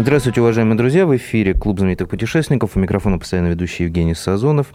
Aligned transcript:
Здравствуйте, 0.00 0.40
уважаемые 0.40 0.76
друзья! 0.76 1.06
В 1.06 1.16
эфире 1.16 1.54
Клуб 1.54 1.80
знаменитых 1.80 2.08
путешественников. 2.08 2.76
У 2.76 2.78
микрофона 2.78 3.18
постоянно 3.18 3.48
ведущий 3.48 3.82
Евгений 3.82 4.14
Сазонов. 4.14 4.68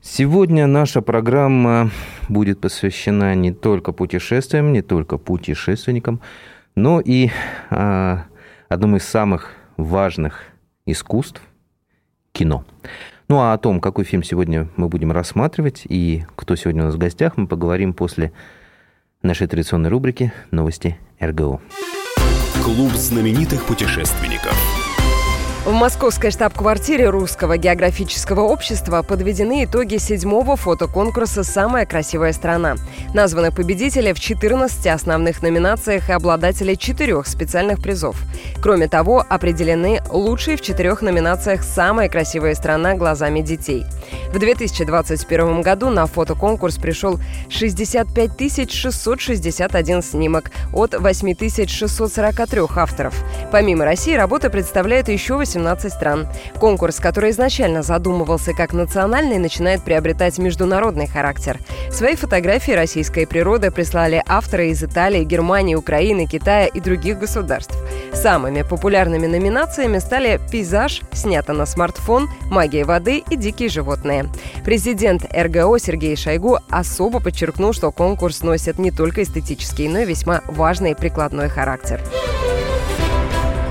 Сегодня 0.00 0.66
наша 0.66 1.02
программа 1.02 1.90
будет 2.30 2.58
посвящена 2.58 3.34
не 3.34 3.52
только 3.52 3.92
путешествиям, 3.92 4.72
не 4.72 4.80
только 4.80 5.18
путешественникам, 5.18 6.22
но 6.74 7.00
и 7.00 7.28
а, 7.68 8.24
одному 8.70 8.96
из 8.96 9.04
самых 9.04 9.50
важных 9.76 10.44
искусств– 10.86 11.42
кино. 12.32 12.64
Ну 13.28 13.40
а 13.40 13.52
о 13.52 13.58
том, 13.58 13.78
какой 13.78 14.06
фильм 14.06 14.22
сегодня 14.22 14.68
мы 14.76 14.88
будем 14.88 15.12
рассматривать 15.12 15.82
и 15.86 16.24
кто 16.34 16.56
сегодня 16.56 16.82
у 16.82 16.86
нас 16.86 16.94
в 16.94 16.98
гостях, 16.98 17.36
мы 17.36 17.46
поговорим 17.46 17.92
после 17.92 18.32
нашей 19.20 19.48
традиционной 19.48 19.90
рубрики 19.90 20.32
«Новости 20.50 20.96
РГО». 21.20 21.60
Клуб 22.62 22.92
знаменитых 22.92 23.64
путешественников. 23.64 24.56
В 25.64 25.70
московской 25.70 26.32
штаб-квартире 26.32 27.08
Русского 27.08 27.56
географического 27.56 28.40
общества 28.40 29.02
подведены 29.02 29.62
итоги 29.62 29.96
седьмого 29.98 30.56
фотоконкурса 30.56 31.44
«Самая 31.44 31.86
красивая 31.86 32.32
страна». 32.32 32.74
Названы 33.14 33.52
победители 33.52 34.12
в 34.12 34.18
14 34.18 34.88
основных 34.88 35.40
номинациях 35.40 36.10
и 36.10 36.12
обладатели 36.14 36.74
четырех 36.74 37.28
специальных 37.28 37.80
призов. 37.80 38.16
Кроме 38.60 38.88
того, 38.88 39.24
определены 39.28 40.00
лучшие 40.10 40.56
в 40.56 40.62
четырех 40.62 41.00
номинациях 41.00 41.62
«Самая 41.62 42.08
красивая 42.08 42.56
страна 42.56 42.94
глазами 42.94 43.40
детей». 43.40 43.84
В 44.32 44.40
2021 44.40 45.62
году 45.62 45.90
на 45.90 46.06
фотоконкурс 46.06 46.78
пришел 46.78 47.20
65 47.48 48.68
661 48.68 50.02
снимок 50.02 50.50
от 50.72 50.98
8 50.98 51.68
643 51.68 52.62
авторов. 52.74 53.14
Помимо 53.52 53.84
России, 53.84 54.14
работа 54.14 54.50
представляет 54.50 55.08
еще 55.08 55.36
18 55.36 55.51
стран. 55.90 56.28
Конкурс, 56.58 57.00
который 57.00 57.30
изначально 57.30 57.82
задумывался 57.82 58.52
как 58.52 58.72
национальный, 58.72 59.38
начинает 59.38 59.82
приобретать 59.82 60.38
международный 60.38 61.06
характер. 61.06 61.58
Свои 61.90 62.16
фотографии 62.16 62.72
российской 62.72 63.26
природы 63.26 63.70
прислали 63.70 64.22
авторы 64.26 64.68
из 64.68 64.82
Италии, 64.82 65.24
Германии, 65.24 65.74
Украины, 65.74 66.26
Китая 66.26 66.66
и 66.66 66.80
других 66.80 67.18
государств. 67.18 67.76
Самыми 68.12 68.62
популярными 68.62 69.26
номинациями 69.26 69.98
стали 69.98 70.40
«Пейзаж», 70.50 71.00
снято 71.12 71.52
на 71.52 71.66
смартфон, 71.66 72.28
«Магия 72.50 72.84
воды» 72.84 73.22
и 73.28 73.36
«Дикие 73.36 73.68
животные». 73.68 74.26
Президент 74.64 75.24
РГО 75.32 75.78
Сергей 75.78 76.16
Шойгу 76.16 76.58
особо 76.70 77.20
подчеркнул, 77.20 77.72
что 77.72 77.90
конкурс 77.90 78.42
носит 78.42 78.78
не 78.78 78.90
только 78.90 79.22
эстетический, 79.22 79.88
но 79.88 80.00
и 80.00 80.04
весьма 80.04 80.42
важный 80.46 80.94
прикладной 80.94 81.48
характер. 81.48 82.00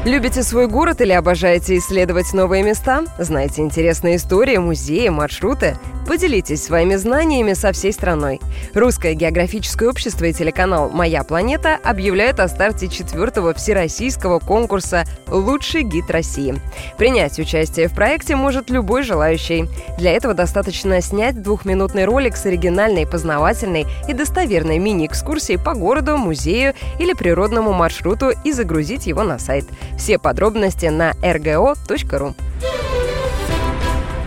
Любите 0.04 0.42
свой 0.42 0.66
город 0.66 1.00
или 1.02 1.12
обожаете 1.12 1.78
исследовать 1.78 2.34
новые 2.34 2.64
места? 2.64 3.04
Знаете 3.20 3.62
интересные 3.62 4.16
истории, 4.16 4.58
музеи, 4.58 5.10
маршруты? 5.10 5.78
Поделитесь 6.08 6.64
своими 6.64 6.96
знаниями 6.96 7.54
со 7.54 7.72
всей 7.72 7.94
страной. 7.94 8.42
Русское 8.74 9.14
географическое 9.14 9.88
общество 9.88 10.26
и 10.26 10.34
телеканал 10.34 10.90
«Моя 10.90 11.24
планета» 11.24 11.78
объявляют 11.84 12.40
о 12.40 12.48
старте 12.48 12.88
четвертого 12.88 13.54
всероссийского 13.54 14.40
конкурса 14.40 15.06
«Лучший 15.28 15.84
гид 15.84 16.10
России». 16.10 16.60
Принять 16.98 17.38
участие 17.38 17.88
в 17.88 17.94
проекте 17.94 18.36
может 18.36 18.72
любой 18.72 19.04
желающий. 19.04 19.70
Для 20.00 20.12
этого 20.12 20.34
достаточно 20.34 21.00
снять 21.02 21.42
двухминутный 21.42 22.06
ролик 22.06 22.36
с 22.36 22.46
оригинальной, 22.48 23.06
познавательной 23.06 23.86
и 24.10 24.14
достоверной 24.14 24.80
мини-экскурсией 24.80 25.60
по 25.60 25.76
городу, 25.76 26.18
музею 26.18 26.74
или 27.00 27.14
природному 27.14 27.72
маршруту 27.74 28.32
и 28.44 28.52
загрузить 28.52 29.06
его 29.06 29.22
на 29.22 29.38
сайт. 29.38 29.66
Все 30.02 30.18
подробности 30.18 30.88
на 30.88 31.12
rgo.ru. 31.22 32.34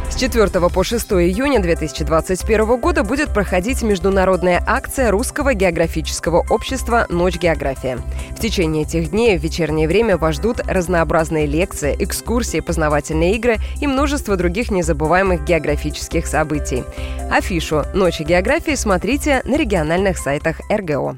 С 0.09 0.15
4 0.15 0.49
по 0.71 0.85
6 0.85 1.13
июня 1.15 1.59
2021 1.59 2.77
года 2.79 3.03
будет 3.03 3.35
проходить 3.35 3.83
международная 3.83 4.63
акция 4.65 5.11
Русского 5.11 5.53
географического 5.53 6.47
общества 6.49 7.09
«Ночь 7.11 7.41
география». 7.41 7.99
В 8.37 8.41
течение 8.41 8.85
этих 8.85 9.11
дней 9.11 9.37
в 9.37 9.43
вечернее 9.43 9.89
время 9.89 10.17
вас 10.17 10.37
ждут 10.37 10.61
разнообразные 10.61 11.47
лекции, 11.47 11.97
экскурсии, 11.99 12.61
познавательные 12.61 13.35
игры 13.35 13.57
и 13.81 13.89
множество 13.89 14.37
других 14.37 14.71
незабываемых 14.71 15.43
географических 15.43 16.29
событий. 16.29 16.85
Афишу 17.33 17.83
«Ночи 17.95 18.23
географии» 18.23 18.77
смотрите 18.77 19.43
на 19.45 19.57
региональных 19.57 20.19
сайтах 20.19 20.61
РГО. 20.71 21.17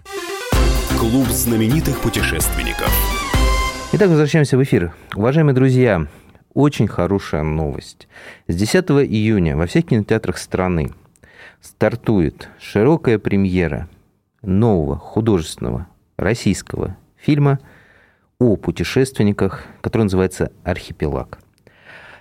Клуб 0.99 1.29
знаменитых 1.29 2.01
путешественников. 2.01 2.91
Итак, 3.99 4.11
возвращаемся 4.11 4.59
в 4.59 4.63
эфир. 4.63 4.93
Уважаемые 5.15 5.55
друзья, 5.55 6.07
очень 6.53 6.87
хорошая 6.87 7.43
новость. 7.43 8.09
С 8.47 8.55
10 8.55 8.91
июня 8.91 9.57
во 9.57 9.65
всех 9.65 9.87
кинотеатрах 9.87 10.37
страны 10.37 10.91
стартует 11.63 12.51
широкая 12.61 13.19
премьера 13.19 13.89
нового 14.43 14.99
художественного 14.99 15.87
российского 16.19 16.99
фильма 17.17 17.59
о 18.39 18.57
путешественниках, 18.57 19.65
который 19.81 20.03
называется 20.03 20.53
«Архипелаг». 20.63 21.39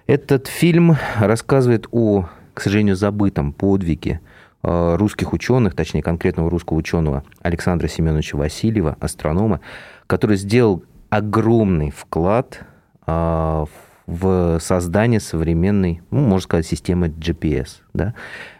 Этот 0.08 0.48
фильм 0.48 0.96
рассказывает 1.20 1.88
о, 1.92 2.30
к 2.54 2.62
сожалению, 2.62 2.96
забытом 2.96 3.52
подвиге 3.52 4.22
э, 4.64 4.96
русских 4.96 5.34
ученых, 5.34 5.76
точнее 5.76 6.04
конкретного 6.04 6.50
русского 6.50 6.78
ученого 6.78 7.26
Александра 7.42 7.90
Семеновича 7.90 8.38
Васильева, 8.38 8.96
астронома, 9.02 9.60
который 10.08 10.38
сделал 10.38 10.82
огромный 11.18 11.92
вклад 11.92 12.66
а, 13.06 13.66
в 14.06 14.60
создание 14.60 15.20
современной, 15.20 16.02
ну, 16.12 16.20
можно 16.22 16.44
сказать, 16.44 16.66
системы 16.66 17.08
GPS. 17.08 17.82
Да? 17.94 18.14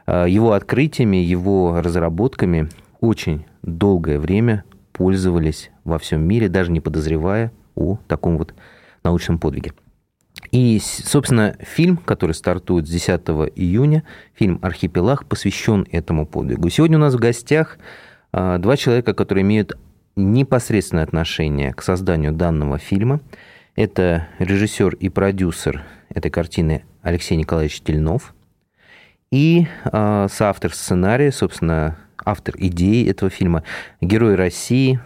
А, 0.06 0.26
его 0.26 0.54
открытиями, 0.54 1.18
его 1.18 1.82
разработками 1.82 2.70
очень 3.02 3.46
долгое 3.62 4.20
время 4.20 4.64
пользовались 4.94 5.72
во 5.84 6.00
всем 6.00 6.26
мире, 6.26 6.48
даже 6.48 6.72
не 6.72 6.80
подозревая 6.80 7.52
о 7.76 7.98
таком 8.08 8.38
вот 8.38 8.54
научном 9.04 9.38
подвиге. 9.38 9.74
И, 10.52 10.80
собственно, 10.82 11.56
фильм, 11.60 11.98
который 11.98 12.34
стартует 12.34 12.88
с 12.88 12.90
10 12.90 13.22
июня, 13.56 14.04
фильм 14.34 14.60
«Архипелаг», 14.62 15.26
посвящен 15.26 15.86
этому 15.92 16.26
подвигу. 16.26 16.70
Сегодня 16.70 16.98
у 16.98 17.02
нас 17.02 17.16
в 17.16 17.20
гостях 17.20 17.78
а, 18.32 18.58
два 18.60 18.78
человека, 18.78 19.14
которые 19.14 19.42
имеют 19.44 19.78
непосредственное 20.16 21.04
отношение 21.04 21.74
к 21.74 21.82
созданию 21.82 22.32
данного 22.32 22.78
фильма. 22.78 23.22
Это 23.76 24.28
режиссер 24.40 24.96
и 24.96 25.10
продюсер 25.10 25.84
этой 26.10 26.32
картины 26.32 26.86
Алексей 27.02 27.36
Николаевич 27.36 27.82
Тельнов 27.82 28.34
и 29.32 29.68
э, 29.84 30.28
соавтор 30.32 30.74
сценария, 30.74 31.32
собственно, 31.32 31.98
автор 32.24 32.56
идеи 32.58 33.10
этого 33.10 33.30
фильма, 33.30 33.64
герой 34.00 34.36
России, 34.36 35.00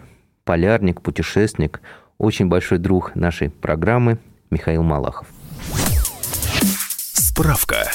полярник, 0.44 1.02
путешественник, 1.02 1.80
очень 2.18 2.46
большой 2.46 2.78
друг 2.78 3.14
нашей 3.14 3.50
программы 3.50 4.18
Михаил 4.50 4.82
Малахов. 4.82 5.26
Справка. 7.12 7.90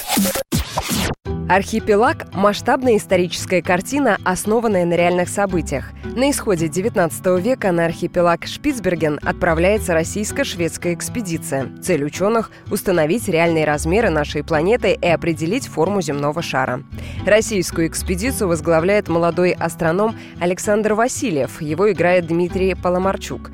Архипелаг– 1.47 2.25
масштабная 2.33 2.97
историческая 2.97 3.61
картина, 3.61 4.17
основанная 4.23 4.83
на 4.83 4.95
реальных 4.95 5.29
событиях. 5.29 5.91
На 6.03 6.31
исходе 6.31 6.65
XIX 6.65 7.39
века 7.39 7.71
на 7.71 7.85
архипелаг 7.85 8.47
Шпицберген 8.47 9.19
отправляется 9.21 9.93
российско-шведская 9.93 10.95
экспедиция. 10.95 11.69
Цель 11.83 12.03
ученых– 12.03 12.49
установить 12.71 13.27
реальные 13.27 13.65
размеры 13.65 14.09
нашей 14.09 14.43
планеты 14.43 14.97
и 14.99 15.07
определить 15.07 15.67
форму 15.67 16.01
земного 16.01 16.41
шара. 16.41 16.81
Российскую 17.27 17.89
экспедицию 17.89 18.47
возглавляет 18.47 19.07
молодой 19.07 19.51
астроном 19.51 20.15
Александр 20.39 20.95
Васильев. 20.95 21.61
Его 21.61 21.91
играет 21.91 22.25
Дмитрий 22.25 22.73
Поломарчук. 22.73 23.51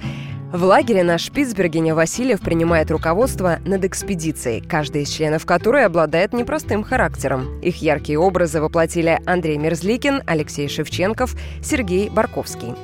В 0.52 0.66
лагере 0.66 1.04
на 1.04 1.18
Шпицбергене 1.18 1.94
Васильев 1.94 2.42
принимает 2.42 2.92
руководство 2.92 3.60
над 3.66 3.86
экспедицией, 3.86 4.60
каждый 4.62 5.04
из 5.04 5.10
членов 5.10 5.46
которой 5.46 5.86
обладает 5.86 6.34
непростым 6.34 6.84
характером. 6.84 7.62
Их 7.62 7.78
яркие 7.78 8.20
образы 8.20 8.60
воплотили 8.60 9.22
Андрей 9.26 9.58
Мерзликин, 9.58 10.24
Алексей 10.28 10.68
Шевченков, 10.68 11.36
Сергей 11.64 12.10
Барковский. 12.10 12.76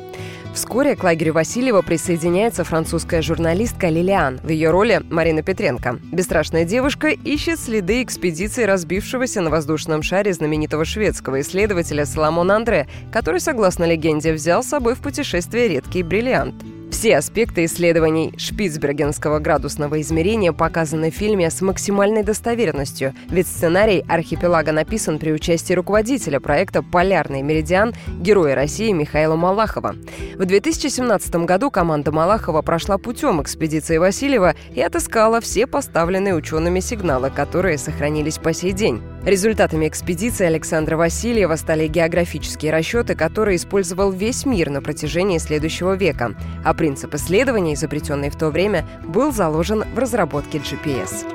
Вскоре 0.54 0.96
к 0.96 1.04
лагерю 1.04 1.34
Васильева 1.34 1.82
присоединяется 1.82 2.64
французская 2.64 3.22
журналистка 3.22 3.90
Лилиан. 3.90 4.40
В 4.42 4.50
ее 4.50 4.70
роли 4.70 5.02
Марина 5.10 5.44
Петренко. 5.44 6.00
Бесстрашная 6.10 6.64
девушка 6.64 7.10
ищет 7.10 7.60
следы 7.60 8.02
экспедиции 8.02 8.64
разбившегося 8.64 9.42
на 9.42 9.50
воздушном 9.50 10.04
шаре 10.04 10.32
знаменитого 10.32 10.86
шведского 10.86 11.42
исследователя 11.42 12.06
Соломона 12.06 12.56
Андре, 12.56 12.88
который, 13.12 13.42
согласно 13.42 13.84
легенде, 13.84 14.32
взял 14.32 14.64
с 14.64 14.68
собой 14.68 14.96
в 14.96 15.00
путешествие 15.00 15.68
редкий 15.68 16.02
бриллиант. 16.02 16.56
Все 16.98 17.16
аспекты 17.16 17.66
исследований 17.66 18.34
шпицбергенского 18.38 19.38
градусного 19.38 20.02
измерения 20.02 20.52
показаны 20.52 21.12
в 21.12 21.14
фильме 21.14 21.52
с 21.52 21.62
максимальной 21.62 22.24
достоверностью, 22.24 23.14
ведь 23.30 23.46
сценарий 23.46 24.04
«Архипелага» 24.08 24.72
написан 24.72 25.20
при 25.20 25.32
участии 25.32 25.76
руководителя 25.76 26.40
проекта 26.40 26.82
«Полярный 26.82 27.44
меридиан» 27.44 27.94
героя 28.20 28.56
России 28.56 28.92
Михаила 28.94 29.36
Малахова. 29.36 29.96
В 30.38 30.46
2017 30.46 31.36
году 31.46 31.70
команда 31.70 32.12
Малахова 32.12 32.64
прошла 32.64 32.98
путем 32.98 33.44
экспедиции 33.44 34.00
Васильева 34.00 34.56
и 34.74 34.82
отыскала 34.82 35.40
все 35.40 35.68
поставленные 35.68 36.34
учеными 36.34 36.80
сигналы, 36.80 37.30
которые 37.30 37.78
сохранились 37.78 38.40
по 38.40 38.54
сей 38.54 38.72
день. 38.72 39.04
Результатами 39.24 39.90
экспедиции 39.90 40.46
Александра 40.46 40.96
Васильева 40.96 41.58
стали 41.58 41.88
географические 41.88 42.72
расчеты, 42.72 43.14
которые 43.14 43.58
использовал 43.58 44.10
весь 44.10 44.46
мир 44.46 44.70
на 44.70 44.82
протяжении 44.82 45.38
следующего 45.38 45.96
века. 45.96 46.34
А 46.64 46.74
принцип 46.88 47.14
исследования, 47.16 47.74
изобретенный 47.74 48.30
в 48.30 48.38
то 48.38 48.50
время, 48.50 48.86
был 49.06 49.34
заложен 49.34 49.84
в 49.94 50.00
разработке 50.00 50.60
GPS. 50.60 51.28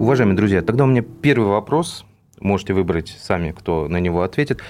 Уважаемые 0.00 0.36
друзья, 0.36 0.62
тогда 0.62 0.82
у 0.82 0.88
меня 0.88 1.02
первый 1.02 1.46
вопрос. 1.46 2.04
Можете 2.40 2.72
выбрать 2.72 3.16
сами, 3.22 3.52
кто 3.52 3.86
на 3.86 3.98
него 3.98 4.22
ответит. 4.22 4.62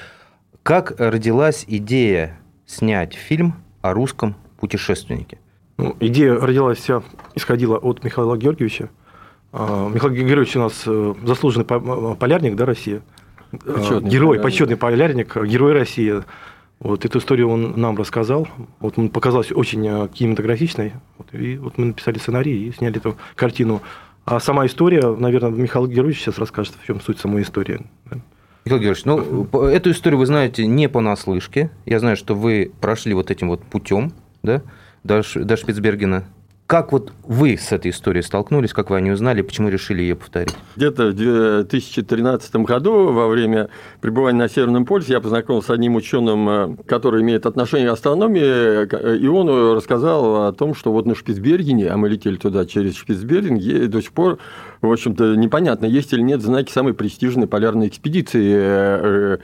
Как 0.62 0.92
родилась 1.00 1.64
идея 1.66 2.38
снять 2.66 3.14
фильм 3.14 3.54
о 3.80 3.94
русском 3.94 4.36
путешественнике? 4.60 5.38
Ну, 5.78 5.96
идея 6.00 6.34
родилась 6.34 6.76
вся, 6.76 7.02
исходила 7.34 7.78
от 7.78 8.04
Михаила 8.04 8.36
Георгиевича, 8.36 8.90
а, 9.54 9.88
Михаил 9.88 10.12
Григорьевич 10.12 10.54
у 10.56 10.60
нас 10.60 10.82
э, 10.84 11.14
заслуженный 11.24 11.64
полярник, 11.64 12.56
да, 12.56 12.66
России? 12.66 13.00
Почетный 13.52 14.10
герой, 14.10 14.36
полярник. 14.36 14.42
почетный 14.42 14.76
полярник, 14.76 15.34
герой 15.46 15.72
России. 15.72 16.24
Вот 16.80 17.04
эту 17.04 17.18
историю 17.18 17.50
он 17.50 17.78
нам 17.78 17.96
рассказал. 17.96 18.48
Вот 18.80 18.98
он 18.98 19.10
показалась 19.10 19.52
очень 19.52 19.86
э, 19.86 20.08
кинематографичной. 20.08 20.94
Вот, 21.18 21.28
и 21.34 21.58
вот 21.58 21.76
мы 21.76 21.86
написали 21.86 22.18
сценарий 22.18 22.68
и 22.68 22.72
сняли 22.72 22.96
эту 22.96 23.16
картину. 23.36 23.82
А 24.24 24.40
сама 24.40 24.64
история, 24.64 25.14
наверное, 25.14 25.50
Михаил 25.50 25.86
Георгиевич 25.86 26.20
сейчас 26.22 26.38
расскажет, 26.38 26.74
в 26.80 26.86
чем 26.86 27.00
суть 27.00 27.18
самой 27.18 27.42
истории. 27.42 27.86
Михаил 28.64 28.80
Георгиевич, 28.80 29.04
ну, 29.04 29.46
эту 29.66 29.90
историю 29.90 30.18
вы 30.18 30.26
знаете 30.26 30.66
не 30.66 30.88
понаслышке. 30.88 31.70
Я 31.84 32.00
знаю, 32.00 32.16
что 32.16 32.34
вы 32.34 32.72
прошли 32.80 33.12
вот 33.12 33.30
этим 33.30 33.48
вот 33.48 33.62
путем, 33.62 34.12
да, 34.42 34.62
до, 35.04 35.22
до 35.34 35.56
Шпицбергена. 35.56 36.24
Как 36.70 36.92
вот 36.92 37.12
вы 37.24 37.58
с 37.58 37.72
этой 37.72 37.90
историей 37.90 38.22
столкнулись, 38.22 38.72
как 38.72 38.90
вы 38.90 38.96
о 38.96 39.00
ней 39.00 39.10
узнали, 39.10 39.42
почему 39.42 39.70
решили 39.70 40.02
ее 40.02 40.14
повторить? 40.14 40.54
Где-то 40.76 41.08
в 41.08 41.14
2013 41.14 42.54
году, 42.58 43.10
во 43.10 43.26
время 43.26 43.70
пребывания 44.00 44.38
на 44.38 44.48
Северном 44.48 44.86
полюсе, 44.86 45.14
я 45.14 45.20
познакомился 45.20 45.66
с 45.66 45.70
одним 45.70 45.96
ученым, 45.96 46.48
э, 46.48 46.76
который 46.86 47.22
имеет 47.22 47.46
отношение 47.46 47.88
к 47.88 47.94
астрономии, 47.94 49.18
и 49.18 49.26
он 49.26 49.48
рассказал 49.74 50.46
о 50.46 50.52
том, 50.52 50.76
что 50.76 50.92
вот 50.92 51.06
на 51.06 51.16
Шпицбергене, 51.16 51.88
а 51.88 51.96
мы 51.96 52.08
летели 52.08 52.36
туда 52.36 52.64
через 52.66 52.94
Шпицберген, 52.94 53.90
до 53.90 54.00
сих 54.00 54.12
пор, 54.12 54.38
в 54.80 54.92
общем-то, 54.92 55.34
непонятно, 55.34 55.86
есть 55.86 56.12
или 56.12 56.22
нет 56.22 56.40
знаки 56.40 56.70
самой 56.70 56.94
престижной 56.94 57.48
полярной 57.48 57.88
экспедиции 57.88 58.48
э, 58.48 59.38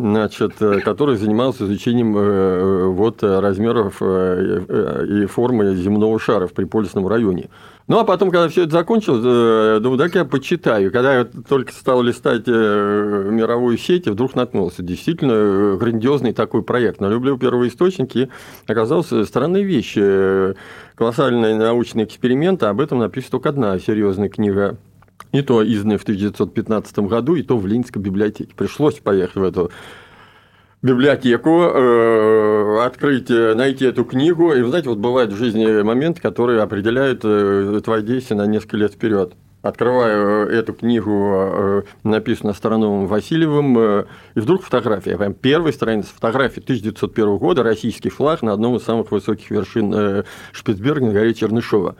значит, 0.00 0.60
э, 0.60 0.80
который 0.80 1.16
занимался 1.16 1.64
изучением 1.64 2.16
э, 2.16 2.20
э, 2.20 2.84
вот, 2.86 3.22
размеров 3.22 4.00
и 4.02 5.26
формы 5.26 5.74
земного 5.76 6.18
шара 6.18 6.46
в 6.46 6.52
приполисном 6.52 7.06
районе. 7.08 7.48
Ну, 7.86 7.98
а 7.98 8.04
потом, 8.04 8.30
когда 8.30 8.48
все 8.48 8.64
это 8.64 8.72
закончилось, 8.72 9.22
думаю, 9.82 9.98
так 9.98 10.14
я 10.14 10.26
почитаю. 10.26 10.92
Когда 10.92 11.20
я 11.20 11.24
только 11.24 11.72
стал 11.72 12.02
листать 12.02 12.46
мировую 12.46 13.78
сеть, 13.78 14.06
вдруг 14.06 14.34
наткнулся. 14.34 14.82
Действительно 14.82 15.76
грандиозный 15.78 16.34
такой 16.34 16.62
проект. 16.62 17.00
На 17.00 17.06
люблю 17.06 17.38
первоисточники 17.38 18.28
оказался 18.66 19.24
странной 19.24 19.62
вещи. 19.62 20.54
Колоссальный 20.96 21.54
научный 21.54 22.04
эксперимент, 22.04 22.62
а 22.62 22.68
об 22.68 22.82
этом 22.82 22.98
написана 22.98 23.30
только 23.30 23.48
одна 23.48 23.78
серьезная 23.78 24.28
книга 24.28 24.76
и 25.32 25.42
то 25.42 25.62
изданное 25.62 25.98
в 25.98 26.02
1915 26.02 26.98
году, 27.00 27.34
и 27.34 27.42
то 27.42 27.58
в 27.58 27.66
Ленинской 27.66 28.00
библиотеке. 28.00 28.52
Пришлось 28.56 28.94
поехать 28.94 29.36
в 29.36 29.42
эту 29.42 29.70
библиотеку, 30.82 31.62
э, 31.62 32.84
открыть, 32.84 33.30
э, 33.30 33.54
найти 33.54 33.84
эту 33.84 34.04
книгу. 34.04 34.52
И, 34.52 34.62
вы 34.62 34.68
знаете, 34.68 34.88
вот 34.88 34.98
бывают 34.98 35.32
в 35.32 35.36
жизни 35.36 35.82
моменты, 35.82 36.20
которые 36.20 36.62
определяют 36.62 37.20
э, 37.24 37.80
твои 37.84 38.02
действия 38.02 38.36
на 38.36 38.46
несколько 38.46 38.76
лет 38.76 38.92
вперед. 38.92 39.32
Открываю 39.60 40.48
эту 40.48 40.72
книгу, 40.72 41.84
написанную 42.04 42.52
астрономом 42.52 43.08
Васильевым, 43.08 43.76
и 43.80 44.04
вдруг 44.36 44.62
фотография. 44.62 45.18
Прям 45.18 45.34
первая 45.34 45.72
страница 45.72 46.14
фотографии 46.14 46.60
1901 46.60 47.38
года, 47.38 47.64
российский 47.64 48.08
флаг 48.08 48.42
на 48.42 48.52
одном 48.52 48.76
из 48.76 48.84
самых 48.84 49.10
высоких 49.10 49.50
вершин 49.50 50.24
Шпицбергена, 50.52 51.12
горе 51.12 51.34
Чернышова. 51.34 51.96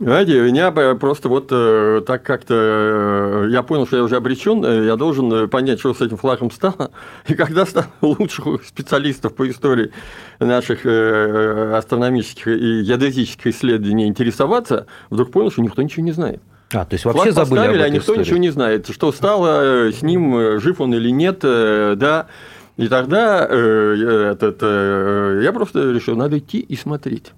Знаете, 0.00 0.40
меня 0.40 0.72
просто 0.94 1.28
вот 1.28 1.48
э, 1.50 2.00
так 2.06 2.22
как-то... 2.22 2.54
Э, 2.54 3.48
я 3.50 3.62
понял, 3.62 3.86
что 3.86 3.98
я 3.98 4.02
уже 4.02 4.16
обречен, 4.16 4.64
э, 4.64 4.86
я 4.86 4.96
должен 4.96 5.46
понять, 5.50 5.78
что 5.78 5.92
с 5.92 6.00
этим 6.00 6.16
флагом 6.16 6.50
стало. 6.50 6.90
И 7.28 7.34
когда 7.34 7.66
стал 7.66 7.84
лучших 8.00 8.64
специалистов 8.64 9.34
по 9.34 9.46
истории 9.50 9.92
наших 10.38 10.86
астрономических 10.86 12.48
и 12.48 12.82
геодезических 12.82 13.48
исследований 13.48 14.06
интересоваться, 14.06 14.86
вдруг 15.10 15.32
понял, 15.32 15.50
что 15.50 15.60
никто 15.60 15.82
ничего 15.82 16.02
не 16.02 16.12
знает. 16.12 16.40
А, 16.72 16.86
то 16.86 16.94
есть 16.94 17.04
вообще 17.04 17.32
Флаг 17.32 17.34
забыли 17.34 17.58
поставили, 17.58 17.82
об 17.82 17.84
а 17.84 17.88
никто 17.90 18.00
истории. 18.00 18.20
ничего 18.20 18.38
не 18.38 18.50
знает, 18.50 18.88
что 18.88 19.12
стало 19.12 19.92
с 19.92 20.00
ним, 20.00 20.60
жив 20.60 20.80
он 20.80 20.94
или 20.94 21.10
нет, 21.10 21.40
да. 21.40 22.26
И 22.78 22.88
тогда 22.88 23.44
этот, 23.44 24.62
я 24.62 25.52
просто 25.52 25.90
решил, 25.90 26.16
надо 26.16 26.38
идти 26.38 26.58
и 26.58 26.74
смотреть. 26.74 27.32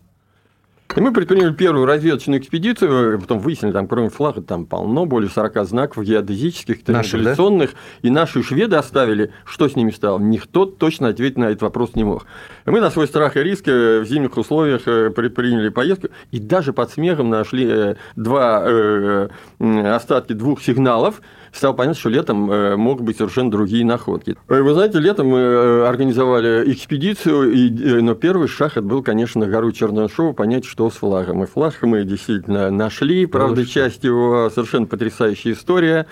И 0.94 1.00
мы 1.00 1.12
предприняли 1.12 1.52
первую 1.52 1.86
разведочную 1.86 2.38
экспедицию, 2.40 3.18
потом 3.18 3.38
выяснили, 3.38 3.72
там 3.72 3.88
кроме 3.88 4.10
флага 4.10 4.42
там 4.42 4.66
полно, 4.66 5.06
более 5.06 5.30
40 5.30 5.66
знаков 5.66 6.04
геодезических, 6.04 6.86
навигационных, 6.86 7.70
да? 7.70 8.08
и 8.08 8.10
наши 8.10 8.42
шведы 8.42 8.76
оставили, 8.76 9.32
что 9.44 9.68
с 9.68 9.76
ними 9.76 9.90
стало. 9.90 10.18
Никто 10.18 10.66
точно 10.66 11.08
ответить 11.08 11.38
на 11.38 11.46
этот 11.46 11.62
вопрос 11.62 11.94
не 11.94 12.04
мог. 12.04 12.26
И 12.66 12.70
мы 12.70 12.80
на 12.80 12.90
свой 12.90 13.06
страх 13.06 13.36
и 13.36 13.42
риск 13.42 13.68
э, 13.68 14.00
в 14.00 14.04
зимних 14.04 14.36
условиях 14.36 14.82
э, 14.86 15.10
предприняли 15.10 15.70
поездку, 15.70 16.08
и 16.30 16.38
даже 16.38 16.72
под 16.72 16.92
снегом 16.92 17.30
нашли 17.30 17.66
э, 17.68 17.94
два 18.16 19.28
остатки 19.58 20.34
двух 20.34 20.62
сигналов, 20.62 21.22
стало 21.52 21.74
понятно, 21.74 21.98
что 21.98 22.08
летом 22.08 22.50
э, 22.50 22.76
могут 22.76 23.04
быть 23.04 23.16
совершенно 23.16 23.50
другие 23.50 23.84
находки. 23.84 24.36
Э, 24.48 24.60
вы 24.60 24.72
знаете, 24.74 24.98
летом 24.98 25.28
мы 25.28 25.38
э, 25.38 25.86
организовали 25.86 26.72
экспедицию, 26.72 27.52
и, 27.52 27.70
но 28.00 28.14
первый 28.14 28.48
шаг 28.48 28.72
это 28.72 28.82
был, 28.82 29.02
конечно, 29.02 29.46
гору 29.46 29.70
Чернышова, 29.72 30.32
понять, 30.32 30.64
что 30.64 30.90
с 30.90 30.94
флагом. 30.94 31.42
И 31.44 31.46
флаг 31.46 31.74
мы 31.82 32.04
действительно 32.04 32.70
нашли, 32.70 33.26
правда, 33.26 33.66
часть 33.66 34.04
его 34.04 34.50
совершенно 34.50 34.86
потрясающая 34.86 35.52
история. 35.52 36.06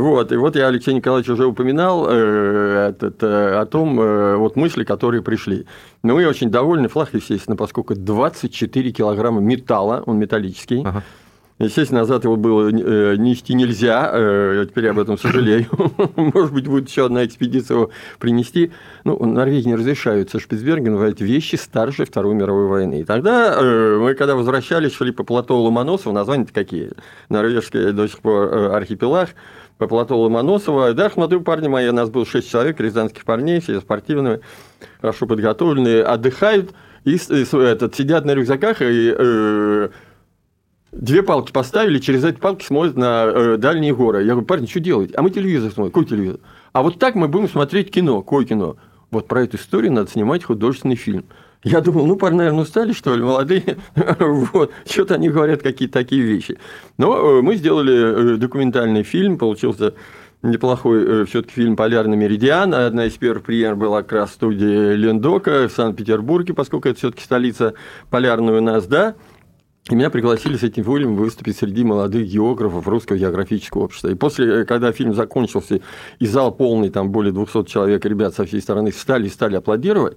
Вот, 0.00 0.32
и 0.32 0.36
вот 0.36 0.56
я, 0.56 0.68
Алексей 0.68 0.92
Николаевич, 0.92 1.30
уже 1.30 1.46
упоминал 1.46 2.06
э, 2.08 2.88
этот, 2.90 3.22
э, 3.22 3.60
о 3.60 3.66
том, 3.66 4.00
э, 4.00 4.36
вот 4.36 4.56
мысли, 4.56 4.82
которые 4.82 5.22
пришли. 5.22 5.66
Но 6.02 6.14
мы 6.14 6.26
очень 6.26 6.50
довольны, 6.50 6.88
флаг, 6.88 7.10
естественно, 7.12 7.56
поскольку 7.56 7.94
24 7.94 8.90
килограмма 8.92 9.40
металла, 9.40 10.02
он 10.06 10.18
металлический, 10.18 10.82
ага. 10.84 11.02
Естественно, 11.60 12.00
назад 12.00 12.24
его 12.24 12.34
было 12.36 12.68
э, 12.68 13.16
нести 13.16 13.54
нельзя, 13.54 14.10
э, 14.12 14.66
теперь 14.68 14.86
я 14.86 14.90
об 14.90 14.98
этом 14.98 15.16
сожалею. 15.16 15.66
Может 16.16 16.52
быть, 16.52 16.66
будет 16.66 16.88
еще 16.88 17.06
одна 17.06 17.24
экспедиция 17.24 17.76
его 17.76 17.90
принести. 18.18 18.72
Ну, 19.04 19.16
в 19.16 19.24
Норвегии 19.24 19.68
не 19.68 19.76
разрешаются 19.76 20.40
Шпицберген 20.40 21.00
эти 21.00 21.22
вещи 21.22 21.54
старше 21.54 22.06
Второй 22.06 22.34
мировой 22.34 22.66
войны. 22.66 23.00
И 23.00 23.04
тогда 23.04 23.56
э, 23.56 23.98
мы, 24.00 24.14
когда 24.14 24.34
возвращались, 24.34 24.94
шли 24.94 25.12
по 25.12 25.22
плато 25.22 25.56
Ломоносова, 25.56 26.12
названия-то 26.12 26.52
какие? 26.52 26.90
Норвежский 27.28 27.92
до 27.92 28.08
сих 28.08 28.18
пор 28.18 28.52
архипелаг, 28.74 29.30
по 29.78 29.86
плато 29.86 30.18
Ломоносова. 30.18 30.92
Да, 30.92 31.10
молодые 31.14 31.40
парни 31.40 31.68
мои, 31.68 31.88
у 31.88 31.92
нас 31.92 32.10
было 32.10 32.26
шесть 32.26 32.50
человек, 32.50 32.80
рязанских 32.80 33.24
парней, 33.24 33.60
все 33.60 33.80
спортивные, 33.80 34.40
хорошо 35.00 35.26
подготовленные, 35.26 36.02
отдыхают, 36.02 36.72
и 37.04 37.16
этот, 37.16 37.94
сидят 37.94 38.24
на 38.24 38.34
рюкзаках 38.34 38.80
и 38.80 39.14
э, 39.16 39.88
Две 40.94 41.24
палки 41.24 41.50
поставили, 41.50 41.98
через 41.98 42.24
эти 42.24 42.36
палки 42.36 42.64
смотрят 42.64 42.96
на 42.96 43.24
э, 43.26 43.56
дальние 43.56 43.92
горы. 43.92 44.20
Я 44.22 44.30
говорю, 44.30 44.46
парни, 44.46 44.66
что 44.66 44.78
делать? 44.78 45.10
А 45.16 45.22
мы 45.22 45.30
телевизор 45.30 45.72
смотрим. 45.72 45.92
Какой 45.92 46.06
телевизор? 46.06 46.38
А 46.72 46.82
вот 46.84 47.00
так 47.00 47.16
мы 47.16 47.26
будем 47.26 47.48
смотреть 47.48 47.90
кино. 47.90 48.22
Какое 48.22 48.44
кино? 48.44 48.76
Вот 49.10 49.26
про 49.26 49.42
эту 49.42 49.56
историю 49.56 49.92
надо 49.92 50.08
снимать 50.08 50.44
художественный 50.44 50.94
фильм. 50.94 51.24
Я 51.64 51.80
думал, 51.80 52.06
ну, 52.06 52.14
парни, 52.14 52.38
наверное, 52.38 52.62
устали, 52.62 52.92
что 52.92 53.16
ли, 53.16 53.22
молодые. 53.22 53.78
вот, 54.20 54.70
что-то 54.86 55.14
они 55.14 55.30
говорят 55.30 55.62
какие-то 55.62 55.94
такие 55.94 56.22
вещи. 56.22 56.58
Но 56.96 57.38
э, 57.38 57.42
мы 57.42 57.56
сделали 57.56 58.34
э, 58.34 58.36
документальный 58.36 59.02
фильм, 59.02 59.36
получился 59.36 59.94
неплохой 60.42 61.24
все-таки 61.26 61.54
фильм 61.54 61.74
«Полярный 61.74 62.16
меридиан». 62.16 62.72
Одна 62.72 63.06
из 63.06 63.14
первых 63.14 63.44
премьер 63.44 63.74
была 63.74 64.02
как 64.02 64.12
раз 64.12 64.30
в 64.30 64.34
студии 64.34 64.94
Лендока 64.94 65.68
в 65.68 65.72
Санкт-Петербурге, 65.72 66.54
поскольку 66.54 66.88
это 66.88 66.98
все-таки 66.98 67.24
столица 67.24 67.74
полярная 68.10 68.58
у 68.58 68.60
нас, 68.60 68.86
да. 68.86 69.16
И 69.90 69.94
меня 69.94 70.08
пригласили 70.08 70.56
с 70.56 70.62
этим 70.62 70.82
фильмом 70.82 71.16
выступить 71.16 71.58
среди 71.58 71.84
молодых 71.84 72.26
географов 72.26 72.88
Русского 72.88 73.18
географического 73.18 73.82
общества. 73.82 74.08
И 74.08 74.14
после, 74.14 74.64
когда 74.64 74.92
фильм 74.92 75.14
закончился, 75.14 75.80
и 76.18 76.26
зал 76.26 76.52
полный, 76.54 76.88
там 76.88 77.10
более 77.10 77.34
200 77.34 77.66
человек, 77.66 78.06
ребят 78.06 78.34
со 78.34 78.46
всей 78.46 78.62
стороны 78.62 78.92
встали 78.92 79.26
и 79.26 79.30
стали 79.30 79.56
аплодировать, 79.56 80.16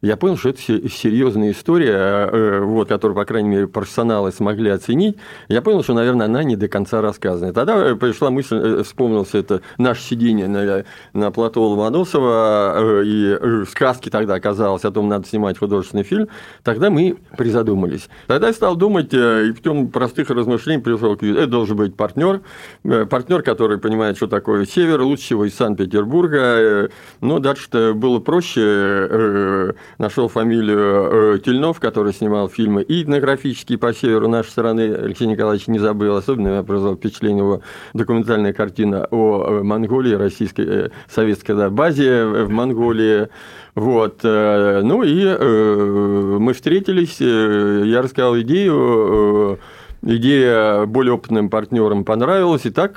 я 0.00 0.16
понял, 0.16 0.36
что 0.36 0.50
это 0.50 0.60
серьезная 0.60 1.50
история, 1.50 2.28
э, 2.30 2.60
вот, 2.60 2.88
которую, 2.88 3.16
по 3.16 3.24
крайней 3.24 3.48
мере, 3.48 3.66
профессионалы 3.66 4.30
смогли 4.30 4.70
оценить. 4.70 5.16
Я 5.48 5.60
понял, 5.60 5.82
что, 5.82 5.94
наверное, 5.94 6.26
она 6.26 6.44
не 6.44 6.56
до 6.56 6.68
конца 6.68 7.00
рассказана. 7.00 7.52
Тогда 7.52 7.96
пришла 7.96 8.30
мысль, 8.30 8.56
э, 8.56 8.82
вспомнился 8.84 9.38
это 9.38 9.60
наше 9.76 10.02
сидение 10.02 10.46
на, 10.46 10.84
на 11.14 11.30
плато 11.32 11.66
Ломоносова, 11.66 12.74
э, 12.76 13.02
и 13.04 13.64
сказки 13.68 14.08
тогда 14.08 14.34
оказалось 14.34 14.84
о 14.84 14.90
том, 14.92 15.08
надо 15.08 15.26
снимать 15.26 15.58
художественный 15.58 16.04
фильм. 16.04 16.28
Тогда 16.62 16.90
мы 16.90 17.16
призадумались. 17.36 18.08
Тогда 18.28 18.48
я 18.48 18.52
стал 18.52 18.76
думать, 18.76 19.12
и 19.12 19.52
путем 19.52 19.88
простых 19.88 20.30
размышлений 20.30 20.80
пришел 20.80 21.16
к 21.16 21.22
это 21.22 21.46
должен 21.46 21.76
быть 21.76 21.94
партнер, 21.94 22.40
партнер, 22.82 23.42
который 23.42 23.78
понимает, 23.78 24.16
что 24.16 24.26
такое 24.26 24.64
север, 24.64 25.02
лучше 25.02 25.24
всего 25.24 25.44
из 25.44 25.54
Санкт-Петербурга. 25.54 26.90
Но 27.20 27.38
дальше-то 27.38 27.92
было 27.94 28.20
проще 28.20 29.74
нашел 29.96 30.28
фамилию 30.28 31.34
э, 31.34 31.38
Тельнов, 31.38 31.80
который 31.80 32.12
снимал 32.12 32.48
фильмы 32.48 32.82
и 32.82 33.02
этнографические 33.02 33.78
по 33.78 33.92
северу 33.92 34.28
нашей 34.28 34.50
страны. 34.50 34.94
Алексей 34.94 35.26
Николаевич 35.26 35.66
не 35.66 35.78
забыл. 35.78 36.16
Особенно 36.16 36.48
меня 36.48 36.62
произвело 36.62 36.96
впечатление 36.96 37.38
его 37.38 37.62
документальная 37.94 38.52
картина 38.52 39.06
о 39.10 39.46
э, 39.46 39.62
Монголии, 39.62 40.14
российской, 40.14 40.66
э, 40.66 40.90
советской 41.08 41.54
да, 41.54 41.70
базе 41.70 42.24
в 42.24 42.50
Монголии. 42.50 43.28
Вот. 43.74 44.24
Ну 44.24 45.04
и 45.04 46.38
мы 46.38 46.52
встретились, 46.52 47.20
я 47.20 48.02
рассказал 48.02 48.36
идею, 48.40 49.60
идея 50.02 50.84
более 50.86 51.12
опытным 51.12 51.48
партнерам 51.48 52.04
понравилась, 52.04 52.66
и 52.66 52.70
так 52.70 52.96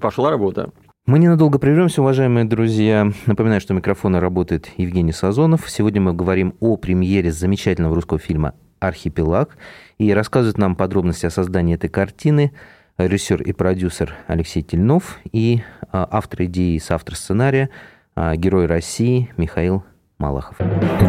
пошла 0.00 0.30
работа. 0.30 0.70
Мы 1.04 1.18
ненадолго 1.18 1.58
прервемся, 1.58 2.00
уважаемые 2.00 2.44
друзья. 2.44 3.10
Напоминаю, 3.26 3.60
что 3.60 3.74
микрофон 3.74 4.14
работает 4.14 4.70
Евгений 4.76 5.10
Сазонов. 5.10 5.68
Сегодня 5.68 6.00
мы 6.00 6.12
говорим 6.12 6.54
о 6.60 6.76
премьере 6.76 7.32
замечательного 7.32 7.96
русского 7.96 8.20
фильма 8.20 8.54
«Архипелаг». 8.78 9.56
И 9.98 10.14
рассказывает 10.14 10.58
нам 10.58 10.76
подробности 10.76 11.26
о 11.26 11.30
создании 11.30 11.74
этой 11.74 11.90
картины 11.90 12.52
режиссер 12.98 13.42
и 13.42 13.52
продюсер 13.52 14.14
Алексей 14.28 14.62
Тельнов 14.62 15.18
и 15.32 15.62
а, 15.90 16.06
автор 16.08 16.44
идеи 16.44 16.76
и 16.76 16.78
соавтор 16.78 17.16
сценария 17.16 17.70
а, 18.14 18.36
герой 18.36 18.66
России 18.66 19.28
Михаил 19.36 19.82
Малахов. 20.18 20.56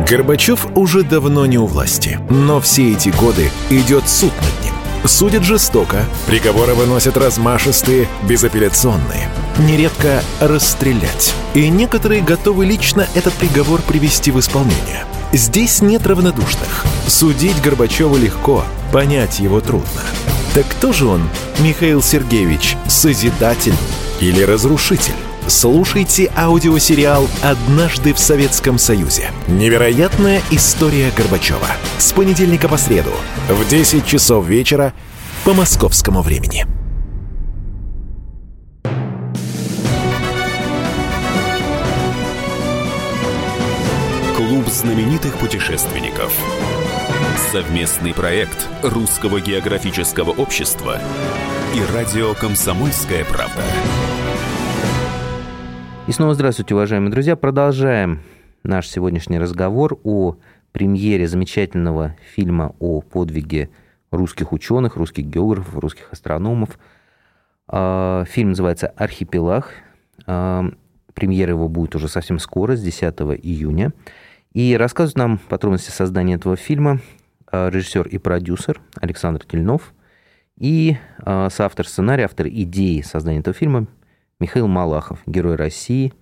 Горбачев 0.10 0.76
уже 0.76 1.04
давно 1.04 1.46
не 1.46 1.60
у 1.60 1.68
власти, 1.68 2.18
но 2.32 2.60
все 2.62 2.94
эти 2.94 3.10
годы 3.10 3.50
идет 3.70 4.10
суд 4.10 4.34
над 4.42 4.66
ним. 4.66 4.73
Судят 5.06 5.44
жестоко, 5.44 6.06
приговоры 6.28 6.76
выносят 6.76 7.18
размашистые, 7.18 8.08
безапелляционные. 8.28 9.28
Нередко 9.60 10.24
расстрелять. 10.40 11.34
И 11.54 11.68
некоторые 11.68 12.22
готовы 12.22 12.66
лично 12.66 13.08
этот 13.14 13.34
приговор 13.34 13.82
привести 13.82 14.32
в 14.32 14.40
исполнение. 14.40 15.06
Здесь 15.34 15.82
нет 15.82 16.08
равнодушных. 16.08 16.86
Судить 17.08 17.62
Горбачева 17.62 18.16
легко, 18.16 18.64
понять 18.94 19.40
его 19.40 19.60
трудно. 19.60 20.02
Так 20.54 20.68
кто 20.70 20.94
же 20.94 21.08
он, 21.08 21.28
Михаил 21.60 22.02
Сергеевич, 22.02 22.78
созидатель 22.88 23.76
или 24.22 24.42
разрушитель? 24.42 25.16
Слушайте 25.48 26.32
аудиосериал 26.38 27.28
«Однажды 27.42 28.14
в 28.14 28.20
Советском 28.20 28.78
Союзе». 28.78 29.30
Невероятная 29.48 30.42
история 30.52 31.12
Горбачева. 31.18 31.68
С 31.98 32.14
понедельника 32.14 32.70
по 32.70 32.78
среду 32.78 33.12
в 33.50 33.68
10 33.68 34.06
часов 34.06 34.46
вечера 34.46 34.94
по 35.44 35.54
московскому 35.54 36.22
времени. 36.22 36.66
Клуб 44.38 44.68
знаменитых 44.70 45.38
путешественников. 45.40 46.34
Совместный 47.52 48.14
проект 48.14 48.70
Русского 48.82 49.42
географического 49.42 50.32
общества 50.32 51.00
и 51.76 51.94
радио 51.94 52.34
«Комсомольская 52.34 53.26
правда». 53.26 53.62
И 56.06 56.12
снова 56.12 56.34
здравствуйте, 56.34 56.76
уважаемые 56.76 57.12
друзья. 57.12 57.38
Продолжаем 57.38 58.24
наш 58.62 58.90
сегодняшний 58.90 59.40
разговор 59.40 59.98
о 60.04 60.36
премьере 60.74 61.30
замечательного 61.30 62.18
фильма 62.36 62.76
о 62.80 63.00
подвиге 63.00 63.70
русских 64.12 64.52
ученых, 64.52 64.98
русских 64.98 65.24
географов, 65.24 65.78
русских 65.78 66.12
астрономов. 66.12 66.78
А, 67.70 68.26
фильм 68.26 68.50
называется 68.50 68.88
«Архипелаг». 68.98 69.72
А, 70.28 70.66
премьера 71.14 71.52
его 71.52 71.70
будет 71.70 71.96
уже 71.96 72.10
совсем 72.10 72.38
скоро, 72.38 72.76
с 72.76 72.82
10 72.82 73.02
июня. 73.42 73.94
И 74.52 74.76
рассказывает 74.76 75.18
нам 75.18 75.38
подробности 75.38 75.90
создания 75.90 76.34
этого 76.34 76.58
фильма 76.58 77.00
а, 77.48 77.70
режиссер 77.70 78.10
и 78.10 78.18
продюсер 78.18 78.82
Александр 79.00 79.46
Тельнов 79.46 79.94
и 80.58 80.98
соавтор 81.26 81.88
сценария, 81.88 82.26
автор 82.26 82.48
идеи 82.50 83.00
создания 83.00 83.40
этого 83.40 83.54
фильма 83.54 83.88
Михаил 84.40 84.68
Малахов, 84.68 85.20
герой 85.26 85.56
России, 85.56 86.14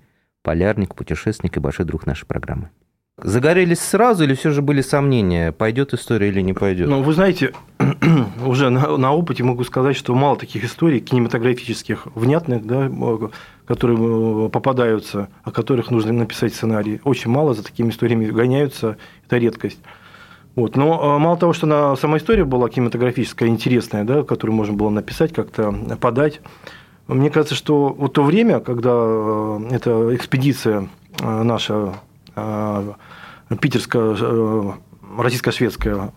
полярник, 0.44 0.96
путешественник 0.96 1.58
и 1.58 1.60
большой 1.60 1.86
друг 1.86 2.06
нашей 2.06 2.25
программы. 2.25 2.70
Загорелись 3.18 3.80
сразу 3.80 4.24
или 4.24 4.34
все 4.34 4.50
же 4.50 4.62
были 4.62 4.82
сомнения, 4.82 5.51
пойдет 5.51 5.94
история 5.94 6.30
или 6.30 6.41
не 6.41 6.53
пойдет? 6.53 6.88
Ну, 6.88 7.03
вы 7.03 7.13
знаете, 7.13 7.53
уже 8.46 8.70
на, 8.70 8.98
на 8.98 9.13
опыте 9.13 9.44
могу 9.44 9.63
сказать, 9.63 9.96
что 9.96 10.15
мало 10.15 10.38
таких 10.38 10.63
историй 10.63 11.00
кинематографических, 11.00 12.08
внятных, 12.15 12.65
да, 12.65 12.89
которые 13.68 14.48
э, 14.48 14.50
попадаются, 14.50 15.30
о 15.44 15.51
которых 15.51 15.91
нужно 15.91 16.13
написать 16.13 16.56
сценарий. 16.56 17.00
Очень 17.03 17.30
мало 17.30 17.53
за 17.53 17.63
такими 17.63 17.89
историями 17.89 18.25
гоняются, 18.25 18.98
это 19.27 19.38
редкость. 19.38 19.80
Вот. 20.56 20.75
Но 20.75 21.15
э, 21.15 21.20
мало 21.20 21.38
того, 21.38 21.53
что 21.53 21.68
на, 21.68 21.96
сама 21.98 22.18
история 22.18 22.44
была 22.44 22.70
кинематографическая, 22.70 23.50
интересная, 23.50 24.03
да, 24.03 24.24
которую 24.24 24.56
можно 24.56 24.74
было 24.74 24.89
написать, 24.89 25.32
как-то 25.32 25.72
подать, 26.00 26.41
мне 27.08 27.29
кажется, 27.29 27.55
что 27.55 27.89
вот 27.89 28.13
то 28.13 28.24
время, 28.24 28.60
когда 28.60 28.91
э, 28.93 29.60
эта 29.72 30.15
экспедиция 30.15 30.89
э, 31.20 31.43
наша 31.43 31.96
э, 32.36 32.93
питерская, 33.60 34.15
российско-шведская 35.17 36.13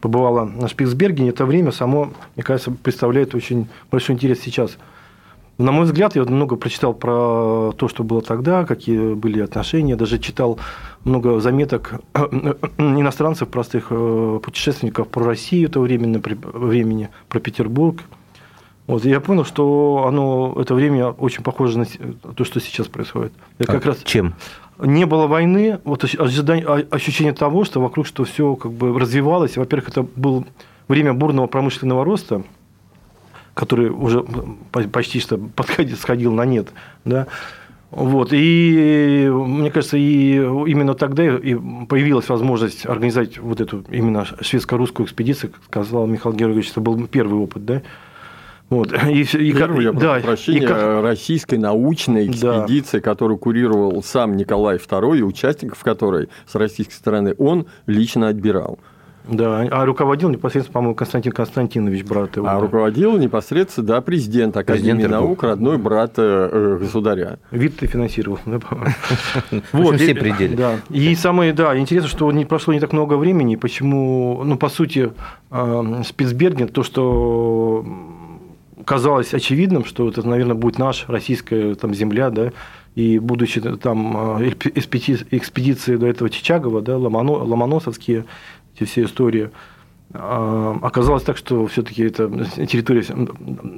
побывала 0.00 0.44
на 0.44 0.68
Шпицбергене, 0.68 1.30
это 1.30 1.44
время 1.44 1.72
само, 1.72 2.12
мне 2.36 2.44
кажется, 2.44 2.70
представляет 2.70 3.34
очень 3.34 3.66
большой 3.90 4.14
интерес 4.14 4.38
сейчас. 4.40 4.78
На 5.58 5.72
мой 5.72 5.86
взгляд, 5.86 6.14
я 6.14 6.22
много 6.22 6.54
прочитал 6.54 6.94
про 6.94 7.72
то, 7.76 7.88
что 7.88 8.04
было 8.04 8.22
тогда, 8.22 8.64
какие 8.64 9.14
были 9.14 9.40
отношения, 9.40 9.96
даже 9.96 10.20
читал 10.20 10.60
много 11.02 11.40
заметок 11.40 12.00
иностранцев, 12.78 13.48
простых 13.48 13.88
путешественников 13.88 15.08
про 15.08 15.24
Россию 15.24 15.68
того 15.68 15.84
времени, 15.84 16.22
времени 16.24 17.08
про 17.28 17.40
Петербург– 17.40 18.04
вот, 18.90 19.04
я 19.04 19.20
понял, 19.20 19.44
что 19.44 20.04
оно, 20.08 20.56
это 20.60 20.74
время 20.74 21.10
очень 21.10 21.44
похоже 21.44 21.78
на 21.78 21.86
то, 22.34 22.44
что 22.44 22.58
сейчас 22.60 22.88
происходит. 22.88 23.32
Это 23.58 23.70
а 23.70 23.74
как 23.76 23.86
раз 23.86 23.98
чем? 24.02 24.34
Не 24.78 25.06
было 25.06 25.28
войны, 25.28 25.78
вот 25.84 26.02
ожидание, 26.02 26.66
а, 26.66 26.84
ощущение 26.90 27.32
того, 27.32 27.64
что 27.64 27.80
вокруг 27.80 28.04
что 28.04 28.24
все 28.24 28.56
как 28.56 28.72
бы 28.72 28.98
развивалось. 28.98 29.56
Во-первых, 29.56 29.90
это 29.90 30.02
было 30.02 30.44
время 30.88 31.14
бурного 31.14 31.46
промышленного 31.46 32.04
роста, 32.04 32.42
который 33.54 33.90
уже 33.90 34.24
почти 34.90 35.20
что 35.20 35.38
подходил, 35.38 35.96
сходил 35.96 36.32
на 36.32 36.44
нет. 36.44 36.72
Да? 37.04 37.28
Вот. 37.92 38.30
И 38.32 39.30
мне 39.32 39.70
кажется, 39.70 39.98
и 39.98 40.34
именно 40.34 40.94
тогда 40.94 41.36
и 41.36 41.54
появилась 41.86 42.28
возможность 42.28 42.86
организовать 42.86 43.38
вот 43.38 43.60
эту 43.60 43.84
именно 43.88 44.26
шведско-русскую 44.40 45.06
экспедицию, 45.06 45.52
как 45.52 45.62
сказал 45.64 46.08
Михаил 46.08 46.34
Георгиевич, 46.34 46.70
это 46.70 46.80
был 46.80 47.06
первый 47.06 47.38
опыт, 47.38 47.64
да, 47.64 47.82
вот. 48.70 48.92
И, 49.08 49.22
и, 49.22 49.52
Первый, 49.52 49.84
я 49.84 49.92
да, 49.92 50.20
прощения, 50.20 50.62
и 50.62 50.66
как... 50.66 51.02
российской 51.02 51.56
научной 51.56 52.28
экспедиции, 52.28 52.98
да. 52.98 53.02
которую 53.02 53.36
курировал 53.36 54.02
сам 54.02 54.36
Николай 54.36 54.76
II, 54.76 55.18
и 55.18 55.22
участников 55.22 55.82
которой 55.82 56.28
с 56.46 56.54
российской 56.54 56.94
стороны 56.94 57.34
он 57.36 57.66
лично 57.86 58.28
отбирал. 58.28 58.78
Да, 59.28 59.60
а 59.70 59.84
руководил 59.84 60.30
непосредственно, 60.30 60.72
по-моему, 60.72 60.94
Константин 60.94 61.32
Константинович, 61.32 62.04
брат 62.04 62.36
его. 62.36 62.48
А 62.48 62.58
руководил 62.58 63.18
непосредственно, 63.18 63.86
да, 63.86 64.00
президент 64.00 64.56
Академии 64.56 64.92
президент 64.92 65.12
наук, 65.12 65.42
родной 65.42 65.78
брат 65.78 66.14
э, 66.16 66.78
государя. 66.80 67.38
Вид 67.50 67.76
ты 67.76 67.86
финансировал, 67.86 68.38
да, 68.46 68.60
Вот, 69.72 69.96
все 69.96 70.14
пределы. 70.14 70.56
Да. 70.56 70.80
И 70.88 71.14
самое, 71.14 71.52
да, 71.52 71.76
интересно, 71.78 72.08
что 72.08 72.32
не 72.32 72.44
прошло 72.44 72.72
не 72.72 72.80
так 72.80 72.92
много 72.92 73.14
времени, 73.14 73.56
почему, 73.56 74.42
ну, 74.42 74.56
по 74.56 74.68
сути, 74.68 75.12
э, 75.50 76.02
Спицберген, 76.04 76.68
то, 76.68 76.82
что 76.82 77.84
казалось 78.90 79.34
очевидным, 79.34 79.84
что 79.84 80.08
это, 80.08 80.26
наверное, 80.28 80.56
будет 80.56 80.76
наша 80.80 81.12
российская 81.12 81.76
там, 81.76 81.94
земля, 81.94 82.28
да, 82.30 82.50
и 82.96 83.20
будучи 83.20 83.60
там 83.60 84.42
экспедиции 84.42 85.94
до 85.94 86.08
этого 86.08 86.28
Чичагова, 86.28 86.82
да, 86.82 86.98
Ломоносовские, 86.98 88.24
эти 88.74 88.82
все 88.88 89.04
истории, 89.04 89.50
а, 90.12 90.76
оказалось 90.82 91.22
так, 91.22 91.36
что 91.36 91.68
все-таки 91.68 92.02
это 92.02 92.28
территория 92.66 93.04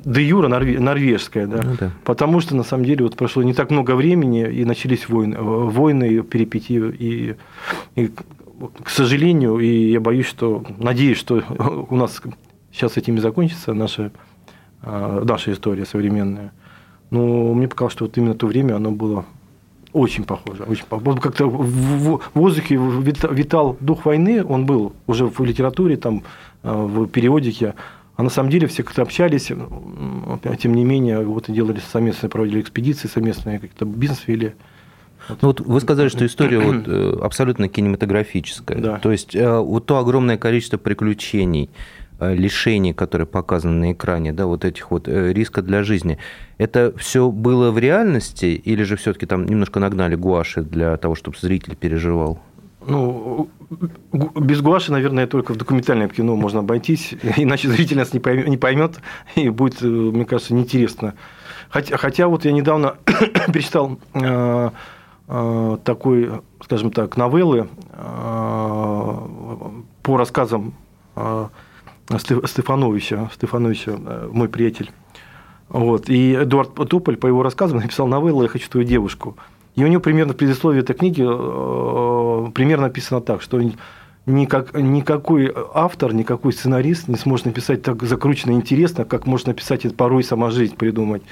де 0.02 0.22
юра 0.22 0.48
норвежская, 0.48 1.46
да? 1.46 1.60
Ну, 1.62 1.76
да. 1.78 1.90
потому 2.04 2.40
что 2.40 2.56
на 2.56 2.62
самом 2.62 2.86
деле 2.86 3.04
вот 3.04 3.14
прошло 3.14 3.42
не 3.42 3.52
так 3.52 3.70
много 3.70 3.94
времени 3.94 4.50
и 4.50 4.64
начались 4.64 5.10
войны, 5.10 5.36
войны, 5.38 6.22
перипетии 6.22 6.90
и, 6.90 7.36
и 7.96 8.10
к 8.82 8.88
сожалению, 8.88 9.58
и 9.58 9.90
я 9.90 10.00
боюсь, 10.00 10.26
что 10.26 10.64
надеюсь, 10.78 11.18
что 11.18 11.42
у 11.90 11.96
нас 11.96 12.22
сейчас 12.72 12.96
этими 12.96 13.20
закончится 13.20 13.74
наша 13.74 14.10
наша 14.82 15.52
история 15.52 15.84
современная. 15.84 16.52
Но 17.10 17.52
мне 17.54 17.68
показалось, 17.68 17.92
что 17.92 18.04
вот 18.06 18.16
именно 18.16 18.34
то 18.34 18.46
время 18.46 18.76
оно 18.76 18.90
было 18.90 19.24
очень 19.92 20.24
похоже, 20.24 20.62
очень 20.64 20.86
похоже. 20.86 21.20
Как-то 21.20 21.46
в 21.46 22.22
воздухе 22.34 22.76
витал 22.76 23.76
дух 23.80 24.06
войны, 24.06 24.44
он 24.44 24.64
был 24.64 24.92
уже 25.06 25.26
в 25.26 25.40
литературе, 25.44 25.96
там, 25.96 26.22
э, 26.62 26.72
в 26.72 27.06
периодике, 27.08 27.74
а 28.16 28.22
на 28.22 28.30
самом 28.30 28.50
деле 28.50 28.66
все 28.66 28.82
как-то 28.82 29.02
общались, 29.02 29.50
тем 30.58 30.74
не 30.74 30.84
менее, 30.84 31.24
вот 31.24 31.48
и 31.48 31.52
делали 31.52 31.80
совместные, 31.80 32.30
проводили 32.30 32.60
экспедиции, 32.60 33.08
совместные 33.08 33.58
как-то 33.58 33.84
бизнес 33.84 34.26
вели. 34.26 34.52
Ну, 35.28 35.36
вот 35.48 35.60
вы 35.60 35.80
сказали, 35.80 36.08
что 36.08 36.24
история 36.26 36.58
вот, 36.60 36.84
э, 36.86 37.18
абсолютно 37.22 37.68
кинематографическая. 37.68 38.78
Да. 38.78 38.98
То 38.98 39.12
есть 39.12 39.34
э, 39.36 39.58
вот 39.58 39.86
то 39.86 39.98
огромное 39.98 40.38
количество 40.38 40.78
приключений, 40.78 41.70
лишений, 42.30 42.92
которые 42.92 43.26
показаны 43.26 43.74
на 43.74 43.92
экране, 43.92 44.32
да, 44.32 44.46
вот 44.46 44.64
этих 44.64 44.90
вот 44.90 45.08
э, 45.08 45.32
риска 45.32 45.62
для 45.62 45.82
жизни, 45.82 46.18
это 46.58 46.92
все 46.96 47.30
было 47.30 47.70
в 47.70 47.78
реальности 47.78 48.46
или 48.46 48.82
же 48.82 48.96
все-таки 48.96 49.26
там 49.26 49.46
немножко 49.46 49.80
нагнали 49.80 50.14
гуаши 50.14 50.62
для 50.62 50.96
того, 50.96 51.14
чтобы 51.14 51.36
зритель 51.40 51.76
переживал? 51.76 52.38
Ну, 52.86 53.48
без 54.10 54.60
гуаши, 54.60 54.90
наверное, 54.92 55.26
только 55.26 55.52
в 55.52 55.56
документальном 55.56 56.08
кино 56.10 56.36
можно 56.36 56.60
обойтись, 56.60 57.14
иначе 57.36 57.68
зритель 57.68 57.96
нас 57.98 58.12
не 58.12 58.20
поймет, 58.20 59.00
и 59.36 59.48
будет, 59.48 59.82
э, 59.82 59.86
мне 59.86 60.24
кажется, 60.24 60.54
неинтересно. 60.54 61.14
Хотя, 61.68 61.96
хотя 61.96 62.28
вот 62.28 62.44
я 62.44 62.52
недавно 62.52 62.96
перечитал 63.52 63.98
э, 64.14 64.70
э, 65.28 65.78
такой, 65.84 66.30
скажем 66.62 66.90
так, 66.90 67.16
новеллы 67.16 67.68
э, 67.92 69.16
по 70.02 70.16
рассказам 70.16 70.74
Стефановича, 72.10 73.30
Стефановича, 73.34 73.92
э, 73.92 74.28
мой 74.32 74.48
приятель. 74.48 74.90
Вот. 75.68 76.08
И 76.08 76.34
Эдуард 76.34 76.74
Тополь, 76.74 77.16
по 77.16 77.26
его 77.26 77.42
рассказам, 77.42 77.78
написал 77.82 78.06
новеллу 78.06 78.42
«Я 78.42 78.48
хочу 78.48 78.68
твою 78.68 78.86
девушку». 78.86 79.36
И 79.74 79.84
у 79.84 79.86
него 79.86 80.02
примерно 80.02 80.34
в 80.34 80.36
предисловии 80.36 80.80
этой 80.80 80.94
книги 80.94 81.22
э, 81.22 82.50
примерно 82.52 82.88
написано 82.88 83.22
так, 83.22 83.40
что 83.40 83.58
никак, 84.26 84.74
никакой 84.74 85.52
автор, 85.74 86.12
никакой 86.12 86.52
сценарист 86.52 87.08
не 87.08 87.16
сможет 87.16 87.46
написать 87.46 87.82
так 87.82 88.02
закрученно 88.02 88.52
интересно, 88.52 89.06
как 89.06 89.26
может 89.26 89.46
написать 89.46 89.86
это 89.86 89.94
порой 89.94 90.24
сама 90.24 90.50
жизнь 90.50 90.76
придумать. 90.76 91.22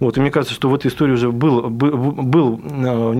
Вот, 0.00 0.16
и 0.16 0.20
мне 0.20 0.30
кажется, 0.30 0.54
что 0.54 0.68
в 0.68 0.74
этой 0.74 0.88
истории 0.88 1.12
уже 1.12 1.30
был, 1.30 1.68
был, 1.68 2.12
был 2.12 2.60
э, 2.64 3.12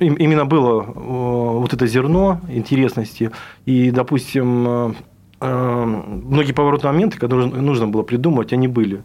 именно 0.00 0.46
было 0.46 0.82
вот 0.82 1.72
это 1.72 1.86
зерно 1.86 2.40
интересности. 2.48 3.30
И, 3.66 3.90
допустим, 3.90 4.96
многие 5.40 6.52
поворотные 6.52 6.92
моменты, 6.92 7.18
которые 7.18 7.48
нужно 7.48 7.88
было 7.88 8.02
придумать, 8.02 8.52
они 8.52 8.68
были. 8.68 9.02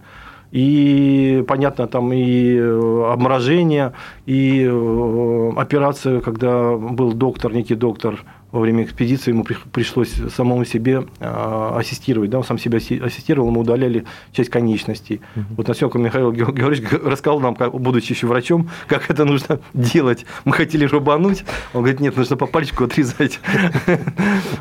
И, 0.52 1.46
понятно, 1.48 1.88
там 1.88 2.12
и 2.12 2.56
э, 2.58 3.12
обморожение, 3.14 3.94
и 4.26 4.68
э, 4.70 5.52
операция, 5.56 6.20
когда 6.20 6.76
был 6.76 7.14
доктор, 7.14 7.54
некий 7.54 7.76
доктор 7.76 8.26
во 8.52 8.60
время 8.60 8.84
экспедиции 8.84 9.32
ему 9.32 9.44
пришлось 9.44 10.14
самому 10.34 10.66
себе 10.66 11.06
а, 11.20 11.78
ассистировать, 11.80 12.30
да, 12.30 12.40
он 12.40 12.44
сам 12.44 12.58
себя 12.58 12.78
ассистировал, 12.78 13.50
ему 13.50 13.62
удаляли 13.62 14.06
часть 14.34 14.50
конечностей. 14.50 15.22
Угу. 15.36 15.46
Вот 15.58 15.68
насколько 15.68 15.98
Михаил 15.98 16.32
Георгиевич 16.32 16.92
рассказал 17.04 17.40
нам, 17.40 17.56
как, 17.56 17.74
будучи 17.74 18.12
еще 18.12 18.28
врачом, 18.28 18.70
как 18.88 19.10
это 19.10 19.26
нужно 19.26 19.60
делать. 19.74 20.26
Мы 20.46 20.54
хотели 20.54 20.86
рубануть, 20.86 21.46
он 21.74 21.82
говорит, 21.82 22.00
нет, 22.00 22.18
нужно 22.18 22.38
по 22.38 22.46
пальчику 22.46 22.86
отрезать. 22.86 23.40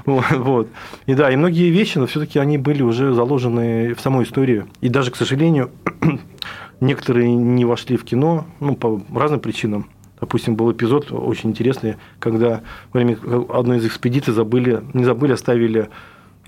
Вот. 0.04 0.68
И 1.06 1.14
да, 1.14 1.30
и 1.30 1.36
многие 1.36 1.70
вещи, 1.70 1.98
но 1.98 2.06
все-таки 2.06 2.38
они 2.38 2.58
были 2.58 2.82
уже 2.82 3.12
заложены 3.14 3.94
в 3.94 4.00
самой 4.00 4.24
истории. 4.24 4.66
И 4.80 4.88
даже, 4.88 5.10
к 5.10 5.16
сожалению, 5.16 5.70
некоторые 6.80 7.32
не 7.34 7.64
вошли 7.64 7.96
в 7.96 8.04
кино, 8.04 8.46
ну, 8.60 8.74
по 8.74 9.00
разным 9.14 9.40
причинам. 9.40 9.86
Допустим, 10.20 10.54
был 10.54 10.70
эпизод 10.72 11.12
очень 11.12 11.50
интересный, 11.50 11.96
когда 12.18 12.60
во 12.92 13.00
время 13.00 13.18
одной 13.48 13.78
из 13.78 13.86
экспедиций 13.86 14.34
забыли, 14.34 14.82
не 14.92 15.04
забыли, 15.04 15.32
оставили 15.32 15.88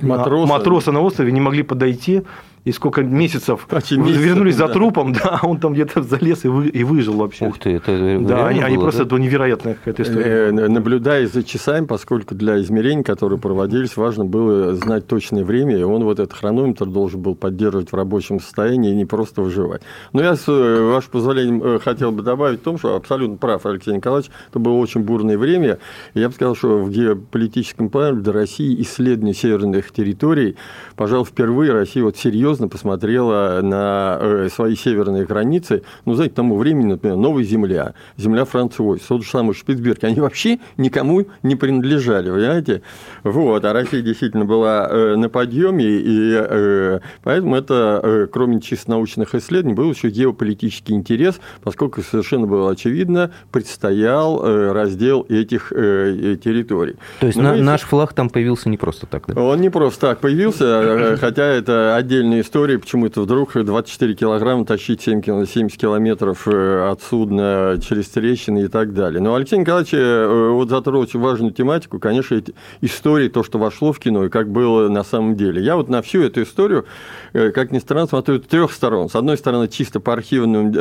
матроса, 0.01 0.53
матроса 0.53 0.93
на 0.93 1.01
острове, 1.01 1.33
не 1.33 1.41
могли 1.41 1.63
подойти, 1.63 2.23
и 2.65 2.71
сколько 2.71 3.03
месяцев 3.03 3.67
вернулись 3.97 4.57
за 4.57 4.69
трупом, 4.69 5.13
да, 5.13 5.41
а 5.43 5.47
он 5.47 5.59
там 5.59 5.73
где-то 5.73 6.03
залез 6.03 6.45
и, 6.45 6.49
вы, 6.49 6.69
и 6.69 6.85
выжил 6.85 7.15
вообще. 7.15 7.49
Ух 7.49 7.59
ты, 7.59 7.71
это 7.77 8.19
Да, 8.21 8.47
они, 8.47 8.61
было, 8.61 8.67
они 8.67 8.79
просто, 8.79 9.05
да? 9.05 9.07
это 9.07 9.23
невероятная 9.23 9.75
какая-то 9.75 10.03
история. 10.03 10.27
Э, 10.27 10.69
наблюдая 10.69 11.27
за 11.27 11.43
часами, 11.43 11.87
поскольку 11.87 12.35
для 12.35 12.61
измерений, 12.61 13.03
которые 13.03 13.39
проводились, 13.39 13.97
важно 13.97 14.25
было 14.25 14.75
знать 14.77 15.07
точное 15.09 15.45
время, 15.45 15.77
и 15.77 15.83
он 15.83 16.05
вот 16.05 16.21
этот 16.21 16.33
хронометр 16.33 16.87
должен 16.87 17.21
был 17.21 17.35
поддерживать 17.35 17.91
в 17.91 17.97
рабочем 17.97 18.39
состоянии 18.39 18.93
и 18.93 18.95
не 18.95 19.07
просто 19.07 19.43
выживать. 19.43 19.83
Но 20.13 20.23
я, 20.23 20.37
с 20.37 20.45
э, 20.47 20.93
вашим 20.93 21.11
позволением, 21.11 21.63
э, 21.65 21.79
хотел 21.81 22.13
бы 22.13 22.23
добавить 22.23 22.61
в 22.61 22.63
том, 22.63 22.79
что 22.79 22.95
абсолютно 22.95 23.39
прав 23.39 23.67
Алексей 23.67 23.95
Николаевич, 23.95 24.31
это 24.51 24.61
было 24.61 24.75
очень 24.75 25.01
бурное 25.01 25.37
время, 25.37 25.79
я 26.15 26.29
бы 26.29 26.35
сказал, 26.35 26.55
что 26.55 26.79
в 26.79 26.91
геополитическом 26.91 27.89
плане 27.91 28.21
для 28.21 28.33
России 28.33 28.81
исследование 28.83 29.35
северных 29.35 29.91
территорий, 29.91 30.57
пожалуй, 30.95 31.27
впервые 31.27 31.73
Россия 31.73 32.05
вот 32.05 32.17
серьезно 32.17 32.52
серьезно 32.53 32.69
посмотрела 32.69 33.61
на 33.63 34.19
э, 34.21 34.49
свои 34.53 34.77
северные 34.77 35.25
границы. 35.25 35.83
Ну, 36.05 36.15
знаете, 36.15 36.35
тому 36.35 36.59
времени, 36.59 36.91
например, 36.93 37.17
Новая 37.17 37.45
Земля, 37.45 37.95
Земля 38.19 38.45
Француз, 38.45 39.01
тот 39.01 39.25
же 39.25 39.31
самый 39.31 39.55
Шпицберг, 39.55 40.05
они 40.05 40.21
вообще 40.21 40.59
никому 40.77 41.27
не 41.43 41.57
принадлежали, 41.57 42.31
понимаете? 42.31 42.83
Вот, 43.25 43.65
а 43.65 43.73
Россия 43.73 44.03
действительно 44.03 44.45
была 44.45 44.87
э, 44.91 45.17
на 45.17 45.31
подъеме, 45.31 45.85
и 45.85 46.37
э, 46.39 47.01
поэтому 47.23 47.57
это, 47.57 48.29
кроме 48.31 48.61
чисто 48.61 48.91
научных 48.91 49.35
исследований, 49.35 49.75
был 49.75 49.91
еще 49.91 50.11
геополитический 50.11 50.95
интерес, 50.95 51.41
поскольку 51.63 52.03
совершенно 52.03 52.47
было 52.47 52.71
очевидно, 52.71 53.31
предстоял 53.51 54.43
раздел 54.73 55.25
этих 55.29 55.71
территорий. 55.71 56.97
То 57.21 57.27
есть 57.27 57.39
на, 57.39 57.55
наш 57.57 57.83
флаг 57.83 58.13
там 58.13 58.29
появился 58.29 58.69
не 58.69 58.77
просто 58.77 59.07
так, 59.07 59.25
да? 59.27 59.41
Он 59.41 59.61
не 59.61 59.71
просто 59.71 60.09
так 60.09 60.21
появился, 60.21 61.17
хотя 61.19 61.45
это 61.45 61.97
отдельный 61.97 62.42
история, 62.43 62.79
почему 62.79 63.07
это 63.07 63.23
вдруг 63.23 63.55
24 63.55 64.15
килограмма 64.15 64.67
тащить 64.67 65.01
7, 65.01 65.23
70 65.23 65.81
километров 65.81 66.47
э, 66.47 66.91
от 66.91 67.03
судна 67.03 67.79
через 67.83 68.09
трещины 68.09 68.65
и 68.65 68.69
так 68.69 68.93
далее. 68.93 69.21
Но 69.21 69.35
Алексей 69.35 69.59
Николаевич 69.59 69.95
э, 69.95 70.51
вот 70.51 70.69
затронул 70.69 71.03
очень 71.03 71.21
важную 71.21 71.53
тематику, 71.53 71.99
конечно, 71.99 72.43
истории, 72.81 73.29
то, 73.29 73.43
что 73.43 73.59
вошло 73.59 73.93
в 73.93 73.99
кино 73.99 74.27
и 74.27 74.29
как 74.29 74.51
было 74.51 74.89
на 74.89 75.05
самом 75.05 75.37
деле. 75.37 75.63
Я 75.63 75.77
вот 75.77 75.89
на 75.89 76.03
всю 76.03 76.23
эту 76.23 76.43
историю, 76.43 76.85
э, 77.33 77.51
как 77.51 77.73
ни 77.73 77.79
странно, 77.79 78.09
смотрю 78.09 78.43
с 78.43 78.47
трех 78.47 78.73
сторон. 78.73 79.09
С 79.09 79.15
одной 79.15 79.39
стороны, 79.39 79.69
чисто 79.69 80.01
по 80.01 80.13
архивным 80.13 80.73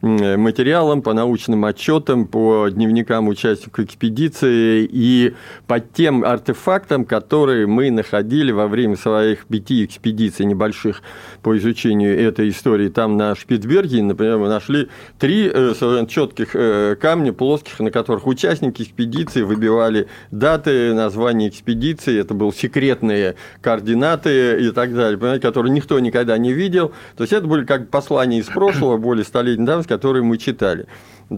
материалам, 0.00 1.02
по 1.02 1.12
научным 1.12 1.64
отчетам, 1.64 2.26
по 2.26 2.68
дневникам 2.70 3.28
участников 3.28 3.84
экспедиции 3.84 4.88
и 4.90 5.34
по 5.66 5.80
тем 5.80 6.24
артефактам, 6.24 7.04
которые 7.04 7.66
мы 7.66 7.90
находили 7.90 8.52
во 8.52 8.68
время 8.68 8.96
своих 8.96 9.46
пяти 9.46 9.84
экспедиций 9.84 10.46
небольших 10.52 11.02
по 11.42 11.56
изучению 11.58 12.18
этой 12.18 12.48
истории. 12.50 12.88
Там 12.88 13.16
на 13.16 13.34
Шпицберге, 13.34 14.02
например, 14.02 14.38
мы 14.38 14.48
нашли 14.48 14.88
три 15.18 15.50
э, 15.52 15.74
четких 16.08 16.54
э, 16.54 16.96
камня 17.00 17.32
плоских, 17.32 17.80
на 17.80 17.90
которых 17.90 18.26
участники 18.26 18.82
экспедиции 18.82 19.42
выбивали 19.42 20.08
даты, 20.30 20.94
названия 20.94 21.48
экспедиции, 21.48 22.20
это 22.20 22.34
были 22.34 22.50
секретные 22.50 23.36
координаты 23.60 24.60
и 24.60 24.70
так 24.70 24.94
далее, 24.94 25.18
понимаете, 25.18 25.42
которые 25.42 25.72
никто 25.72 25.98
никогда 25.98 26.38
не 26.38 26.52
видел. 26.52 26.92
То 27.16 27.22
есть 27.22 27.32
это 27.32 27.46
были 27.46 27.64
как 27.64 27.88
послания 27.88 28.38
из 28.38 28.46
прошлого, 28.46 28.96
более 28.96 29.24
столетней 29.24 29.66
давности, 29.66 29.88
которые 29.88 30.22
мы 30.22 30.38
читали. 30.38 30.86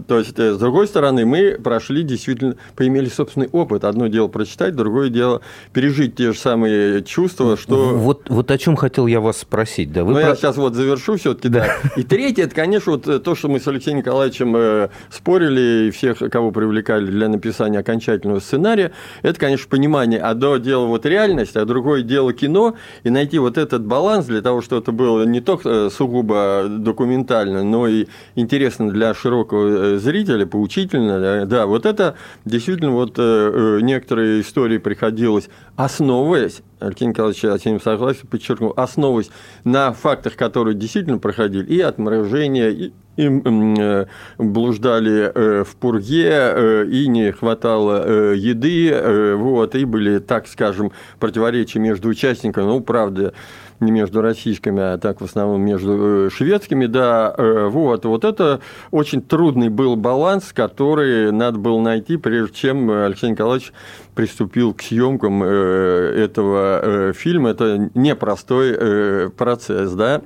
То 0.07 0.19
есть, 0.19 0.37
с 0.37 0.57
другой 0.57 0.87
стороны, 0.87 1.25
мы 1.25 1.57
прошли 1.63 2.03
действительно, 2.03 2.55
поимели 2.75 3.09
собственный 3.09 3.49
опыт. 3.51 3.83
Одно 3.83 4.07
дело 4.07 4.27
прочитать, 4.27 4.75
другое 4.75 5.09
дело 5.09 5.41
пережить 5.73 6.15
те 6.15 6.33
же 6.33 6.39
самые 6.39 7.03
чувства, 7.03 7.57
что... 7.57 7.95
Вот, 7.95 8.29
вот 8.29 8.51
о 8.51 8.57
чем 8.57 8.75
хотел 8.75 9.07
я 9.07 9.19
вас 9.19 9.39
спросить. 9.39 9.91
Да, 9.91 10.03
вы 10.03 10.13
ну, 10.13 10.19
про... 10.19 10.29
я 10.29 10.35
сейчас 10.35 10.57
вот 10.57 10.75
завершу 10.75 11.17
все-таки, 11.17 11.49
да. 11.49 11.67
И 11.95 12.03
третье, 12.03 12.43
это, 12.43 12.55
конечно, 12.55 12.93
вот 12.93 13.23
то, 13.23 13.35
что 13.35 13.47
мы 13.47 13.59
с 13.59 13.67
Алексеем 13.67 13.97
Николаевичем 13.97 14.89
спорили, 15.09 15.87
и 15.87 15.91
всех, 15.91 16.19
кого 16.19 16.51
привлекали 16.51 17.05
для 17.05 17.29
написания 17.29 17.79
окончательного 17.79 18.39
сценария, 18.39 18.91
это, 19.21 19.39
конечно, 19.39 19.67
понимание, 19.69 20.19
одно 20.19 20.57
дело 20.57 20.85
вот 20.85 21.05
реальность, 21.05 21.55
а 21.55 21.65
другое 21.65 22.01
дело 22.01 22.33
кино, 22.33 22.75
и 23.03 23.09
найти 23.09 23.39
вот 23.39 23.57
этот 23.57 23.85
баланс 23.85 24.25
для 24.25 24.41
того, 24.41 24.61
чтобы 24.61 24.81
это 24.81 24.91
было 24.91 25.23
не 25.23 25.41
только 25.41 25.89
сугубо 25.89 26.65
документально, 26.69 27.63
но 27.63 27.87
и 27.87 28.07
интересно 28.35 28.91
для 28.91 29.13
широкого 29.13 29.84
зрителя, 29.97 30.45
поучительно. 30.45 31.45
Да, 31.45 31.65
вот 31.65 31.85
это 31.85 32.15
действительно 32.45 32.91
вот 32.91 33.17
некоторые 33.17 34.41
истории 34.41 34.77
приходилось, 34.77 35.49
основываясь 35.75 36.61
Алексей 36.79 37.05
Николаевич 37.05 37.43
я 37.43 37.57
с 37.57 37.65
ним 37.65 37.81
согласен, 37.81 38.27
подчеркнул, 38.27 38.73
основываясь 38.75 39.29
на 39.63 39.93
фактах, 39.93 40.35
которые 40.35 40.75
действительно 40.75 41.17
проходили, 41.17 41.65
и 41.65 41.79
отморожение, 41.79 42.71
и, 42.71 42.93
и 43.17 43.27
э, 43.27 44.05
блуждали 44.37 45.31
э, 45.33 45.63
в 45.63 45.75
пурге, 45.77 46.29
э, 46.31 46.85
и 46.87 47.07
не 47.07 47.31
хватало 47.31 48.33
еды, 48.33 49.35
вот, 49.37 49.75
и 49.75 49.85
были, 49.85 50.19
так 50.19 50.47
скажем, 50.47 50.91
противоречия 51.19 51.79
между 51.79 52.09
участниками, 52.09 52.65
ну, 52.65 52.81
правда, 52.81 53.33
не 53.79 53.91
между 53.91 54.21
российскими, 54.21 54.81
а 54.81 54.97
так 54.97 55.21
в 55.21 55.25
основном 55.25 55.61
между 55.61 56.29
шведскими, 56.31 56.85
да, 56.85 57.35
вот, 57.37 58.05
вот 58.05 58.23
это 58.23 58.61
очень 58.91 59.21
трудный 59.21 59.69
был 59.69 59.95
баланс, 59.95 60.51
который 60.53 61.31
надо 61.31 61.57
было 61.57 61.79
найти, 61.79 62.17
прежде 62.17 62.55
чем 62.55 62.89
Алексей 62.89 63.29
Николаевич 63.29 63.73
приступил 64.13 64.73
к 64.73 64.81
съемкам 64.81 65.43
этого 65.43 66.79
э, 66.81 67.13
фильм– 67.13 67.47
это 67.47 67.89
непростой 67.93 68.75
э, 68.77 69.29
процесс, 69.35 69.91
да. 69.91 70.21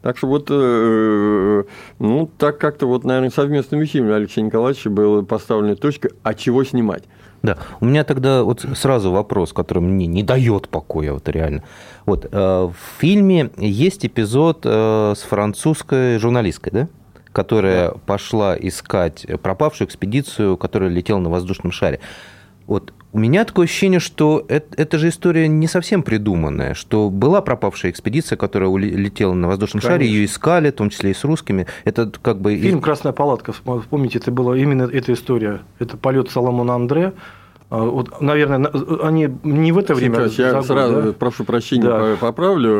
Так 0.00 0.18
что 0.18 0.26
вот, 0.26 0.46
э, 0.50 1.64
ну, 1.98 2.30
так 2.38 2.58
как-то 2.58 2.86
вот, 2.86 3.04
наверное, 3.04 3.30
совместными 3.30 3.84
фильмами 3.84 4.14
Алексея 4.14 4.44
Николаевича 4.44 4.90
была 4.90 5.22
поставлена 5.22 5.76
точка, 5.76 6.10
а 6.22 6.34
чего 6.34 6.64
снимать? 6.64 7.04
Да, 7.42 7.58
у 7.80 7.86
меня 7.86 8.04
тогда 8.04 8.44
вот 8.44 8.64
сразу 8.76 9.10
вопрос, 9.10 9.52
который 9.52 9.82
мне 9.82 10.06
не 10.06 10.22
дает 10.22 10.68
покоя, 10.68 11.12
вот 11.12 11.28
реально. 11.28 11.62
Вот 12.06 12.30
в 12.32 12.74
фильме 12.98 13.50
есть 13.56 14.06
эпизод 14.06 14.64
с 14.64 15.18
французской 15.28 16.18
журналисткой, 16.18 16.72
да? 16.72 16.88
которая 17.32 17.90
да. 17.90 17.98
пошла 18.06 18.56
искать 18.56 19.26
пропавшую 19.42 19.88
экспедицию, 19.88 20.56
которая 20.56 20.90
летела 20.90 21.18
на 21.18 21.30
воздушном 21.30 21.72
шаре. 21.72 21.98
Вот 22.66 22.92
у 23.12 23.18
меня 23.18 23.44
такое 23.44 23.66
ощущение, 23.66 24.00
что 24.00 24.44
это, 24.48 24.66
это 24.80 24.98
же 24.98 25.08
история 25.08 25.46
не 25.46 25.66
совсем 25.66 26.02
придуманная, 26.02 26.74
что 26.74 27.10
была 27.10 27.42
пропавшая 27.42 27.90
экспедиция, 27.90 28.36
которая 28.36 28.70
улетела 28.70 29.34
на 29.34 29.48
воздушном 29.48 29.82
Конечно. 29.82 29.98
шаре, 29.98 30.10
ее 30.10 30.24
искали, 30.24 30.70
в 30.70 30.74
том 30.74 30.88
числе 30.88 31.10
и 31.10 31.14
с 31.14 31.22
русскими. 31.24 31.66
Это 31.84 32.10
как 32.22 32.40
бы... 32.40 32.56
Фильм 32.56 32.80
«Красная 32.80 33.12
палатка», 33.12 33.52
помните, 33.90 34.18
это 34.18 34.30
была 34.30 34.56
именно 34.56 34.84
эта 34.84 35.12
история. 35.12 35.60
Это 35.78 35.96
полет 35.96 36.30
Соломона 36.30 36.74
Андре, 36.74 37.12
а, 37.72 37.84
вот, 37.84 38.20
наверное, 38.20 38.70
они 39.02 39.30
не 39.44 39.72
в 39.72 39.78
это 39.78 39.94
время. 39.94 40.28
Сейчас, 40.28 40.38
я 40.38 40.62
сразу 40.62 41.02
да? 41.02 41.12
прошу 41.12 41.44
прощения, 41.44 41.84
да. 41.84 42.16
поправлю. 42.20 42.70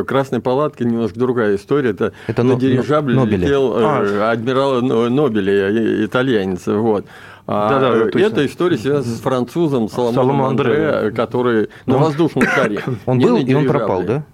Э, 0.00 0.04
Красная 0.04 0.40
палатка 0.40 0.86
немножко 0.86 1.18
другая 1.18 1.56
история. 1.56 1.90
Это, 1.90 2.14
это 2.28 2.44
на 2.44 2.56
дирижабле 2.56 3.22
летел 3.26 3.76
э, 3.76 3.82
а. 3.84 4.30
адмирал 4.30 4.80
Нобеля, 4.80 5.68
э, 5.68 6.06
итальянец. 6.06 6.66
Вот. 6.66 7.04
А 7.50 7.80
да, 7.80 8.10
да, 8.10 8.20
эта 8.20 8.44
история 8.44 8.76
связана 8.76 9.16
с 9.16 9.20
французом 9.20 9.88
Соломоном 9.88 10.42
Андре, 10.42 11.10
который 11.16 11.70
на 11.86 11.96
воздушном 11.96 12.44
шаре. 12.44 12.82
Он 13.06 13.18
был 13.18 13.38
и 13.38 13.54
он 13.54 13.66
пропал, 13.66 14.02
да? 14.02 14.24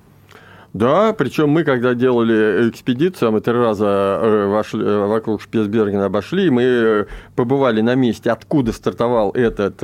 Да, 0.75 1.13
причем 1.13 1.51
мы, 1.51 1.63
когда 1.63 1.95
делали 1.95 2.69
экспедицию, 2.69 3.31
мы 3.31 3.41
три 3.41 3.55
раза 3.55 4.19
э, 4.21 4.47
вошли, 4.49 4.85
э, 4.85 5.07
вокруг 5.07 5.41
Шпицбергена 5.41 6.07
обошли, 6.07 6.51
мы 6.51 6.63
э, 6.65 7.05
побывали 7.37 7.81
на 7.81 7.95
месте, 7.95 8.33
откуда 8.33 8.73
стартовал 8.73 9.31
этот 9.31 9.79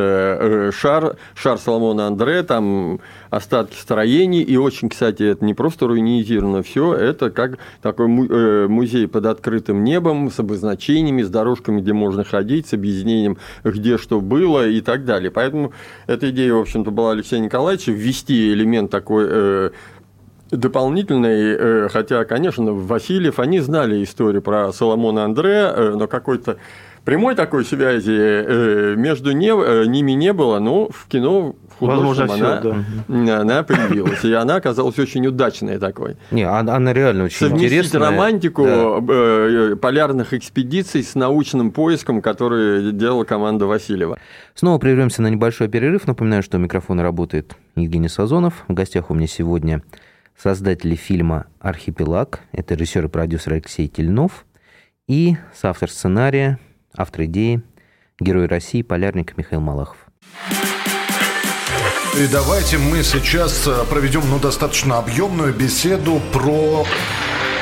шар, 0.74 1.16
шар 1.37 1.59
Соломона 1.59 2.09
Андре, 2.09 2.42
там 2.42 2.98
остатки 3.31 3.76
строений, 3.76 4.42
и 4.42 4.57
очень, 4.57 4.88
кстати, 4.88 5.22
это 5.22 5.44
не 5.44 5.55
просто 5.55 5.87
руинизировано 5.87 6.64
все, 6.64 6.92
это 6.92 7.31
как 7.31 7.59
такой 7.83 8.09
музей 8.09 9.07
под 9.07 9.26
открытым 9.26 9.85
небом 9.85 10.29
с 10.29 10.40
обозначениями, 10.40 11.22
с 11.22 11.31
дорожками, 11.31 11.81
где 11.81 11.92
можно 11.92 12.24
ходить, 12.24 12.66
с 12.66 12.72
объяснением, 12.72 13.38
где 13.62 13.96
что 13.96 14.20
было 14.20 14.66
и 14.66 14.81
так 14.81 15.05
далее. 15.05 15.31
Поэтому 15.31 15.72
эта 16.09 16.31
идея, 16.31 16.55
в 16.55 16.62
общем-то, 16.62 16.90
была 16.90 17.12
Алексея 17.12 17.38
Николаевича 17.38 17.92
ввести 17.92 18.53
элемент 18.53 18.90
такой 18.90 19.70
дополнительный, 20.50 21.56
э, 21.58 21.88
хотя, 21.90 22.24
конечно, 22.24 22.72
Васильев, 22.72 23.38
они 23.38 23.60
знали 23.60 24.02
историю 24.02 24.42
про 24.42 24.72
Соломона 24.72 25.24
Андре, 25.24 25.72
э, 25.74 25.94
но 25.96 26.06
какой-то 26.06 26.56
прямой 27.04 27.34
такой 27.34 27.64
связи 27.64 28.16
э, 28.16 28.94
между 28.96 29.32
ними 29.32 30.12
не 30.12 30.32
было, 30.32 30.58
но 30.58 30.88
в 30.88 31.06
кино 31.08 31.54
Возможно, 31.80 32.24
она, 32.24 32.60
все, 32.60 32.84
да. 33.08 33.40
она 33.40 33.62
появилась, 33.62 34.22
и 34.22 34.32
она 34.34 34.56
оказалась 34.56 34.98
очень 34.98 35.26
удачной 35.26 35.78
такой. 35.78 36.16
Не, 36.30 36.42
она, 36.42 36.76
она 36.76 36.92
реально 36.92 37.24
очень 37.24 37.38
Совместить 37.38 37.72
интересная. 37.72 38.10
романтику 38.10 38.66
да. 38.66 39.76
полярных 39.76 40.34
экспедиций 40.34 41.02
с 41.02 41.14
научным 41.14 41.70
поиском, 41.70 42.20
который 42.20 42.92
делала 42.92 43.24
команда 43.24 43.66
Васильева. 43.66 44.18
Снова 44.54 44.78
прервемся 44.78 45.22
на 45.22 45.28
небольшой 45.28 45.68
перерыв. 45.68 46.06
Напоминаю, 46.06 46.42
что 46.42 46.58
микрофон 46.58 47.00
работает 47.00 47.56
Евгений 47.76 48.08
Сазонов. 48.08 48.64
В 48.68 48.74
гостях 48.74 49.10
у 49.10 49.14
меня 49.14 49.26
сегодня 49.26 49.82
создатели 50.40 50.94
фильма 50.94 51.46
«Архипелаг», 51.61 52.40
это 52.53 52.74
режиссер 52.74 53.05
и 53.05 53.09
продюсер 53.09 53.55
Алексей 53.55 53.88
Тельнов, 53.88 54.46
и 55.07 55.37
соавтор 55.55 55.90
сценария, 55.90 56.59
автор 56.96 57.24
идеи, 57.24 57.62
герой 58.18 58.46
России, 58.46 58.83
полярник 58.83 59.37
Михаил 59.37 59.61
Малахов. 59.61 59.98
И 62.18 62.26
давайте 62.26 62.79
мы 62.79 63.03
сейчас 63.03 63.66
э, 63.66 63.85
проведем 63.88 64.22
ну, 64.29 64.38
достаточно 64.38 64.98
объемную 64.98 65.55
беседу 65.55 66.20
про... 66.33 66.85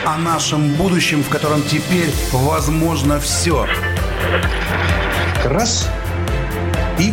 О 0.04 0.16
нашем 0.16 0.74
будущем, 0.74 1.22
в 1.22 1.28
котором 1.28 1.60
теперь 1.62 2.10
возможно 2.32 3.18
все. 3.20 3.66
Раз 5.44 5.90
и 6.98 7.12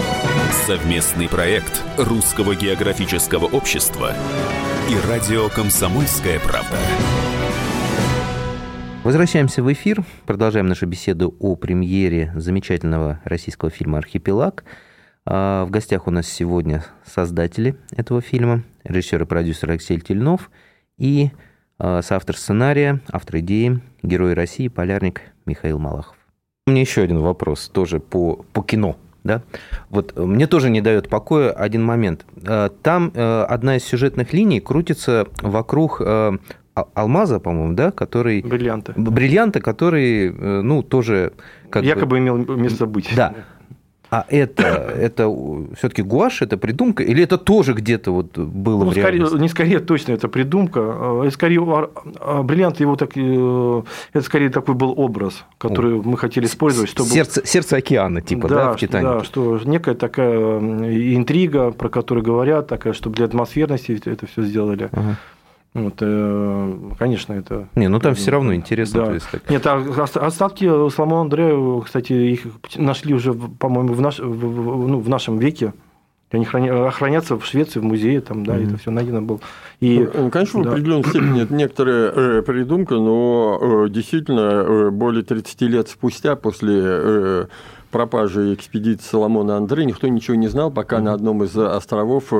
Совместный 0.51 1.29
проект 1.29 1.81
Русского 1.97 2.55
географического 2.55 3.45
общества 3.45 4.13
и 4.89 5.07
радио 5.09 5.47
«Комсомольская 5.47 6.39
правда». 6.39 6.77
Возвращаемся 9.05 9.63
в 9.63 9.71
эфир, 9.71 10.03
продолжаем 10.25 10.67
нашу 10.67 10.87
беседу 10.87 11.33
о 11.39 11.55
премьере 11.55 12.33
замечательного 12.35 13.21
российского 13.23 13.71
фильма 13.71 13.99
«Архипелаг». 13.99 14.65
А, 15.25 15.63
в 15.63 15.69
гостях 15.71 16.07
у 16.07 16.11
нас 16.11 16.27
сегодня 16.27 16.83
создатели 17.05 17.77
этого 17.95 18.19
фильма, 18.19 18.63
режиссер 18.83 19.21
и 19.23 19.25
продюсер 19.25 19.71
Алексей 19.71 20.01
Тельнов 20.01 20.51
и 20.97 21.31
а, 21.79 22.01
соавтор 22.01 22.35
сценария, 22.35 22.99
автор 23.09 23.37
идеи, 23.39 23.79
герой 24.03 24.33
России, 24.33 24.67
полярник 24.67 25.21
Михаил 25.45 25.79
Малахов. 25.79 26.17
У 26.67 26.71
меня 26.71 26.81
еще 26.81 27.03
один 27.03 27.19
вопрос, 27.19 27.69
тоже 27.69 28.01
по, 28.01 28.35
по 28.51 28.61
кино. 28.61 28.97
Да? 29.23 29.43
Вот 29.89 30.13
э, 30.15 30.21
мне 30.23 30.47
тоже 30.47 30.69
не 30.69 30.81
дает 30.81 31.09
покоя 31.09 31.51
один 31.51 31.83
момент. 31.83 32.25
Э, 32.43 32.69
там 32.81 33.11
э, 33.13 33.43
одна 33.43 33.77
из 33.77 33.83
сюжетных 33.83 34.33
линий 34.33 34.59
крутится 34.59 35.27
вокруг 35.41 36.01
алмаза, 36.93 37.39
по-моему, 37.39 37.73
да, 37.73 37.91
который... 37.91 38.41
Бриллианта. 38.41 38.93
Бриллианта, 38.95 39.59
который, 39.59 40.31
ну, 40.31 40.81
тоже... 40.83 41.33
Как 41.69 41.83
Якобы 41.83 42.07
бы... 42.07 42.19
имел 42.19 42.37
место 42.37 42.85
быть. 42.85 43.11
Да. 43.13 43.35
А 44.11 44.25
это, 44.27 44.63
это 44.99 45.33
все-таки 45.77 46.01
гуашь, 46.01 46.41
это 46.41 46.57
придумка, 46.57 47.01
или 47.01 47.23
это 47.23 47.37
тоже 47.37 47.73
где-то 47.73 48.11
вот 48.11 48.37
было 48.37 48.83
ну, 48.83 48.91
в 48.91 48.93
скорее, 48.93 49.25
Не 49.39 49.47
скорее 49.47 49.79
точно 49.79 50.11
это 50.11 50.27
придумка, 50.27 50.81
а, 50.83 51.23
это 51.23 51.31
скорее 51.31 51.61
а, 52.19 52.43
бриллиант 52.43 52.81
его 52.81 52.97
так, 52.97 53.11
э, 53.15 53.81
это 54.11 54.25
скорее 54.25 54.49
такой 54.49 54.75
был 54.75 54.93
образ, 54.97 55.45
который 55.57 55.99
О. 55.99 56.01
мы 56.03 56.17
хотели 56.17 56.45
использовать, 56.45 56.89
чтобы 56.89 57.09
сердце, 57.09 57.45
сердце 57.45 57.77
океана 57.77 58.21
типа, 58.21 58.49
да, 58.49 58.55
да 58.55 58.73
в 58.73 58.77
Титанике. 58.77 59.13
Да, 59.19 59.23
что 59.23 59.57
некая 59.63 59.95
такая 59.95 60.59
интрига, 61.15 61.71
про 61.71 61.87
которую 61.87 62.25
говорят, 62.25 62.67
такая, 62.67 62.91
чтобы 62.91 63.15
для 63.15 63.25
атмосферности 63.25 64.01
это 64.03 64.27
все 64.27 64.43
сделали. 64.43 64.89
Ага. 64.91 65.17
Вот, 65.73 65.95
э, 66.01 66.79
конечно, 66.99 67.33
это. 67.33 67.69
Не, 67.75 67.87
ну 67.87 67.99
там 67.99 68.13
все 68.13 68.31
равно 68.31 68.53
интересно. 68.53 69.05
Да. 69.05 69.13
есть, 69.13 69.29
так... 69.31 69.49
Нет, 69.49 69.65
а 69.65 69.77
остатки 70.15 70.65
Соломона 70.89 71.21
Андрея, 71.21 71.81
кстати, 71.81 72.11
их 72.11 72.41
нашли 72.75 73.13
уже, 73.13 73.33
по-моему, 73.33 73.93
в, 73.93 74.01
наш, 74.01 74.19
в, 74.19 74.87
ну, 74.87 74.99
в 74.99 75.07
нашем 75.07 75.39
веке. 75.39 75.73
Они 76.31 76.45
хранятся 76.45 77.37
в 77.37 77.45
Швеции, 77.45 77.79
в 77.79 77.83
музее, 77.83 78.21
там, 78.21 78.45
да, 78.45 78.55
mm-hmm. 78.55 78.67
это 78.67 78.77
все 78.77 78.91
найдено 78.91 79.21
было. 79.21 79.39
И, 79.81 80.09
ну, 80.13 80.29
конечно, 80.29 80.63
да. 80.63 80.69
в 80.69 80.73
определенной 80.73 81.03
степени 81.03 81.43
это 81.43 81.53
некоторая 81.53 82.11
э, 82.11 82.41
придумка, 82.41 82.95
но 82.95 83.59
э, 83.61 83.89
действительно 83.89 84.39
э, 84.39 84.89
более 84.91 85.23
30 85.23 85.61
лет 85.63 85.89
спустя 85.89 86.37
после 86.37 87.47
э, 87.91 88.11
пропажи 88.11 88.53
экспедиции 88.53 89.07
Соломона 89.07 89.57
Андре 89.57 89.85
никто 89.85 90.07
ничего 90.07 90.35
не 90.35 90.47
знал, 90.47 90.71
пока 90.71 90.97
mm-hmm. 90.97 91.01
на 91.01 91.13
одном 91.13 91.43
из 91.43 91.57
островов 91.57 92.25
э, 92.31 92.35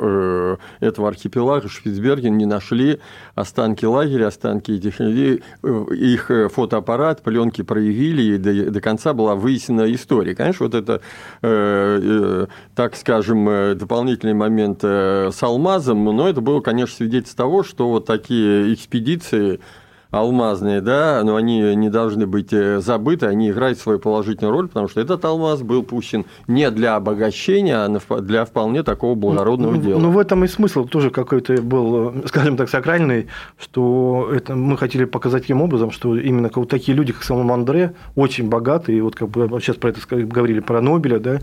э, 0.00 0.56
этого 0.80 1.08
архипелага 1.08 1.68
Шпицберген 1.68 2.36
не 2.36 2.46
нашли 2.46 3.00
останки 3.34 3.84
лагеря, 3.84 4.28
останки 4.28 4.72
этих 4.72 5.00
людей, 5.00 5.42
э, 5.62 5.84
их 5.94 6.30
фотоаппарат, 6.52 7.22
пленки 7.22 7.62
проявили, 7.62 8.34
и 8.34 8.38
до, 8.38 8.70
до 8.70 8.80
конца 8.80 9.12
была 9.12 9.34
выяснена 9.34 9.92
история. 9.92 10.34
Конечно, 10.34 10.66
вот 10.66 10.74
это, 10.74 11.00
так 12.74 12.96
скажем, 12.96 13.76
дополнительный 13.76 14.34
момент 14.34 14.82
с 14.82 15.42
алмазом, 15.42 16.04
но 16.04 16.28
это 16.28 16.40
было, 16.40 16.60
конечно, 16.60 16.96
свидетельство 16.96 17.44
того, 17.44 17.62
что 17.62 17.88
вот 17.88 18.04
такие 18.04 18.74
экспедиции 18.74 19.60
алмазные, 20.10 20.80
да, 20.80 21.22
но 21.24 21.36
они 21.36 21.74
не 21.76 21.88
должны 21.88 22.26
быть 22.26 22.52
э, 22.52 22.80
забыты, 22.80 23.26
они 23.26 23.50
играют 23.50 23.78
свою 23.78 23.98
положительную 23.98 24.52
роль, 24.52 24.68
потому 24.68 24.88
что 24.88 25.00
этот 25.00 25.24
алмаз 25.24 25.62
был 25.62 25.82
пущен 25.82 26.24
не 26.48 26.70
для 26.70 26.96
обогащения, 26.96 27.76
а 27.76 28.20
для 28.20 28.44
вполне 28.44 28.82
такого 28.82 29.14
благородного 29.14 29.74
ну, 29.74 29.82
дела. 29.82 29.98
Ну, 30.00 30.10
в 30.10 30.18
этом 30.18 30.44
и 30.44 30.48
смысл 30.48 30.84
тоже 30.84 31.10
какой-то 31.10 31.62
был, 31.62 32.10
э, 32.10 32.26
скажем 32.26 32.56
так, 32.56 32.68
сакральный, 32.68 33.28
что 33.58 34.30
это 34.34 34.56
мы 34.56 34.76
хотели 34.76 35.04
показать 35.04 35.42
таким 35.42 35.62
образом, 35.62 35.90
что 35.90 36.16
именно 36.16 36.50
вот 36.54 36.68
такие 36.68 36.96
люди, 36.96 37.12
как 37.12 37.22
Салман 37.22 37.50
Андре, 37.60 37.94
очень 38.16 38.48
богатые, 38.48 38.98
и 38.98 39.00
вот 39.00 39.14
как 39.14 39.28
бы 39.28 39.48
сейчас 39.60 39.76
про 39.76 39.90
это 39.90 40.00
говорили, 40.16 40.60
про 40.60 40.80
Нобеля, 40.80 41.20
да, 41.20 41.38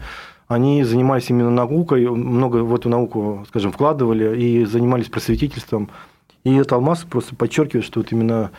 они 0.48 0.84
занимались 0.84 1.30
именно 1.30 1.50
наукой, 1.50 2.08
много 2.08 2.58
в 2.58 2.74
эту 2.74 2.90
науку, 2.90 3.46
скажем, 3.50 3.72
вкладывали 3.72 4.38
и 4.38 4.66
занимались 4.66 5.08
просветительством, 5.08 5.90
и 6.48 6.56
этот 6.56 6.74
алмаз 6.74 7.06
просто 7.10 7.36
подчеркивает, 7.36 7.86
что 7.86 8.00
вот 8.00 8.12
именно 8.12 8.52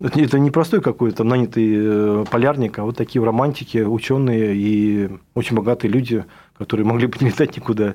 это 0.00 0.38
не 0.38 0.50
простой 0.50 0.80
какой-то 0.80 1.24
нанятый 1.24 1.72
э, 1.74 2.24
полярник, 2.30 2.78
а 2.78 2.84
вот 2.84 2.96
такие 2.96 3.24
романтики, 3.24 3.78
ученые 3.78 4.54
и 4.54 5.10
очень 5.34 5.56
богатые 5.56 5.90
люди, 5.90 6.24
которые 6.58 6.86
могли 6.86 7.06
бы 7.06 7.16
не 7.20 7.28
летать 7.28 7.56
никуда. 7.56 7.94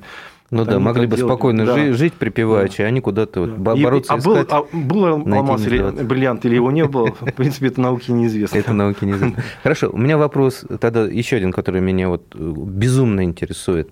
Ну 0.50 0.64
да, 0.64 0.80
могли 0.80 1.08
бы 1.08 1.18
делать. 1.18 1.30
спокойно 1.30 1.66
да. 1.66 1.76
жить, 1.76 1.98
жить 1.98 2.14
припеваючи, 2.14 2.78
да. 2.78 2.86
а 2.86 2.88
они 2.88 3.02
куда-то 3.02 3.46
да. 3.46 3.52
вот 3.52 3.80
бороться 3.80 4.14
и, 4.14 4.16
а 4.16 4.20
искать. 4.20 4.48
Был, 4.48 4.56
а 4.56 4.64
был 4.72 5.34
алмаз 5.34 5.68
или 5.68 6.04
бриллиант, 6.04 6.46
или 6.46 6.56
его 6.56 6.72
не 6.72 6.86
было, 6.86 7.08
в 7.20 7.34
принципе, 7.34 7.68
это 7.68 7.82
науке 7.82 8.14
неизвестно. 8.14 8.58
Это 8.58 8.72
науке 8.72 9.06
неизвестно. 9.06 9.44
Хорошо, 9.64 9.90
у 9.90 9.98
меня 9.98 10.18
вопрос 10.18 10.64
тогда 10.80 11.06
еще 11.06 11.36
один, 11.36 11.52
который 11.52 11.82
меня 11.82 12.08
вот 12.08 12.34
э, 12.34 12.38
безумно 12.40 13.26
интересует. 13.26 13.90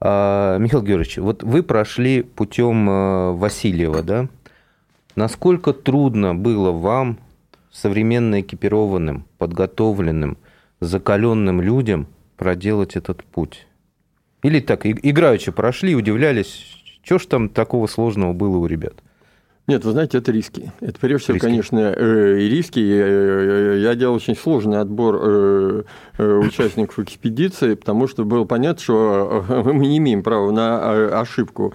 А, 0.00 0.58
Михаил 0.58 0.82
Георгиевич, 0.82 1.16
вот 1.16 1.42
вы 1.42 1.62
прошли 1.62 2.22
путем 2.22 2.90
э, 2.90 3.32
Васильева, 3.32 4.02
да? 4.02 4.28
Насколько 5.16 5.72
трудно 5.72 6.34
было 6.34 6.72
вам, 6.72 7.18
современно 7.70 8.40
экипированным, 8.40 9.26
подготовленным, 9.38 10.38
закаленным 10.80 11.60
людям 11.60 12.08
проделать 12.36 12.96
этот 12.96 13.22
путь? 13.24 13.66
Или 14.42 14.60
так, 14.60 14.84
играючи 14.84 15.52
прошли, 15.52 15.94
удивлялись, 15.94 16.76
что 17.02 17.18
ж 17.18 17.26
там 17.26 17.48
такого 17.48 17.86
сложного 17.86 18.32
было 18.32 18.56
у 18.58 18.66
ребят? 18.66 18.94
Нет, 19.66 19.84
вы 19.84 19.92
знаете, 19.92 20.18
это 20.18 20.30
риски. 20.30 20.72
Это 20.80 20.98
прежде 21.00 21.24
всего, 21.24 21.34
риски. 21.36 21.46
конечно, 21.46 21.78
э, 21.78 22.36
риски. 22.36 22.80
Э, 22.80 23.78
я 23.80 23.94
делал 23.94 24.16
очень 24.16 24.36
сложный 24.36 24.78
отбор 24.78 25.20
э, 25.22 25.82
участников 26.18 26.98
экспедиции, 26.98 27.74
потому 27.74 28.06
что 28.06 28.26
было 28.26 28.44
понятно, 28.44 28.82
что 28.82 29.44
мы 29.64 29.86
не 29.86 29.96
имеем 29.98 30.22
права 30.22 30.50
на 30.50 31.18
ошибку. 31.20 31.72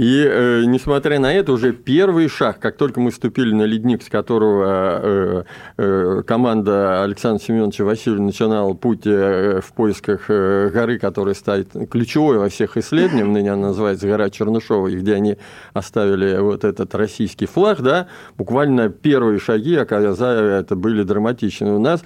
И 0.00 0.26
э, 0.26 0.62
несмотря 0.64 1.18
на 1.18 1.30
это, 1.30 1.52
уже 1.52 1.74
первый 1.74 2.26
шаг, 2.28 2.58
как 2.58 2.78
только 2.78 3.00
мы 3.00 3.10
вступили 3.10 3.52
на 3.52 3.64
ледник, 3.64 4.02
с 4.02 4.08
которого 4.08 4.64
э, 5.02 5.42
э, 5.76 6.22
команда 6.26 7.02
Александра 7.02 7.44
Семеновича 7.44 7.84
Васильева 7.84 8.22
начинала 8.22 8.72
путь 8.72 9.02
э, 9.04 9.60
в 9.62 9.74
поисках 9.74 10.22
э, 10.28 10.70
горы, 10.72 10.98
которая 10.98 11.34
стоит 11.34 11.68
ключевой 11.90 12.38
во 12.38 12.48
всех 12.48 12.78
исследованиях, 12.78 13.28
ныне 13.28 13.52
она 13.52 13.68
называется 13.68 14.06
гора 14.06 14.30
Чернышова, 14.30 14.88
и 14.88 14.96
где 14.96 15.16
они 15.16 15.36
оставили 15.74 16.38
вот 16.38 16.64
этот 16.64 16.94
российский 16.94 17.44
флаг, 17.44 17.82
да, 17.82 18.08
буквально 18.38 18.88
первые 18.88 19.38
шаги, 19.38 19.76
оказались, 19.76 20.62
это 20.62 20.76
были 20.76 21.02
драматичны. 21.02 21.72
У 21.72 21.78
нас 21.78 22.02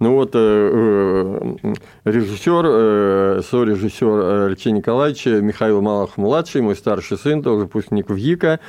ну 0.00 0.14
вот 0.14 0.30
э, 0.34 0.38
э, 0.38 1.74
режиссер, 2.04 2.64
э, 2.66 3.42
сорежиссер 3.48 4.46
Алексей 4.46 4.72
Николаевич 4.72 5.26
Михаил 5.26 5.80
Малах-младший, 5.80 6.62
мой 6.62 6.76
старший 6.76 7.16
сын, 7.16 7.42
тоже 7.42 7.62
выпускник 7.64 8.10
ВГИКа, 8.10 8.60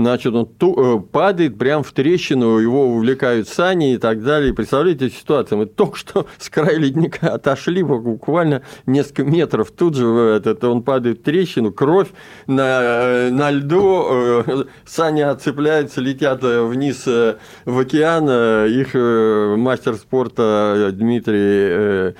значит, 0.00 0.34
он 0.34 0.46
ту, 0.46 0.98
э, 0.98 1.00
падает 1.00 1.58
прямо 1.58 1.82
в 1.82 1.92
трещину, 1.92 2.58
его 2.58 2.86
увлекают 2.86 3.48
сани 3.48 3.94
и 3.94 3.98
так 3.98 4.22
далее. 4.22 4.54
Представляете 4.54 5.10
ситуацию? 5.10 5.58
Мы 5.58 5.66
только 5.66 5.96
что 5.96 6.26
с 6.38 6.48
края 6.48 6.78
ледника 6.78 7.34
отошли 7.34 7.82
буквально 7.82 8.62
несколько 8.86 9.24
метров. 9.24 9.70
Тут 9.70 9.96
же 9.96 10.06
этот, 10.06 10.64
он 10.64 10.82
падает 10.82 11.20
в 11.20 11.22
трещину, 11.22 11.72
кровь 11.72 12.08
на, 12.46 12.80
э, 12.82 13.30
на 13.30 13.50
льду, 13.50 14.06
э, 14.10 14.64
сани 14.86 15.20
отцепляются, 15.20 16.00
летят 16.00 16.42
вниз 16.42 17.06
в 17.06 17.78
океан. 17.78 18.28
Их 18.70 18.94
мастер 18.94 19.96
спорта 19.96 20.90
Дмитрий 20.92 22.14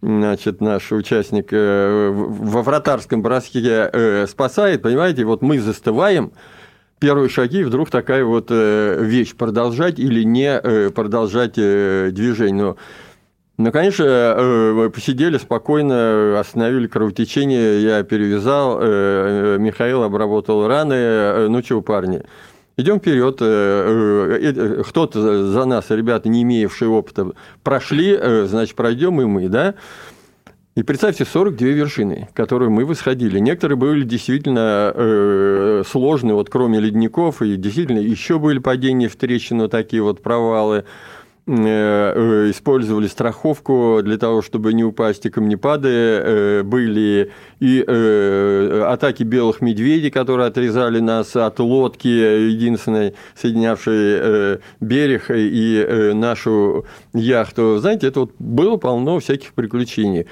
значит, 0.00 0.60
наш 0.60 0.92
участник 0.92 1.50
во 1.52 2.62
вратарском 2.62 3.22
броске 3.22 4.26
спасает, 4.26 4.82
понимаете, 4.82 5.24
вот 5.24 5.42
мы 5.42 5.58
застываем, 5.58 6.32
первые 6.98 7.28
шаги, 7.28 7.62
вдруг 7.62 7.90
такая 7.90 8.24
вот 8.24 8.46
э, 8.50 8.98
вещь 9.02 9.34
продолжать 9.34 9.98
или 9.98 10.22
не 10.22 10.58
э, 10.62 10.90
продолжать 10.90 11.54
э, 11.56 12.10
движение. 12.12 12.76
Но 13.58 13.64
ну, 13.64 13.72
конечно, 13.72 14.90
посидели 14.94 15.38
спокойно, 15.38 16.38
остановили 16.38 16.86
кровотечение, 16.88 17.82
я 17.82 18.02
перевязал, 18.02 18.78
Михаил 19.58 20.02
обработал 20.02 20.68
раны. 20.68 21.48
Ну 21.48 21.62
что, 21.62 21.80
парни, 21.80 22.22
идем 22.76 22.98
вперед. 22.98 23.36
Кто-то 24.86 25.46
за 25.52 25.64
нас, 25.64 25.86
ребята, 25.88 26.28
не 26.28 26.42
имеющие 26.42 26.90
опыта, 26.90 27.32
прошли, 27.62 28.20
значит, 28.44 28.76
пройдем 28.76 29.22
и 29.22 29.24
мы, 29.24 29.48
да? 29.48 29.74
И 30.76 30.82
представьте, 30.82 31.24
42 31.24 31.68
вершины, 31.68 32.28
которые 32.34 32.68
мы 32.68 32.84
восходили. 32.84 33.38
Некоторые 33.38 33.78
были 33.78 34.04
действительно 34.04 34.92
э, 34.94 35.82
сложные, 35.88 36.34
вот 36.34 36.50
кроме 36.50 36.80
ледников, 36.80 37.40
и 37.40 37.56
действительно 37.56 37.98
еще 37.98 38.38
были 38.38 38.58
падения 38.58 39.08
в 39.08 39.16
трещину, 39.16 39.70
такие 39.70 40.02
вот 40.02 40.22
провалы. 40.22 40.84
Э, 41.48 41.52
э, 41.54 42.50
использовали 42.50 43.06
страховку 43.06 44.00
для 44.02 44.18
того, 44.18 44.42
чтобы 44.42 44.74
не 44.74 44.84
упасть, 44.84 45.24
и 45.24 45.30
камнепады 45.30 45.88
э, 45.88 46.62
были, 46.62 47.30
и 47.60 47.82
э, 47.86 48.82
атаки 48.86 49.22
белых 49.22 49.62
медведей, 49.62 50.10
которые 50.10 50.48
отрезали 50.48 51.00
нас 51.00 51.36
от 51.36 51.58
лодки, 51.58 52.08
единственной 52.08 53.14
соединявшей 53.34 53.94
э, 53.96 54.58
берег 54.80 55.30
и 55.30 55.86
э, 55.88 56.12
нашу 56.12 56.84
яхту. 57.14 57.78
Знаете, 57.78 58.08
это 58.08 58.20
вот 58.20 58.32
было 58.38 58.76
полно 58.76 59.20
всяких 59.20 59.54
приключений 59.54 60.26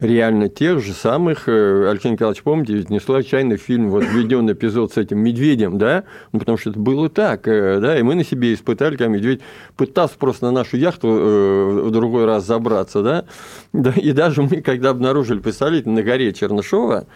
реально 0.00 0.48
тех 0.48 0.80
же 0.80 0.92
самых, 0.92 1.48
э, 1.48 1.88
Алексей 1.88 2.10
Николаевич, 2.10 2.42
помните, 2.42 2.74
ведь 2.74 2.90
не 2.90 3.00
случайно 3.00 3.56
фильм, 3.56 3.90
вот 3.90 4.04
введен 4.04 4.50
эпизод 4.50 4.92
с 4.92 4.96
этим 4.96 5.18
медведем, 5.18 5.78
да, 5.78 6.04
ну, 6.32 6.38
потому 6.38 6.58
что 6.58 6.70
это 6.70 6.78
было 6.78 7.08
так, 7.08 7.46
э, 7.46 7.78
да, 7.80 7.98
и 7.98 8.02
мы 8.02 8.14
на 8.14 8.24
себе 8.24 8.54
испытали, 8.54 8.96
как 8.96 9.08
медведь 9.08 9.40
пытался 9.76 10.16
просто 10.18 10.46
на 10.46 10.52
нашу 10.52 10.76
яхту 10.76 11.08
э, 11.08 11.82
в 11.84 11.90
другой 11.90 12.24
раз 12.24 12.46
забраться, 12.46 13.02
да, 13.02 13.24
да 13.72 13.92
и 13.94 14.12
даже 14.12 14.42
мы, 14.42 14.62
когда 14.62 14.90
обнаружили, 14.90 15.38
представляете, 15.38 15.90
на 15.90 16.02
горе 16.02 16.32
Чернышова, 16.32 17.06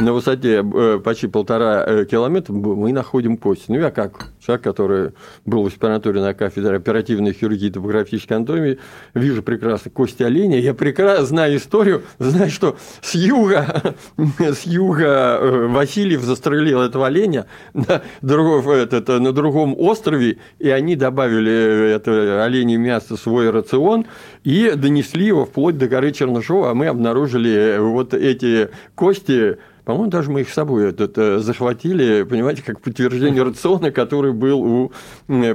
на 0.00 0.12
высоте 0.12 0.64
почти 1.04 1.28
полтора 1.28 2.04
километра 2.06 2.52
мы 2.52 2.92
находим 2.92 3.36
кость. 3.36 3.68
Ну, 3.68 3.76
я 3.76 3.92
как 3.92 4.32
человек, 4.44 4.64
который 4.64 5.12
был 5.44 5.62
в 5.62 5.66
аспирантуре 5.66 6.20
на 6.20 6.34
кафедре 6.34 6.76
оперативной 6.76 7.32
хирургии 7.32 7.68
и 7.68 7.70
топографической 7.70 8.36
анатомии, 8.36 8.78
вижу 9.14 9.42
прекрасно 9.42 9.90
кости 9.90 10.22
оленя, 10.22 10.58
я 10.58 10.74
прекрасно 10.74 11.26
знаю 11.26 11.56
историю, 11.56 12.02
знаю, 12.18 12.50
что 12.50 12.76
с 13.00 13.14
юга, 13.14 13.94
с 14.38 14.64
юга 14.64 15.38
э, 15.40 15.66
Васильев 15.68 16.22
застрелил 16.22 16.80
этого 16.80 17.06
оленя 17.06 17.46
на, 17.72 18.02
другом, 18.22 18.68
этот, 18.70 19.08
на 19.08 19.32
другом 19.32 19.74
острове, 19.78 20.38
и 20.58 20.68
они 20.68 20.96
добавили 20.96 21.92
это 21.94 22.44
оленье 22.44 22.76
мясо 22.76 23.16
в 23.16 23.20
свой 23.20 23.50
рацион 23.50 24.06
и 24.42 24.72
донесли 24.76 25.26
его 25.26 25.46
вплоть 25.46 25.78
до 25.78 25.88
горы 25.88 26.12
Чернышова, 26.12 26.70
а 26.70 26.74
мы 26.74 26.86
обнаружили 26.86 27.78
вот 27.78 28.14
эти 28.14 28.68
кости. 28.94 29.58
По-моему, 29.84 30.10
даже 30.10 30.30
мы 30.30 30.42
их 30.42 30.48
с 30.48 30.54
собой 30.54 30.88
этот, 30.88 31.18
э, 31.18 31.38
захватили, 31.40 32.22
понимаете, 32.22 32.62
как 32.62 32.80
подтверждение 32.80 33.42
рациона, 33.42 33.90
который 33.90 34.32
был 34.34 34.60
у 34.62 34.92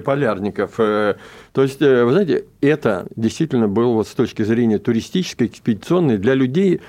полярников. 0.05 0.79
Э, 0.79 1.15
то 1.53 1.63
есть, 1.63 1.81
э, 1.81 2.03
вы 2.03 2.11
знаете, 2.11 2.45
это 2.61 3.07
действительно 3.15 3.67
было 3.67 3.93
вот 3.93 4.07
с 4.07 4.11
точки 4.11 4.43
зрения 4.43 4.79
туристической, 4.79 5.47
экспедиционной 5.47 6.17
для 6.17 6.33
людей, 6.33 6.81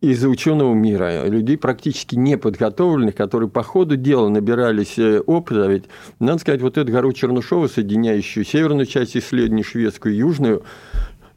из 0.00 0.22
ученого 0.22 0.74
мира, 0.74 1.26
людей 1.26 1.56
практически 1.56 2.14
неподготовленных, 2.14 3.14
которые 3.14 3.48
по 3.48 3.62
ходу 3.62 3.96
дела 3.96 4.28
набирались 4.28 4.98
опыта. 5.26 5.66
Ведь, 5.66 5.84
надо 6.18 6.40
сказать, 6.40 6.60
вот 6.60 6.76
эту 6.76 6.92
гору 6.92 7.12
Чернышова, 7.14 7.68
соединяющую 7.68 8.44
северную 8.44 8.84
часть 8.84 9.16
исследований, 9.16 9.62
шведскую 9.62 10.14
и 10.14 10.18
южную, 10.18 10.62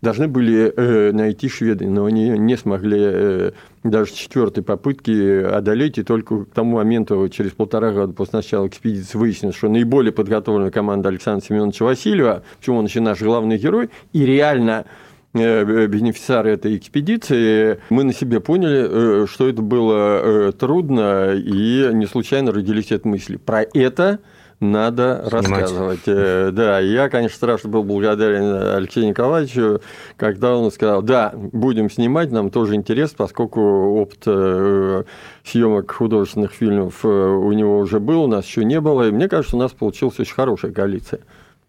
должны 0.01 0.27
были 0.27 0.71
э, 0.75 1.11
найти 1.11 1.49
шведы, 1.49 1.87
но 1.87 2.05
они 2.05 2.29
не 2.29 2.55
смогли 2.55 2.99
э, 2.99 3.51
даже 3.83 4.13
четвертой 4.13 4.63
попытки 4.63 5.43
одолеть, 5.43 5.97
и 5.97 6.03
только 6.03 6.45
к 6.45 6.49
тому 6.51 6.75
моменту, 6.75 7.27
через 7.29 7.51
полтора 7.51 7.91
года 7.91 8.13
после 8.13 8.37
начала 8.37 8.67
экспедиции, 8.67 9.17
выяснилось, 9.17 9.55
что 9.55 9.69
наиболее 9.69 10.11
подготовленная 10.11 10.71
команда 10.71 11.09
Александра 11.09 11.45
Семеновича 11.45 11.85
Васильева, 11.85 12.43
почему 12.59 12.77
он 12.77 12.85
еще 12.85 12.99
наш 12.99 13.21
главный 13.21 13.57
герой, 13.57 13.89
и 14.13 14.25
реально 14.25 14.85
э, 15.33 15.87
бенефициары 15.87 16.51
этой 16.51 16.77
экспедиции, 16.77 17.79
мы 17.89 18.03
на 18.03 18.13
себе 18.13 18.39
поняли, 18.39 19.25
что 19.25 19.49
это 19.49 19.61
было 19.61 20.51
трудно, 20.53 21.33
и 21.33 21.89
не 21.93 22.05
случайно 22.05 22.51
родились 22.51 22.91
эти 22.91 23.07
мысли. 23.07 23.37
Про 23.37 23.63
это 23.73 24.19
надо 24.59 25.23
Снимать. 25.27 25.33
рассказывать. 25.33 25.99
Э, 26.07 26.49
да, 26.51 26.79
я, 26.79 27.09
конечно, 27.09 27.35
страшно 27.35 27.69
был 27.69 27.83
благодарен 27.83 28.75
Алексею 28.75 29.07
Николаевичу, 29.07 29.81
когда 30.15 30.55
он 30.55 30.71
сказал, 30.71 31.01
да, 31.01 31.31
будем 31.35 31.91
снимать, 31.91 32.31
нам 32.31 32.49
тоже 32.49 32.75
интересно, 32.75 33.17
поскольку 33.19 33.61
опыт 33.61 34.23
э, 34.25 35.03
съемок 35.43 35.91
художественных 35.91 36.51
фильмов 36.53 37.03
э, 37.03 37.07
у 37.07 37.51
него 37.51 37.79
уже 37.79 37.99
был, 37.99 38.23
у 38.23 38.27
нас 38.27 38.45
еще 38.45 38.65
не 38.65 38.81
было, 38.81 39.07
и 39.07 39.11
мне 39.11 39.29
кажется, 39.29 39.55
у 39.55 39.59
нас 39.59 39.71
получилась 39.73 40.19
очень 40.19 40.33
хорошая 40.33 40.71
коалиция. 40.71 41.19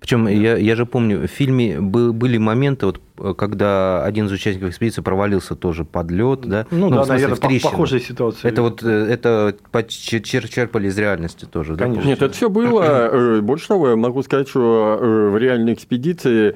Причем 0.00 0.24
да. 0.24 0.30
я, 0.30 0.56
я 0.56 0.76
же 0.76 0.86
помню, 0.86 1.22
в 1.22 1.26
фильме 1.26 1.80
были 1.80 2.38
моменты, 2.38 2.86
вот, 2.86 3.36
когда 3.36 4.04
один 4.04 4.26
из 4.26 4.32
участников 4.32 4.70
экспедиции 4.70 5.02
провалился 5.02 5.56
тоже 5.56 5.84
под 5.84 6.10
лед, 6.10 6.42
да? 6.42 6.66
Ну, 6.70 6.88
ну 6.88 6.96
да, 6.96 7.06
наверное, 7.06 7.60
похожая 7.60 8.00
ситуация. 8.00 8.50
Это 8.50 8.62
вот 8.62 8.82
э, 8.82 8.88
это 8.88 9.56
черпали 10.22 10.86
из 10.86 10.96
реальности 10.96 11.46
тоже, 11.46 11.76
Конечно. 11.76 12.02
да? 12.02 12.08
Нет, 12.08 12.22
это 12.22 12.32
все 12.32 12.48
было. 12.48 12.82
Э, 12.82 13.40
больше 13.40 13.68
того, 13.68 13.90
я 13.90 13.96
могу 13.96 14.22
сказать, 14.22 14.48
что 14.48 14.98
э, 15.00 15.30
в 15.30 15.36
реальной 15.36 15.74
экспедиции 15.74 16.50
Э, 16.50 16.54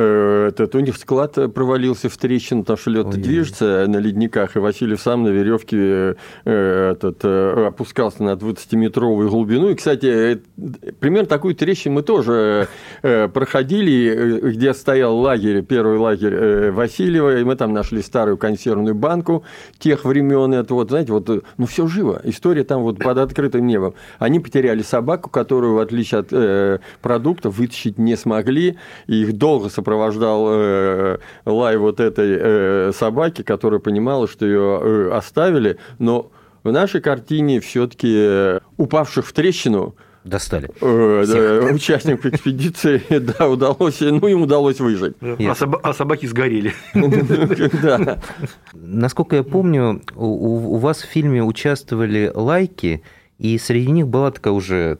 этот, 0.00 0.74
у 0.74 0.80
них 0.80 0.96
склад 0.96 1.38
провалился 1.54 2.08
в 2.08 2.16
трещину, 2.16 2.62
потому 2.62 2.76
что 2.76 2.90
лед 2.90 3.10
движется 3.10 3.86
на 3.86 3.98
ледниках, 3.98 4.56
и 4.56 4.58
Васильев 4.58 5.00
сам 5.00 5.22
на 5.22 5.28
веревке 5.28 6.16
э, 6.44 6.92
этот, 6.92 7.20
э, 7.22 7.66
опускался 7.68 8.22
на 8.22 8.32
20-метровую 8.32 9.28
глубину. 9.28 9.70
И, 9.70 9.74
кстати, 9.74 10.42
примерно 11.00 11.28
такую 11.28 11.54
трещину 11.54 11.94
мы 11.94 12.02
тоже 12.02 12.68
проходили, 13.02 14.50
где 14.52 14.74
стоял 14.74 15.16
лагерь, 15.16 15.62
первый 15.62 15.98
лагерь 15.98 16.70
Васильева, 16.70 17.38
и 17.38 17.44
мы 17.44 17.56
там 17.56 17.72
нашли 17.72 18.02
старую 18.02 18.36
консервную 18.36 18.94
банку 18.94 19.44
тех 19.78 20.04
времен. 20.04 20.54
Это 20.54 20.74
вот, 20.74 20.90
знаете, 20.90 21.12
вот, 21.12 21.28
ну, 21.56 21.66
все 21.66 21.86
живо. 21.86 22.20
История 22.24 22.64
там 22.64 22.82
вот 22.82 22.98
под 22.98 23.18
открытым 23.18 23.66
небом. 23.66 23.94
Они 24.18 24.40
потеряли 24.40 24.82
собаку, 24.82 25.30
которую, 25.30 25.74
в 25.74 25.78
отличие 25.78 26.20
от 26.20 26.28
э, 26.32 26.78
продуктов, 27.02 27.58
вытащить 27.58 27.98
не 27.98 28.16
смогли, 28.16 28.76
и 29.06 29.22
их 29.22 29.34
долго 29.34 29.68
сопровождал 29.84 30.46
э, 30.48 31.18
лай 31.44 31.76
вот 31.76 32.00
этой 32.00 32.38
э, 32.40 32.92
собаки, 32.94 33.42
которая 33.42 33.80
понимала, 33.80 34.26
что 34.26 34.46
ее 34.46 34.80
э, 34.82 35.10
оставили, 35.12 35.76
но 35.98 36.30
в 36.62 36.72
нашей 36.72 37.02
картине 37.02 37.60
все-таки 37.60 38.60
упавших 38.78 39.26
в 39.26 39.32
трещину 39.34 39.94
достали. 40.24 40.70
Э, 40.80 41.24
да, 41.26 41.74
участник 41.74 42.24
экспедиции, 42.24 43.02
да, 43.38 43.46
удалось, 43.46 44.00
ну, 44.00 44.26
им 44.26 44.42
удалось 44.42 44.80
выжить. 44.80 45.16
А, 45.20 45.54
соб, 45.54 45.76
а 45.82 45.92
собаки 45.92 46.26
сгорели. 46.26 46.72
Да. 47.82 48.18
Насколько 48.72 49.36
я 49.36 49.42
помню, 49.42 50.00
у, 50.16 50.76
у 50.76 50.78
вас 50.78 51.02
в 51.02 51.06
фильме 51.06 51.42
участвовали 51.42 52.32
лайки, 52.34 53.02
и 53.38 53.58
среди 53.58 53.90
них 53.90 54.08
была 54.08 54.30
такая 54.30 54.54
уже 54.54 54.98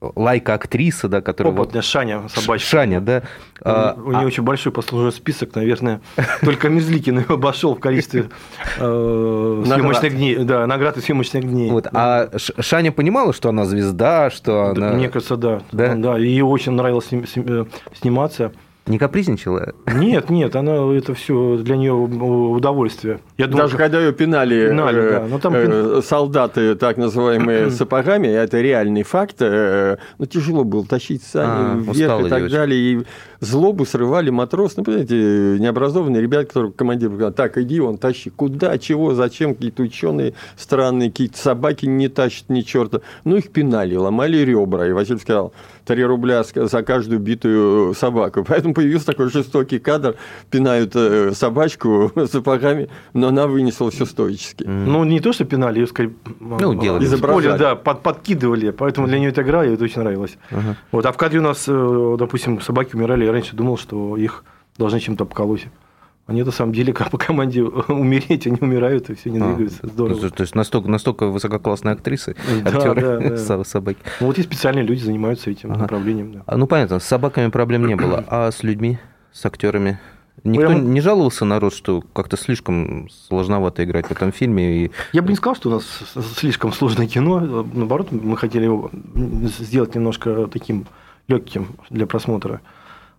лайка 0.00 0.54
актриса, 0.54 1.08
да, 1.08 1.20
которая... 1.20 1.52
Опытная, 1.52 1.82
вот... 1.82 1.84
Шаня 1.84 2.28
собачка. 2.28 2.68
Шаня, 2.68 3.00
да. 3.00 3.22
У, 3.60 3.68
а, 3.68 3.94
у 3.96 4.10
нее 4.12 4.22
а... 4.22 4.26
очень 4.26 4.42
большой 4.42 4.72
послужной 4.72 5.12
список, 5.12 5.54
наверное. 5.54 6.00
Только 6.40 6.68
Мерзликин 6.68 7.24
обошел 7.28 7.74
в 7.74 7.80
количестве 7.80 8.30
э, 8.78 9.62
съемочных 9.66 10.16
дней. 10.16 10.36
Да, 10.36 10.66
наград 10.66 10.96
и 10.96 11.00
съемочных 11.00 11.44
дней. 11.44 11.70
Вот. 11.70 11.86
А 11.92 12.30
Шаня 12.38 12.92
понимала, 12.92 13.32
что 13.32 13.50
она 13.50 13.66
звезда, 13.66 14.30
что 14.30 14.66
она... 14.70 14.92
Мне 14.92 15.08
кажется, 15.08 15.36
да. 15.36 15.62
Да? 15.72 15.94
да. 15.94 16.18
Ей 16.18 16.42
очень 16.42 16.72
нравилось 16.72 17.08
э, 17.10 17.64
сниматься. 17.92 18.52
Не 18.90 18.98
капризничала? 18.98 19.72
Нет, 19.86 20.30
нет, 20.30 20.56
она 20.56 20.92
это 20.92 21.14
все 21.14 21.58
для 21.58 21.76
нее 21.76 21.92
удовольствие. 21.92 23.20
Я 23.38 23.46
думаю, 23.46 23.66
Даже 23.66 23.76
когда 23.76 24.00
ее 24.00 24.12
пинали, 24.12 24.68
пинали 24.68 25.00
э, 25.00 25.10
да. 25.12 25.26
Но 25.28 25.38
там 25.38 25.54
э, 25.54 26.02
солдаты, 26.02 26.74
так 26.74 26.96
называемые, 26.96 27.70
сапогами, 27.70 28.26
это 28.26 28.60
реальный 28.60 29.04
факт. 29.04 29.36
Э, 29.38 29.98
ну, 30.18 30.26
тяжело 30.26 30.64
было 30.64 30.84
тащить 30.84 31.22
сани 31.22 31.88
а, 31.88 31.92
вверх 31.92 32.26
и 32.26 32.28
так 32.28 32.38
девочка. 32.38 32.58
далее. 32.58 32.80
И 32.80 33.06
злобу 33.40 33.84
срывали 33.84 34.30
матрос, 34.30 34.76
ну, 34.76 34.84
понимаете, 34.84 35.56
необразованные 35.58 36.22
ребята, 36.22 36.46
которые 36.46 36.72
командир 36.72 37.08
говорил, 37.08 37.32
так, 37.32 37.58
иди, 37.58 37.80
он 37.80 37.98
тащи. 37.98 38.30
Куда, 38.30 38.78
чего, 38.78 39.14
зачем? 39.14 39.54
Какие-то 39.54 39.82
ученые 39.82 40.34
странные, 40.56 41.10
какие-то 41.10 41.38
собаки 41.38 41.86
не 41.86 42.08
тащат 42.08 42.48
ни 42.48 42.60
черта. 42.60 43.00
Ну, 43.24 43.36
их 43.36 43.50
пинали, 43.50 43.96
ломали 43.96 44.38
ребра. 44.38 44.86
И 44.86 44.92
Василий 44.92 45.18
сказал, 45.18 45.52
3 45.86 46.04
рубля 46.04 46.44
за 46.44 46.82
каждую 46.82 47.20
битую 47.20 47.94
собаку. 47.94 48.44
Поэтому 48.48 48.74
появился 48.74 49.06
такой 49.06 49.30
жестокий 49.30 49.78
кадр, 49.78 50.16
пинают 50.50 50.92
э, 50.94 51.32
собачку 51.32 52.12
сапогами, 52.30 52.88
но 53.12 53.28
она 53.28 53.46
вынесла 53.46 53.90
все 53.90 54.04
стоически. 54.04 54.64
Ну, 54.64 55.04
не 55.04 55.20
то, 55.20 55.32
что 55.32 55.44
пинали, 55.44 55.80
ее 55.80 55.86
скорее 55.86 56.12
ну, 56.38 56.74
делали. 56.80 57.04
изображали. 57.04 57.58
да, 57.58 57.74
под, 57.74 58.02
подкидывали, 58.02 58.70
поэтому 58.70 59.06
для 59.06 59.18
нее 59.18 59.30
это 59.30 59.42
игра, 59.42 59.64
ей 59.64 59.74
это 59.74 59.84
очень 59.84 60.00
нравилось. 60.00 60.36
Uh-huh. 60.50 60.74
Вот, 60.92 61.06
а 61.06 61.12
в 61.12 61.16
кадре 61.16 61.40
у 61.40 61.42
нас, 61.42 61.64
э, 61.66 62.16
допустим, 62.18 62.60
собаки 62.60 62.94
умирали, 62.94 63.26
я 63.30 63.32
раньше 63.34 63.56
думал, 63.56 63.78
что 63.78 64.16
их 64.16 64.44
должны 64.76 65.00
чем-то 65.00 65.24
обколоть. 65.24 65.66
Они 66.26 66.44
на 66.44 66.52
самом 66.52 66.72
деле, 66.72 66.92
как 66.92 67.10
по 67.10 67.18
команде 67.18 67.62
умереть, 67.62 68.46
они 68.46 68.58
умирают 68.60 69.10
и 69.10 69.14
все 69.14 69.30
не 69.30 69.40
а, 69.40 69.48
двигаются. 69.48 69.86
Здорово. 69.86 70.20
То, 70.20 70.30
то 70.30 70.42
есть 70.42 70.54
настолько, 70.54 70.88
настолько 70.88 71.26
высококлассные 71.26 71.94
актрисы, 71.94 72.36
да, 72.64 72.70
актеры, 72.70 73.00
да, 73.00 73.46
да. 73.56 73.64
собаки. 73.64 73.98
Ну, 74.20 74.26
вот 74.26 74.38
и 74.38 74.42
специальные 74.42 74.84
люди 74.84 75.02
занимаются 75.02 75.50
этим 75.50 75.72
ага. 75.72 75.82
направлением. 75.82 76.32
Да. 76.32 76.42
А, 76.46 76.56
ну 76.56 76.66
понятно, 76.66 77.00
с 77.00 77.04
собаками 77.04 77.50
проблем 77.50 77.86
не 77.86 77.96
было. 77.96 78.24
А 78.28 78.50
с 78.50 78.62
людьми, 78.62 78.98
с 79.32 79.44
актерами? 79.44 79.98
Никто 80.44 80.68
Прямо... 80.68 80.80
не 80.80 81.00
жаловался 81.00 81.44
народ, 81.44 81.74
что 81.74 82.02
как-то 82.14 82.36
слишком 82.36 83.08
сложновато 83.10 83.84
играть 83.84 84.06
в 84.06 84.10
этом 84.10 84.32
фильме? 84.32 84.84
И... 84.84 84.90
Я 85.12 85.22
бы 85.22 85.28
не 85.28 85.36
сказал, 85.36 85.54
что 85.54 85.68
у 85.68 85.72
нас 85.72 85.84
слишком 86.36 86.72
сложное 86.72 87.06
кино. 87.06 87.66
Наоборот, 87.74 88.10
мы 88.10 88.36
хотели 88.36 88.64
его 88.64 88.90
сделать 89.58 89.94
немножко 89.94 90.46
таким 90.46 90.86
легким 91.28 91.68
для 91.90 92.06
просмотра. 92.06 92.62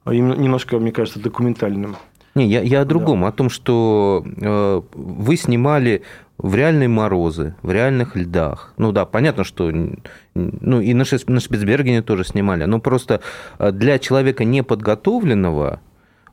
И 0.10 0.20
немножко, 0.20 0.80
мне 0.80 0.92
кажется, 0.92 1.20
документальным. 1.20 1.96
Не, 2.34 2.48
я, 2.48 2.62
я 2.62 2.82
о 2.82 2.86
другом, 2.86 3.22
да. 3.22 3.28
о 3.28 3.32
том, 3.32 3.50
что 3.50 4.24
э, 4.26 4.82
вы 4.94 5.36
снимали 5.36 6.04
в 6.38 6.56
реальные 6.56 6.88
морозы, 6.88 7.56
в 7.62 7.72
реальных 7.72 8.16
льдах. 8.16 8.74
Ну 8.78 8.92
да, 8.92 9.06
понятно, 9.06 9.44
что 9.44 9.72
ну, 10.34 10.82
и 10.82 10.94
на, 10.94 11.04
на 11.28 11.40
Шпицбергене 11.40 12.02
тоже 12.02 12.24
снимали, 12.24 12.64
но 12.64 12.80
просто 12.80 13.22
э, 13.60 13.72
для 13.72 14.00
человека 14.00 14.44
неподготовленного, 14.46 15.82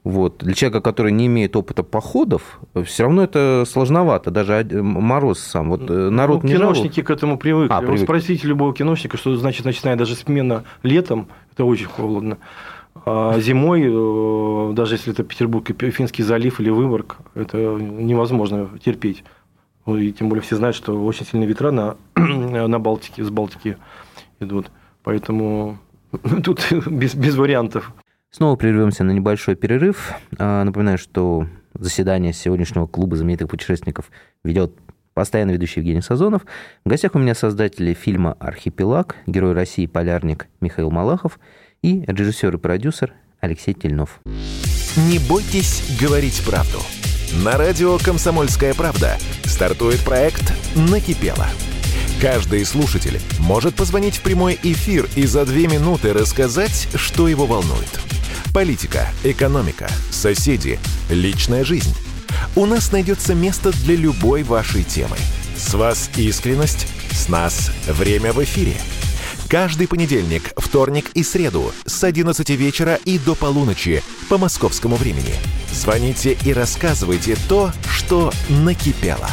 вот, 0.05 0.39
для 0.39 0.55
человека, 0.55 0.81
который 0.81 1.13
не 1.13 1.27
имеет 1.27 1.57
опыта 1.57 1.83
походов, 1.83 2.61
все 2.87 3.03
равно 3.03 3.25
это 3.25 3.65
сложновато, 3.69 4.31
даже 4.31 4.65
мороз 4.73 5.41
сам. 5.41 5.69
Вот 5.69 5.91
э, 5.91 6.11
народ 6.11 6.43
ну, 6.43 6.49
не 6.49 6.55
киношники 6.55 7.01
жалует. 7.01 7.07
к 7.07 7.11
этому 7.11 7.37
привыкли. 7.37 7.75
А, 7.75 7.81
привыкли. 7.81 8.05
Спросите 8.05 8.47
любого 8.47 8.73
киношника, 8.73 9.17
что 9.19 9.37
значит, 9.37 9.67
начиная 9.67 9.97
даже 9.97 10.15
смена 10.15 10.65
летом, 10.83 11.27
это 11.53 11.65
очень 11.65 11.87
холодно. 11.87 12.39
А 13.05 13.39
зимой, 13.41 13.83
э, 13.85 14.73
даже 14.75 14.95
если 14.95 15.13
это 15.13 15.25
Петербург 15.25 15.67
Финский 15.67 16.23
залив 16.23 16.61
или 16.61 16.71
Выборг, 16.71 17.19
это 17.35 17.57
невозможно 17.57 18.71
терпеть. 18.85 19.25
И 19.87 20.13
тем 20.13 20.29
более 20.29 20.43
все 20.43 20.57
знают, 20.57 20.77
что 20.77 21.03
очень 21.05 21.25
сильные 21.25 21.49
ветра 21.49 21.71
на, 21.71 21.97
на 22.17 22.79
Балтике, 22.79 23.25
с 23.25 23.31
Балтики 23.31 23.77
идут. 24.41 24.71
Поэтому 25.03 25.79
тут 26.45 26.61
без, 26.87 27.15
без 27.15 27.37
вариантов. 27.37 27.93
Снова 28.31 28.57
прервемся 28.57 29.05
на 29.05 29.13
небольшой 29.13 29.57
перерыв. 29.57 30.13
А, 30.39 30.65
напоминаю, 30.65 30.99
что 30.99 31.47
заседание 31.75 32.33
сегодняшнего 32.33 32.87
клуба 32.87 33.17
знаменитых 33.17 33.49
путешественников 33.49 34.11
ведет 34.45 34.73
постоянно 35.15 35.53
ведущий 35.53 35.81
Евгений 35.81 36.03
Сазонов. 36.03 36.43
В 36.85 36.89
гостях 36.89 37.15
у 37.15 37.19
меня 37.19 37.35
создатели 37.35 37.95
фильма 37.95 38.37
«Архипелаг», 38.39 39.17
герой 39.27 39.53
России 39.53 39.87
полярник 39.87 40.47
Михаил 40.61 40.91
Малахов 40.91 41.41
и 41.83 42.05
режиссер 42.07 42.55
и 42.55 42.59
продюсер 42.59 43.13
Алексей 43.41 43.75
Тельнов. 43.75 44.21
Не 44.97 45.19
бойтесь 45.19 45.83
говорить 46.01 46.43
правду. 46.45 46.81
На 47.45 47.53
радио 47.57 47.99
«Комсомольская 47.99 48.75
правда» 48.75 49.17
стартует 49.45 50.01
проект 50.01 50.53
«Накипело». 50.75 51.47
Каждый 52.21 52.65
слушатель 52.65 53.21
может 53.39 53.77
позвонить 53.77 54.17
в 54.17 54.23
прямой 54.23 54.59
эфир 54.63 55.09
и 55.15 55.25
за 55.25 55.47
две 55.47 55.69
минуты 55.69 56.13
рассказать, 56.13 56.89
что 56.95 57.29
его 57.29 57.47
волнует. 57.47 58.01
Политика, 58.53 59.07
экономика, 59.23 59.89
соседи, 60.11 60.81
личная 61.11 61.65
жизнь. 61.65 61.95
У 62.57 62.67
нас 62.67 62.91
найдется 62.91 63.35
место 63.35 63.71
для 63.85 63.95
любой 63.95 64.43
вашей 64.43 64.83
темы. 64.83 65.17
С 65.57 65.75
вас 65.75 66.11
искренность, 66.17 66.89
с 67.13 67.29
нас 67.29 67.71
время 67.87 68.33
в 68.33 68.43
эфире– 68.43 68.75
Каждый 69.49 69.89
понедельник, 69.89 70.53
вторник 70.59 71.11
и 71.15 71.23
среду 71.23 71.73
с 71.87 72.05
11 72.05 72.51
вечера 72.51 72.99
и 73.07 73.19
до 73.19 73.35
полуночи 73.35 74.03
по 74.29 74.37
московскому 74.37 74.97
времени. 74.97 75.35
Звоните 75.73 76.37
и 76.45 76.53
рассказывайте 76.53 77.35
то, 77.49 77.73
что 77.91 78.31
накипело. 78.51 79.31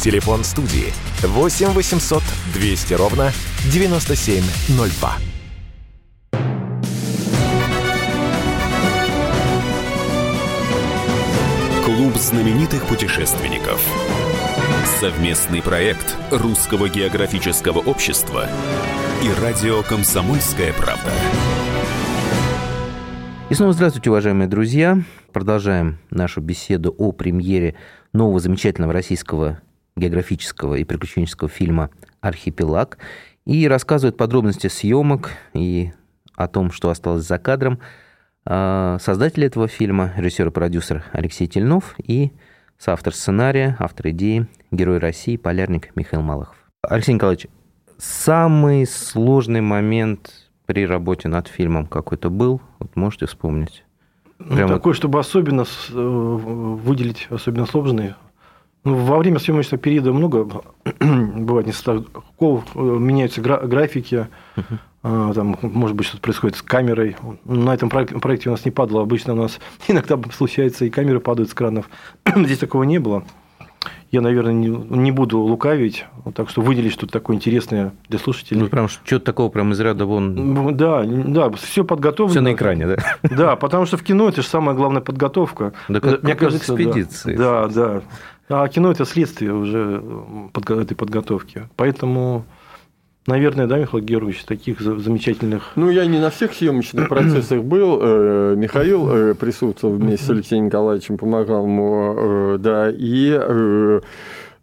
Телефон 0.00 0.42
студии 0.42 0.92
8 1.22 1.68
800 1.68 2.24
200 2.54 2.94
ровно 2.94 3.32
9702. 3.70 5.16
Клуб 11.84 12.16
знаменитых 12.16 12.84
путешественников. 12.86 13.80
Совместный 14.98 15.62
проект 15.62 16.16
Русского 16.32 16.88
географического 16.88 17.78
общества 17.78 18.48
и 19.22 19.30
радио 19.40 19.82
«Комсомольская 19.82 20.72
правда». 20.74 21.10
И 23.48 23.54
снова 23.54 23.72
здравствуйте, 23.72 24.10
уважаемые 24.10 24.48
друзья. 24.48 24.98
Продолжаем 25.32 25.98
нашу 26.10 26.40
беседу 26.40 26.94
о 26.98 27.12
премьере 27.12 27.76
нового 28.12 28.40
замечательного 28.40 28.92
российского 28.92 29.60
географического 29.96 30.74
и 30.74 30.84
приключенческого 30.84 31.48
фильма 31.48 31.90
«Архипелаг». 32.20 32.98
И 33.46 33.68
рассказывают 33.68 34.16
подробности 34.16 34.66
съемок 34.66 35.30
и 35.54 35.92
о 36.34 36.48
том, 36.48 36.70
что 36.70 36.90
осталось 36.90 37.26
за 37.26 37.38
кадром. 37.38 37.78
А, 38.44 38.98
создатель 39.00 39.44
этого 39.44 39.68
фильма, 39.68 40.12
режиссер 40.16 40.48
и 40.48 40.50
продюсер 40.50 41.04
Алексей 41.12 41.46
Тельнов 41.46 41.94
и 41.98 42.32
соавтор 42.76 43.14
сценария, 43.14 43.76
автор 43.78 44.08
идеи, 44.08 44.46
герой 44.70 44.98
России, 44.98 45.36
полярник 45.36 45.94
Михаил 45.94 46.22
Малахов. 46.22 46.56
Алексей 46.82 47.14
Николаевич, 47.14 47.46
Самый 47.98 48.86
сложный 48.86 49.60
момент 49.60 50.50
при 50.66 50.86
работе 50.86 51.28
над 51.28 51.48
фильмом 51.48 51.86
какой-то 51.86 52.28
был? 52.28 52.60
Вот 52.78 52.94
можете 52.94 53.26
вспомнить? 53.26 53.84
Прямо... 54.38 54.62
Ну, 54.62 54.68
такой, 54.68 54.92
чтобы 54.94 55.18
особенно 55.18 55.62
э, 55.62 55.94
выделить 55.94 57.26
особенно 57.30 57.64
сложные. 57.66 58.16
Ну, 58.84 58.96
во 58.96 59.18
время 59.18 59.38
съемочного 59.38 59.80
периода 59.80 60.12
много 60.12 60.62
бывает 61.00 61.66
нестыковок, 61.66 62.64
э, 62.74 62.78
меняются 62.78 63.40
графики, 63.40 64.28
uh-huh. 64.56 65.34
там, 65.34 65.56
может 65.62 65.96
быть, 65.96 66.06
что-то 66.06 66.22
происходит 66.22 66.56
с 66.56 66.62
камерой. 66.62 67.16
На 67.44 67.74
этом 67.74 67.88
проекте 67.88 68.50
у 68.50 68.52
нас 68.52 68.64
не 68.66 68.70
падало. 68.70 69.02
Обычно 69.02 69.32
у 69.32 69.36
нас 69.36 69.58
иногда 69.88 70.20
случается, 70.32 70.84
и 70.84 70.90
камеры 70.90 71.20
падают 71.20 71.48
с 71.48 71.54
кранов. 71.54 71.88
Здесь 72.36 72.58
такого 72.58 72.82
не 72.82 72.98
было 72.98 73.24
я, 74.12 74.20
наверное, 74.20 74.52
не, 74.52 74.68
не 74.68 75.12
буду 75.12 75.40
лукавить, 75.40 76.06
так 76.34 76.48
что 76.48 76.62
выделить 76.62 76.92
что-то 76.92 77.12
такое 77.12 77.36
интересное 77.36 77.92
для 78.08 78.18
слушателей. 78.18 78.60
Ну, 78.60 78.68
прям 78.68 78.88
что-то 78.88 79.24
такого 79.24 79.48
прям 79.48 79.72
из 79.72 79.80
ряда 79.80 80.06
вон... 80.06 80.34
Ну, 80.34 80.70
да, 80.70 81.02
да, 81.04 81.50
все 81.50 81.84
подготовлено. 81.84 82.32
Все 82.32 82.40
на 82.40 82.52
экране, 82.52 82.86
да? 82.86 82.96
Да, 83.36 83.56
потому 83.56 83.86
что 83.86 83.96
в 83.96 84.02
кино 84.02 84.28
это 84.28 84.42
же 84.42 84.48
самая 84.48 84.76
главная 84.76 85.02
подготовка. 85.02 85.72
Да, 85.88 86.00
как, 86.00 86.22
Мне 86.22 86.32
как 86.32 86.40
кажется, 86.40 86.72
экспедиции. 86.72 87.36
Да, 87.36 87.68
да. 87.68 88.02
А 88.48 88.68
кино– 88.68 88.90
это 88.92 89.04
следствие 89.04 89.52
уже 89.52 90.02
этой 90.54 90.94
подготовки. 90.94 91.68
Поэтому 91.74 92.44
Наверное, 93.26 93.66
да, 93.66 93.78
Михаил 93.78 94.04
Георгиевич, 94.04 94.44
таких 94.44 94.80
замечательных... 94.80 95.72
Ну, 95.74 95.90
я 95.90 96.06
не 96.06 96.18
на 96.18 96.30
всех 96.30 96.54
съемочных 96.54 97.08
процессах 97.08 97.62
был. 97.64 97.98
Э, 98.00 98.54
Михаил 98.56 99.08
э, 99.10 99.34
присутствовал 99.34 99.94
вместе 99.94 100.26
с 100.26 100.30
Алексеем 100.30 100.66
Николаевичем, 100.66 101.18
помогал 101.18 101.64
ему, 101.64 102.14
э, 102.16 102.58
да, 102.58 102.88
и 102.90 104.00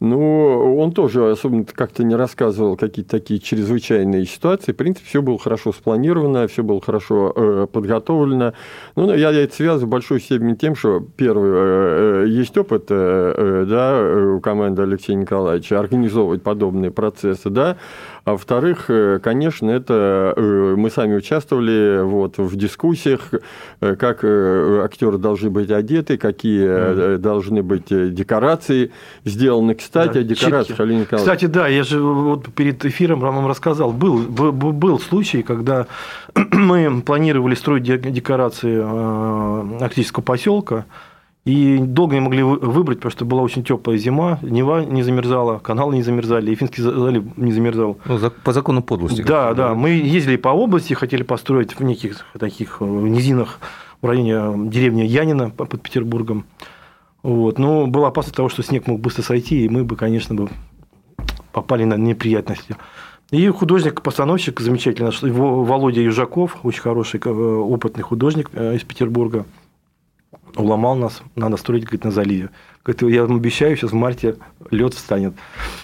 ну, 0.03 0.75
он 0.79 0.91
тоже 0.91 1.31
особенно 1.31 1.63
как-то 1.63 2.03
не 2.03 2.15
рассказывал 2.15 2.75
какие-то 2.75 3.11
такие 3.11 3.39
чрезвычайные 3.39 4.25
ситуации. 4.25 4.73
В 4.73 4.75
принципе, 4.75 5.07
все 5.07 5.21
было 5.21 5.39
хорошо 5.39 5.71
спланировано, 5.71 6.45
все 6.49 6.61
было 6.61 6.81
хорошо 6.81 7.31
э, 7.33 7.67
подготовлено. 7.71 8.51
Ну, 8.97 9.13
я, 9.13 9.29
я 9.31 9.43
это 9.43 9.55
связываю 9.55 9.87
в 9.87 9.91
большой 9.91 10.19
степени 10.19 10.55
тем, 10.55 10.75
что, 10.75 10.99
первый, 10.99 11.51
э, 11.53 12.25
есть 12.27 12.57
опыт 12.57 12.87
э 12.89 13.65
да, 13.65 14.35
у 14.35 14.41
команды 14.41 14.81
Алексея 14.81 15.15
Николаевича 15.15 15.79
организовывать 15.79 16.43
подобные 16.43 16.91
процессы, 16.91 17.49
да, 17.49 17.77
а 18.25 18.31
во-вторых, 18.31 18.85
э, 18.89 19.19
конечно, 19.21 19.69
это 19.69 20.33
мы 20.37 20.89
сами 20.89 21.15
участвовали 21.15 22.01
вот, 22.03 22.37
в 22.37 22.55
дискуссиях, 22.55 23.31
как 23.79 24.23
актеры 24.23 25.17
должны 25.17 25.49
быть 25.49 25.71
одеты, 25.71 26.17
какие 26.17 26.63
mm. 26.63 27.17
должны 27.17 27.63
быть 27.63 27.87
декорации 27.89 28.91
сделаны. 29.25 29.75
Кстати, 29.75 30.13
да, 30.13 30.19
о 30.19 30.23
декорациях, 30.23 30.79
Алина 30.79 31.01
Николаевна. 31.01 31.33
Кстати, 31.33 31.49
да, 31.49 31.67
я 31.67 31.83
же 31.83 32.01
вот 32.01 32.53
перед 32.53 32.83
эфиром 32.85 33.19
вам 33.19 33.47
рассказал, 33.47 33.91
был, 33.91 34.19
был, 34.19 34.51
был 34.51 34.99
случай, 34.99 35.43
когда 35.43 35.87
мы 36.35 37.01
планировали 37.01 37.55
строить 37.55 37.83
декорации 37.83 38.79
э, 38.81 39.83
арктического 39.83 40.23
поселка, 40.23 40.85
и 41.45 41.77
долго 41.77 42.15
не 42.15 42.21
могли 42.21 42.41
выбрать, 42.41 42.99
потому 42.99 43.11
что 43.11 43.25
была 43.25 43.41
очень 43.41 43.63
теплая 43.65 43.97
зима, 43.97 44.39
Нева 44.41 44.85
не 44.85 45.03
замерзала, 45.03 45.59
каналы 45.59 45.95
не 45.95 46.01
замерзали, 46.01 46.51
и 46.51 46.55
Финский 46.55 46.81
залив 46.81 47.37
не 47.37 47.51
замерзал. 47.51 47.97
Ну, 48.05 48.19
по 48.43 48.53
закону 48.53 48.81
подлости. 48.81 49.21
Да, 49.23 49.53
да. 49.53 49.73
Мы 49.73 49.89
ездили 49.89 50.37
по 50.37 50.49
области, 50.49 50.93
хотели 50.93 51.23
построить 51.23 51.77
в 51.77 51.83
неких 51.83 52.25
таких 52.39 52.77
э, 52.79 52.85
низинах 52.85 53.59
в 54.01 54.07
районе 54.07 54.69
деревни 54.69 55.01
Янина 55.01 55.49
под 55.49 55.81
Петербургом. 55.81 56.45
Вот. 57.23 57.59
Но 57.59 57.87
было 57.87 58.07
опасно 58.07 58.31
того, 58.33 58.47
что 58.47 58.63
снег 58.63 58.87
мог 58.87 59.01
быстро 59.01 59.21
сойти, 59.21 59.65
и 59.65 59.69
мы 59.69 59.83
бы, 59.83 59.97
конечно, 59.97 60.35
бы 60.35 60.49
попали 61.51 61.83
на 61.83 61.95
неприятности. 61.95 62.77
И 63.31 63.47
художник-постановщик 63.49 64.61
замечательный, 64.61 65.11
его 65.27 65.63
Володя 65.63 66.01
Южаков, 66.01 66.57
очень 66.63 66.81
хороший, 66.81 67.19
э, 67.23 67.29
опытный 67.29 68.03
художник 68.03 68.49
э, 68.53 68.75
из 68.75 68.83
Петербурга, 68.83 69.45
уломал 70.55 70.95
нас, 70.95 71.21
надо 71.35 71.57
строить, 71.57 71.83
говорит, 71.83 72.03
на 72.03 72.11
заливе. 72.11 72.49
Говорит, 72.85 73.15
я 73.15 73.25
вам 73.25 73.37
обещаю, 73.37 73.77
сейчас 73.77 73.91
в 73.91 73.95
марте 73.95 74.35
лед 74.69 74.93
встанет. 74.93 75.33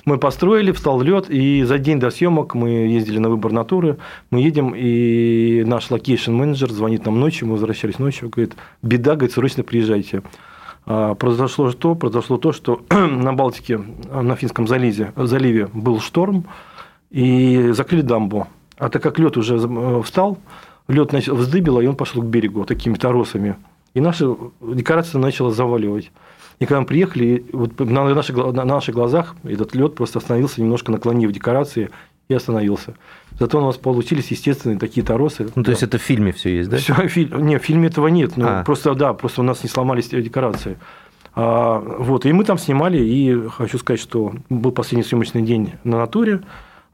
Мы 0.06 0.18
построили, 0.18 0.72
встал 0.72 1.02
лед, 1.02 1.30
и 1.30 1.64
за 1.64 1.78
день 1.78 2.00
до 2.00 2.10
съемок 2.10 2.56
мы 2.56 2.70
ездили 2.70 3.20
на 3.20 3.30
выбор 3.30 3.52
натуры, 3.52 3.98
мы 4.32 4.42
едем, 4.42 4.74
и 4.76 5.64
наш 5.66 5.90
location-менеджер 5.90 6.72
звонит 6.72 7.06
нам 7.06 7.20
ночью, 7.20 7.48
мы 7.48 7.54
возвращались 7.54 8.00
ночью, 8.00 8.30
говорит, 8.30 8.56
беда, 8.82 9.16
говорит, 9.16 9.34
срочно 9.34 9.64
приезжайте. 9.64 10.24
А, 10.86 11.16
произошло 11.16 11.72
что? 11.72 11.96
Произошло 11.96 12.38
то, 12.38 12.52
что 12.52 12.82
на 12.90 13.34
Балтике, 13.34 13.78
на 13.78 14.36
Финском 14.36 14.68
заливе, 14.68 15.14
заливе 15.16 15.68
был 15.74 16.00
шторм, 16.00 16.46
и 17.12 17.72
закрыли 17.72 18.02
дамбу. 18.02 18.48
А 18.78 18.90
так 18.90 19.04
как 19.04 19.20
лед 19.20 19.38
уже 19.38 19.58
э, 19.58 20.02
встал, 20.04 20.38
лед 20.88 21.14
вздыбило, 21.14 21.82
и 21.82 21.88
он 21.88 21.96
пошел 21.96 22.22
к 22.22 22.26
берегу 22.26 22.66
такими 22.66 22.96
торосами. 22.96 23.56
И 23.94 24.02
наша 24.02 24.36
декорация 24.62 25.20
начала 25.20 25.52
заваливать. 25.52 26.12
И 26.60 26.66
когда 26.66 26.82
мы 26.82 26.86
приехали, 26.86 27.46
вот 27.54 27.80
на 27.80 28.14
наших, 28.14 28.36
на 28.36 28.66
наших 28.66 28.94
глазах 28.94 29.36
этот 29.44 29.74
лед 29.76 29.96
просто 29.96 30.20
остановился, 30.20 30.62
немножко 30.62 30.92
наклонив 30.92 31.32
декорации, 31.32 31.90
и 32.30 32.36
остановился. 32.36 32.96
Зато 33.40 33.58
у 33.58 33.66
нас 33.66 33.78
получились 33.78 34.30
естественные 34.30 34.78
такие 34.78 35.04
торосы. 35.04 35.46
Ну, 35.56 35.64
то 35.64 35.64
да. 35.64 35.72
есть 35.72 35.84
это 35.84 35.98
в 35.98 36.02
фильме 36.02 36.32
все 36.32 36.58
есть, 36.58 36.70
да? 36.70 36.78
Все, 36.78 36.94
фи... 37.08 37.26
Не, 37.26 37.58
в 37.58 37.64
фильме 37.64 37.88
этого 37.88 38.08
нет. 38.08 38.38
Ну, 38.38 38.46
а. 38.48 38.64
Просто 38.64 38.94
да, 38.94 39.14
просто 39.14 39.42
у 39.42 39.44
нас 39.44 39.64
не 39.64 39.70
сломались 39.70 40.10
декорации. 40.10 40.78
А, 41.34 41.80
вот, 41.80 42.26
и 42.26 42.34
мы 42.34 42.44
там 42.44 42.60
снимали, 42.60 43.00
и 43.00 43.48
хочу 43.50 43.80
сказать, 43.80 44.00
что 44.00 44.34
был 44.50 44.72
последний 44.72 45.04
съемочный 45.04 45.42
день 45.42 45.74
на 45.84 45.98
натуре. 45.98 46.42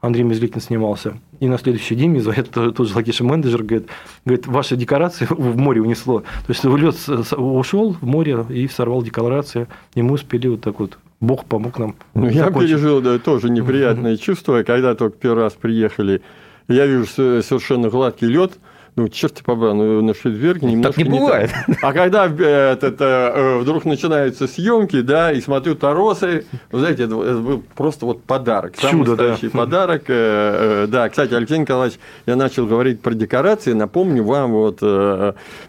Андрей 0.00 0.24
Мезликин 0.24 0.60
снимался. 0.60 1.18
И 1.40 1.48
на 1.48 1.58
следующий 1.58 1.94
день 1.94 2.10
мне 2.10 2.20
звонит 2.20 2.50
тот 2.50 2.88
же 2.88 2.94
location 2.94 3.24
менеджер, 3.24 3.62
говорит, 3.62 3.88
говорит, 4.24 4.46
ваши 4.46 4.76
декорации 4.76 5.26
в 5.30 5.56
море 5.56 5.80
унесло. 5.80 6.20
То 6.20 6.48
есть 6.48 6.64
лед 6.64 6.96
ушел 7.36 7.96
в 8.00 8.02
море 8.04 8.44
и 8.48 8.68
сорвал 8.68 9.02
декорации, 9.02 9.66
и 9.94 10.02
мы 10.02 10.14
успели 10.14 10.48
вот 10.48 10.60
так 10.62 10.78
вот 10.80 10.98
Бог 11.20 11.44
помог 11.46 11.78
нам. 11.78 11.96
Ну, 12.14 12.28
я 12.28 12.50
пережил 12.50 13.00
да, 13.00 13.18
тоже 13.18 13.50
неприятное 13.50 14.16
чувство, 14.16 14.62
когда 14.62 14.94
только 14.94 15.16
первый 15.18 15.44
раз 15.44 15.54
приехали 15.54 16.22
я 16.68 16.86
вижу 16.86 17.06
совершенно 17.06 17.88
гладкий 17.88 18.26
лед, 18.26 18.58
ну, 18.96 19.08
черт 19.08 19.42
побрал, 19.44 19.74
ну, 19.74 20.00
на 20.00 20.14
Шпицберге 20.14 20.68
немножко 20.68 20.94
так 20.94 21.06
не, 21.06 21.12
не 21.12 21.18
бывает. 21.18 21.50
Так. 21.66 21.76
А 21.82 21.92
когда 21.92 22.26
э, 22.26 22.72
это, 22.72 22.86
это, 22.86 23.32
э, 23.34 23.58
вдруг 23.58 23.84
начинаются 23.84 24.46
съемки, 24.46 25.02
да, 25.02 25.32
и 25.32 25.40
смотрю 25.42 25.74
Таросы, 25.74 26.46
вы 26.72 26.78
знаете, 26.78 27.04
это, 27.04 27.22
это 27.22 27.36
был 27.36 27.62
просто 27.74 28.06
вот 28.06 28.22
подарок. 28.22 28.74
Самый 28.78 29.04
Чудо, 29.04 29.10
настоящий 29.10 29.48
да. 29.48 29.58
подарок. 29.58 30.04
Э, 30.08 30.86
да, 30.88 31.10
кстати, 31.10 31.34
Алексей 31.34 31.58
Николаевич, 31.58 31.98
я 32.24 32.36
начал 32.36 32.66
говорить 32.66 33.02
про 33.02 33.12
декорации, 33.12 33.74
напомню 33.74 34.24
вам 34.24 34.52
вот 34.52 34.80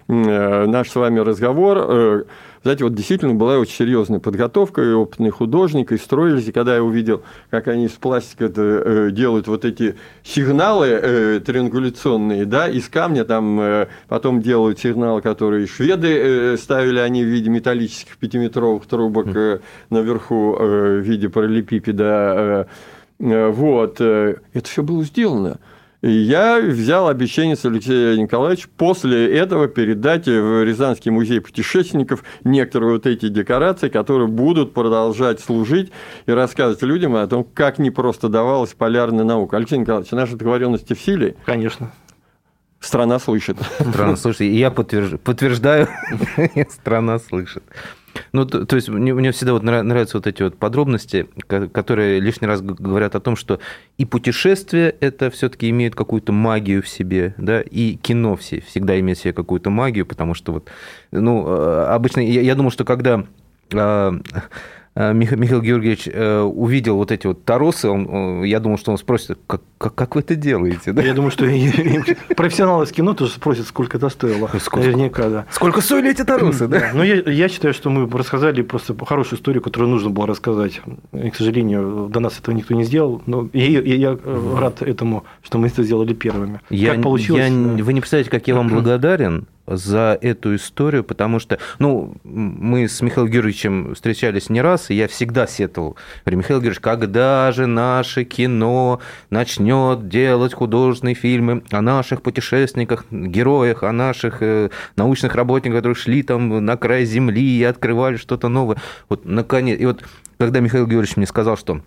наш 0.07 0.89
с 0.89 0.95
вами 0.95 1.19
разговор 1.19 2.25
знаете, 2.67 2.83
вот 2.83 2.95
действительно 2.95 3.33
была 3.33 3.59
очень 3.59 3.75
серьезная 3.75 4.19
подготовка, 4.19 4.81
и 4.81 4.91
опытный 4.91 5.29
художник, 5.29 5.93
и 5.93 5.97
строились, 5.97 6.49
и 6.49 6.51
когда 6.51 6.75
я 6.75 6.83
увидел, 6.83 7.23
как 7.49 7.69
они 7.69 7.85
из 7.85 7.91
пластика 7.91 8.51
э, 8.53 9.09
делают 9.13 9.47
вот 9.47 9.63
эти 9.63 9.95
сигналы 10.21 10.87
э, 10.87 11.39
триангуляционные, 11.39 12.43
да, 12.43 12.67
из 12.67 12.89
камня 12.89 13.23
там 13.23 13.57
э, 13.61 13.87
потом 14.09 14.41
делают 14.41 14.79
сигналы, 14.79 15.21
которые 15.21 15.65
шведы 15.65 16.57
ставили 16.57 16.99
они 16.99 17.23
в 17.23 17.27
виде 17.27 17.49
металлических 17.49 18.17
пятиметровых 18.17 18.85
трубок 18.85 19.27
наверху 19.89 20.57
в 20.59 20.99
виде 20.99 21.29
параллелепипеда. 21.29 22.67
Вот, 23.17 24.01
это 24.01 24.65
все 24.65 24.83
было 24.83 25.05
сделано. 25.05 25.57
И 26.01 26.11
я 26.11 26.59
взял 26.59 27.07
обещание 27.07 27.55
с 27.55 27.65
Алексея 27.65 28.15
Николаевича 28.17 28.67
после 28.77 29.35
этого 29.35 29.67
передать 29.67 30.27
в 30.27 30.63
Рязанский 30.63 31.09
музей 31.09 31.41
путешественников 31.41 32.23
некоторые 32.43 32.93
вот 32.93 33.07
эти 33.07 33.29
декорации, 33.29 33.89
которые 33.89 34.27
будут 34.27 34.73
продолжать 34.73 35.39
служить 35.39 35.91
и 36.27 36.31
рассказывать 36.31 36.83
людям 36.83 37.15
о 37.15 37.25
том, 37.25 37.43
как 37.43 37.79
не 37.79 37.89
просто 37.89 38.29
давалась 38.29 38.73
полярная 38.73 39.25
наука. 39.25 39.57
Алексей 39.57 39.79
Николаевич, 39.79 40.11
наши 40.11 40.35
договоренности 40.35 40.93
в 40.93 40.99
силе? 40.99 41.35
Конечно. 41.45 41.91
Страна 42.79 43.17
слышит. 43.17 43.57
Страна 43.79 44.15
слышит. 44.17 44.41
И 44.41 44.55
я 44.55 44.69
подтверждаю, 44.69 45.87
страна 46.69 47.17
слышит. 47.17 47.63
Ну, 48.31 48.45
то, 48.45 48.65
то 48.65 48.75
есть 48.75 48.89
мне, 48.89 49.13
мне 49.13 49.31
всегда 49.31 49.53
вот 49.53 49.63
нравятся 49.63 50.17
вот 50.17 50.27
эти 50.27 50.43
вот 50.43 50.57
подробности, 50.57 51.27
которые 51.47 52.19
лишний 52.19 52.47
раз 52.47 52.61
говорят 52.61 53.15
о 53.15 53.19
том, 53.19 53.35
что 53.35 53.59
и 53.97 54.05
путешествия 54.05 54.95
это 54.99 55.29
все-таки 55.29 55.69
имеют 55.69 55.95
какую-то 55.95 56.31
магию 56.31 56.81
в 56.81 56.87
себе, 56.87 57.33
да, 57.37 57.61
и 57.61 57.95
кино 57.95 58.35
все 58.35 58.61
всегда 58.61 58.99
имеет 58.99 59.17
в 59.17 59.21
себе 59.21 59.33
какую-то 59.33 59.69
магию, 59.69 60.05
потому 60.05 60.33
что 60.33 60.53
вот, 60.53 60.69
ну, 61.11 61.45
э, 61.47 61.85
обычно 61.89 62.21
я, 62.21 62.41
я 62.41 62.55
думаю, 62.55 62.71
что 62.71 62.85
когда 62.85 63.23
Э, 64.99 65.13
Михаил 65.13 65.61
Георгиевич 65.61 66.09
э, 66.11 66.41
увидел 66.41 66.95
вот 66.97 67.11
эти 67.11 67.27
вот 67.27 67.45
торосы, 67.45 67.87
он, 67.87 68.41
я 68.43 68.59
думал, 68.59 68.79
что 68.79 68.91
он 68.91 68.97
спросит, 68.97 69.37
как, 69.45 69.61
как, 69.77 69.93
как 69.93 70.15
вы 70.15 70.21
это 70.21 70.33
делаете? 70.35 70.91
Да? 70.91 71.03
Я 71.03 71.13
думаю, 71.13 71.29
что 71.29 71.45
профессионалы 72.35 72.85
из 72.85 72.91
кино 72.91 73.13
тоже 73.13 73.33
спросят, 73.33 73.67
сколько 73.67 73.97
это 73.97 74.09
стоило. 74.09 74.49
Сколько, 74.59 74.87
Наверняка, 74.87 75.29
да. 75.29 75.45
Сколько 75.51 75.81
стоили 75.81 76.09
эти 76.09 76.23
торосы, 76.23 76.67
да? 76.67 76.89
Ну, 76.95 77.03
я, 77.03 77.17
я 77.17 77.47
считаю, 77.47 77.75
что 77.75 77.91
мы 77.91 78.09
рассказали 78.17 78.63
просто 78.63 78.95
хорошую 79.05 79.37
историю, 79.37 79.61
которую 79.61 79.91
нужно 79.91 80.09
было 80.09 80.25
рассказать. 80.25 80.81
И, 81.13 81.29
к 81.29 81.35
сожалению, 81.35 82.09
до 82.11 82.19
нас 82.19 82.39
этого 82.39 82.55
никто 82.55 82.73
не 82.73 82.83
сделал. 82.83 83.21
Но 83.27 83.49
я, 83.53 83.67
я, 83.67 83.95
я 83.95 84.17
рад 84.25 84.81
этому, 84.81 85.25
что 85.43 85.59
мы 85.59 85.67
это 85.67 85.83
сделали 85.83 86.15
первыми. 86.15 86.59
Я, 86.71 86.95
как 86.95 87.03
получилось? 87.03 87.43
Я, 87.47 87.83
вы 87.83 87.93
не 87.93 88.01
представляете, 88.01 88.31
как 88.31 88.47
я 88.47 88.55
вам 88.55 88.69
благодарен 88.69 89.45
за 89.67 90.17
эту 90.21 90.55
историю, 90.55 91.03
потому 91.03 91.39
что, 91.39 91.59
ну, 91.77 92.15
мы 92.23 92.87
с 92.87 93.01
Михаилом 93.01 93.29
Георгиевичем 93.29 93.93
встречались 93.93 94.49
не 94.49 94.61
раз, 94.61 94.89
и 94.89 94.95
я 94.95 95.07
всегда 95.07 95.45
сетовал. 95.45 95.97
Говорю, 96.25 96.39
Михаил 96.39 96.59
Георгиевич, 96.59 96.79
когда 96.79 97.51
же 97.51 97.67
наше 97.67 98.23
кино 98.23 99.01
начнет 99.29 100.07
делать 100.07 100.53
художественные 100.53 101.15
фильмы 101.15 101.63
о 101.71 101.81
наших 101.81 102.21
путешественниках, 102.21 103.05
героях, 103.11 103.83
о 103.83 103.91
наших 103.91 104.41
э, 104.41 104.69
научных 104.95 105.35
работниках, 105.35 105.77
которые 105.77 105.95
шли 105.95 106.23
там 106.23 106.65
на 106.65 106.77
край 106.77 107.05
земли 107.05 107.59
и 107.59 107.63
открывали 107.63 108.15
что-то 108.15 108.47
новое. 108.47 108.77
Вот, 109.09 109.25
наконец, 109.25 109.79
и 109.79 109.85
вот 109.85 110.03
когда 110.37 110.59
Михаил 110.59 110.87
Георгиевич 110.87 111.17
мне 111.17 111.27
сказал, 111.27 111.57
что 111.57 111.81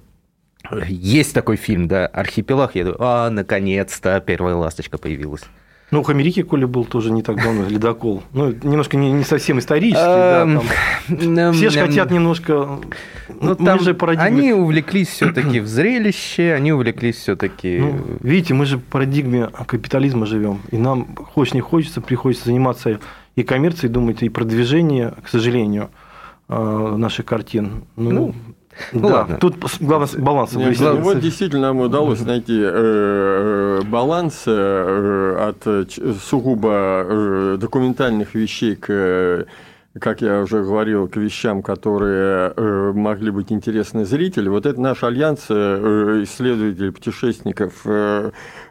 есть 0.86 1.34
такой 1.34 1.56
фильм, 1.56 1.88
да, 1.88 2.06
«Архипелаг», 2.06 2.74
я 2.74 2.84
думаю, 2.84 2.98
а, 3.00 3.30
наконец-то 3.30 4.20
первая 4.20 4.54
ласточка 4.54 4.98
появилась. 4.98 5.42
Ну, 5.90 6.02
у 6.02 6.08
Америки 6.08 6.42
Коли 6.42 6.66
был 6.66 6.84
тоже 6.84 7.10
не 7.10 7.22
так 7.22 7.36
давно, 7.36 7.68
ледокол. 7.68 8.22
Ну, 8.32 8.52
немножко 8.62 8.96
не, 8.96 9.10
не 9.10 9.24
совсем 9.24 9.58
исторический, 9.58 10.04
да, 10.04 10.42
эм, 10.42 10.60
там. 11.08 11.52
Все 11.52 11.70
же 11.70 11.80
хотят 11.80 12.10
немножко... 12.10 12.80
Ну, 13.40 13.54
там 13.56 13.80
же 13.80 13.96
Они 14.18 14.52
увлеклись 14.52 15.08
все 15.08 15.32
таки 15.32 15.60
в 15.60 15.66
зрелище, 15.66 16.52
они 16.52 16.72
увлеклись 16.72 17.16
все 17.16 17.36
таки 17.36 17.78
ну, 17.78 18.18
Видите, 18.20 18.54
мы 18.54 18.66
же 18.66 18.78
в 18.78 18.82
парадигме 18.82 19.48
капитализма 19.66 20.26
живем, 20.26 20.60
и 20.70 20.76
нам, 20.76 21.14
хочешь 21.16 21.54
не 21.54 21.60
хочется, 21.60 22.00
приходится 22.00 22.46
заниматься 22.46 23.00
и 23.36 23.42
коммерцией, 23.42 23.92
думать, 23.92 24.22
и 24.22 24.28
продвижение, 24.28 25.14
к 25.24 25.28
сожалению, 25.28 25.90
э, 26.48 26.94
наших 26.96 27.26
картин. 27.26 27.84
Ну, 27.96 28.10
ну 28.10 28.34
ну, 28.92 29.08
да, 29.08 29.14
ладно. 29.14 29.38
Тут 29.38 29.56
главное 29.80 30.08
баланс. 30.18 30.52
Нет, 30.54 30.78
вот 30.78 31.20
действительно 31.20 31.68
нам 31.68 31.80
удалось 31.80 32.20
найти 32.20 32.58
э, 32.60 33.80
э, 33.82 33.82
баланс 33.84 34.42
э, 34.46 35.48
от 35.48 35.88
сугубо 36.22 37.56
документальных 37.58 38.34
вещей 38.34 38.76
к 38.76 39.46
как 39.98 40.20
я 40.20 40.42
уже 40.42 40.62
говорил, 40.62 41.08
к 41.08 41.16
вещам, 41.16 41.62
которые 41.62 42.52
могли 42.92 43.30
быть 43.30 43.50
интересны 43.50 44.04
зрителю. 44.04 44.52
Вот 44.52 44.66
это 44.66 44.80
наш 44.80 45.02
альянс 45.02 45.50
исследователей, 45.50 46.92
путешественников 46.92 47.84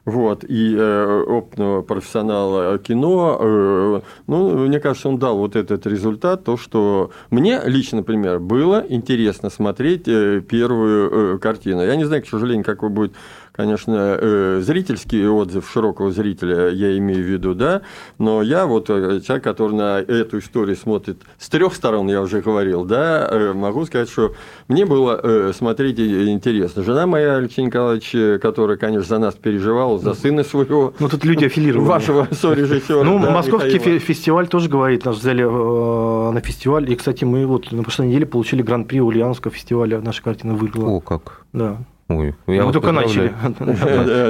вот, 0.10 0.44
и 0.44 0.76
э, 0.76 1.24
опытного 1.28 1.82
профессионала 1.82 2.78
кино, 2.80 3.38
э, 3.40 4.02
ну, 4.28 4.68
мне 4.68 4.80
кажется, 4.80 5.10
он 5.10 5.20
дал 5.20 5.38
вот 5.38 5.56
этот 5.56 5.86
результат, 5.86 6.44
то, 6.44 6.58
что 6.58 7.12
мне 7.30 7.62
лично, 7.66 7.98
например, 7.98 8.40
было 8.40 8.84
интересно 8.88 9.50
смотреть 9.50 10.08
э, 10.08 10.42
первую 10.42 11.36
э, 11.36 11.38
картину. 11.38 11.84
Я 11.84 11.96
не 11.96 12.06
знаю, 12.06 12.24
к 12.24 12.28
сожалению, 12.28 12.66
какой 12.66 12.90
будет 12.90 13.14
конечно, 13.60 14.18
э, 14.18 14.62
зрительский 14.64 15.28
отзыв 15.28 15.70
широкого 15.70 16.14
зрителя, 16.14 16.70
я 16.70 16.98
имею 16.98 17.22
в 17.22 17.28
виду, 17.28 17.54
да, 17.54 17.82
но 18.18 18.42
я 18.42 18.66
вот 18.66 18.90
э, 18.90 19.20
человек, 19.20 19.44
который 19.44 19.76
на 19.76 20.00
эту 20.00 20.40
историю 20.40 20.78
смотрит 20.78 21.18
с 21.38 21.50
трех 21.50 21.76
сторон, 21.76 22.08
я 22.08 22.22
уже 22.22 22.40
говорил, 22.40 22.86
да, 22.86 23.28
э, 23.30 23.52
могу 23.52 23.86
сказать, 23.86 24.10
что 24.10 24.34
мне 24.70 24.86
было 24.86 25.52
смотреть 25.52 26.00
интересно. 26.00 26.84
Жена 26.84 27.06
моя, 27.06 27.36
Алексей 27.36 27.66
Николаевич, 27.66 28.42
которая, 28.42 28.78
конечно, 28.78 29.10
за 29.10 29.18
нас 29.18 29.36
переживала, 29.36 30.00
за 30.00 30.14
сына 30.14 30.46
своего. 30.46 30.94
Ну, 30.98 31.10
тут 31.10 31.26
люди 31.26 31.44
аффилированы. 31.44 31.86
Вашего 31.86 32.30
сорежиссера. 32.32 33.04
Ну, 33.04 33.20
да, 33.20 33.32
московский 33.32 33.74
Михаила. 33.74 34.00
фестиваль 34.00 34.48
тоже 34.48 34.70
говорит, 34.70 35.04
нас 35.04 35.18
взяли 35.18 35.44
на 35.44 36.40
фестиваль, 36.40 36.90
и, 36.90 36.96
кстати, 36.96 37.26
мы 37.26 37.46
вот 37.46 37.74
на 37.74 37.84
прошлой 37.84 38.08
неделе 38.08 38.26
получили 38.26 38.62
гран-при 38.62 39.02
Ульяновского 39.02 39.54
фестиваля, 39.54 40.00
наша 40.00 40.24
картина 40.24 40.54
выиграла. 40.54 40.92
О, 40.92 41.00
как. 41.02 41.44
Да. 41.52 41.80
Ой, 42.10 42.34
я 42.48 42.66
Мы 42.66 42.74
только 42.74 42.92
начали. 42.92 43.32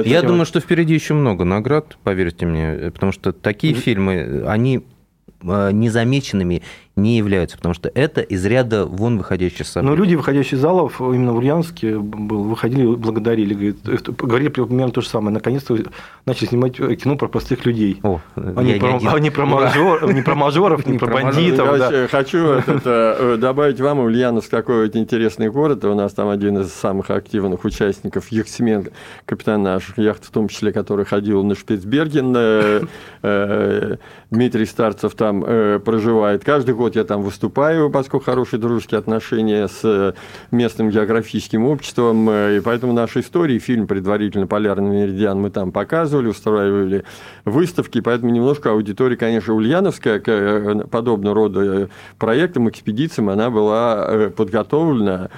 Я 0.06 0.22
думаю, 0.22 0.44
что 0.44 0.60
впереди 0.60 0.92
еще 0.92 1.14
много 1.14 1.44
наград, 1.44 1.96
поверьте 2.04 2.44
мне, 2.44 2.90
потому 2.90 3.10
что 3.10 3.32
такие 3.32 3.72
фильмы, 3.72 4.44
они 4.46 4.84
э, 5.42 5.70
незамеченными 5.72 6.62
не 6.96 7.16
являются, 7.16 7.56
потому 7.56 7.74
что 7.74 7.90
это 7.94 8.20
из 8.20 8.44
ряда 8.44 8.84
вон 8.84 9.18
выходящие 9.18 9.64
события. 9.64 9.90
Но 9.90 9.96
люди, 9.96 10.14
выходящие 10.14 10.58
из 10.58 10.62
залов, 10.62 11.00
именно 11.00 11.32
в 11.32 11.36
Ульяновске 11.36 11.98
был, 11.98 12.42
выходили, 12.44 12.86
благодарили, 12.86 13.54
говорит, 13.54 14.10
говорили 14.18 14.48
примерно 14.48 14.92
то 14.92 15.00
же 15.00 15.08
самое. 15.08 15.32
Наконец-то 15.32 15.78
начали 16.26 16.48
снимать 16.48 16.76
кино 16.76 17.16
про 17.16 17.28
простых 17.28 17.64
людей. 17.64 18.00
О, 18.02 18.20
они, 18.34 18.74
про, 18.74 18.98
не 18.98 19.08
они 19.08 19.30
про, 19.30 19.46
мажор, 19.46 20.12
не 20.12 20.22
про 20.22 20.34
мажоров, 20.34 20.86
не 20.86 20.98
про 20.98 21.06
бандитов. 21.06 21.78
Я 21.78 22.08
хочу 22.08 22.38
э, 22.38 23.36
добавить 23.38 23.80
вам, 23.80 24.00
Ульяновск 24.00 24.50
такой 24.50 24.86
вот 24.86 24.96
интересный 24.96 25.48
город. 25.50 25.84
У 25.84 25.94
нас 25.94 26.12
там 26.12 26.28
один 26.28 26.58
из 26.58 26.72
самых 26.72 27.10
активных 27.10 27.64
участников, 27.64 28.28
Яхтсмен, 28.30 28.88
капитан 29.26 29.62
наших 29.62 29.98
яхт, 29.98 30.24
в 30.24 30.30
том 30.30 30.48
числе, 30.48 30.72
который 30.72 31.04
ходил 31.04 31.44
на 31.44 31.54
Шпицберген. 31.54 32.34
Э, 32.36 32.80
э, 33.22 33.96
Дмитрий 34.30 34.66
Старцев 34.66 35.14
там 35.14 35.40
проживает. 35.84 36.44
Каждый 36.44 36.74
год 36.80 36.96
я 36.96 37.04
там 37.04 37.20
выступаю, 37.20 37.90
поскольку 37.90 38.24
хорошие 38.24 38.58
дружеские 38.58 38.98
отношения 38.98 39.68
с 39.68 39.80
э, 39.84 40.14
местным 40.50 40.88
географическим 40.88 41.66
обществом, 41.66 42.30
э, 42.30 42.56
и 42.56 42.60
поэтому 42.60 42.94
наши 42.94 43.20
истории, 43.20 43.58
фильм 43.58 43.86
«Предварительно 43.86 44.46
полярный 44.46 44.88
меридиан» 44.88 45.38
мы 45.38 45.50
там 45.50 45.72
показывали, 45.72 46.28
устраивали 46.28 47.04
выставки, 47.44 48.00
поэтому 48.00 48.32
немножко 48.32 48.70
аудитория, 48.70 49.18
конечно, 49.18 49.52
ульяновская 49.52 50.20
к 50.20 50.28
э, 50.28 50.86
подобного 50.90 51.34
рода 51.34 51.90
проектам, 52.18 52.70
экспедициям, 52.70 53.28
она 53.28 53.50
была 53.50 54.30
подготовлена 54.34 55.28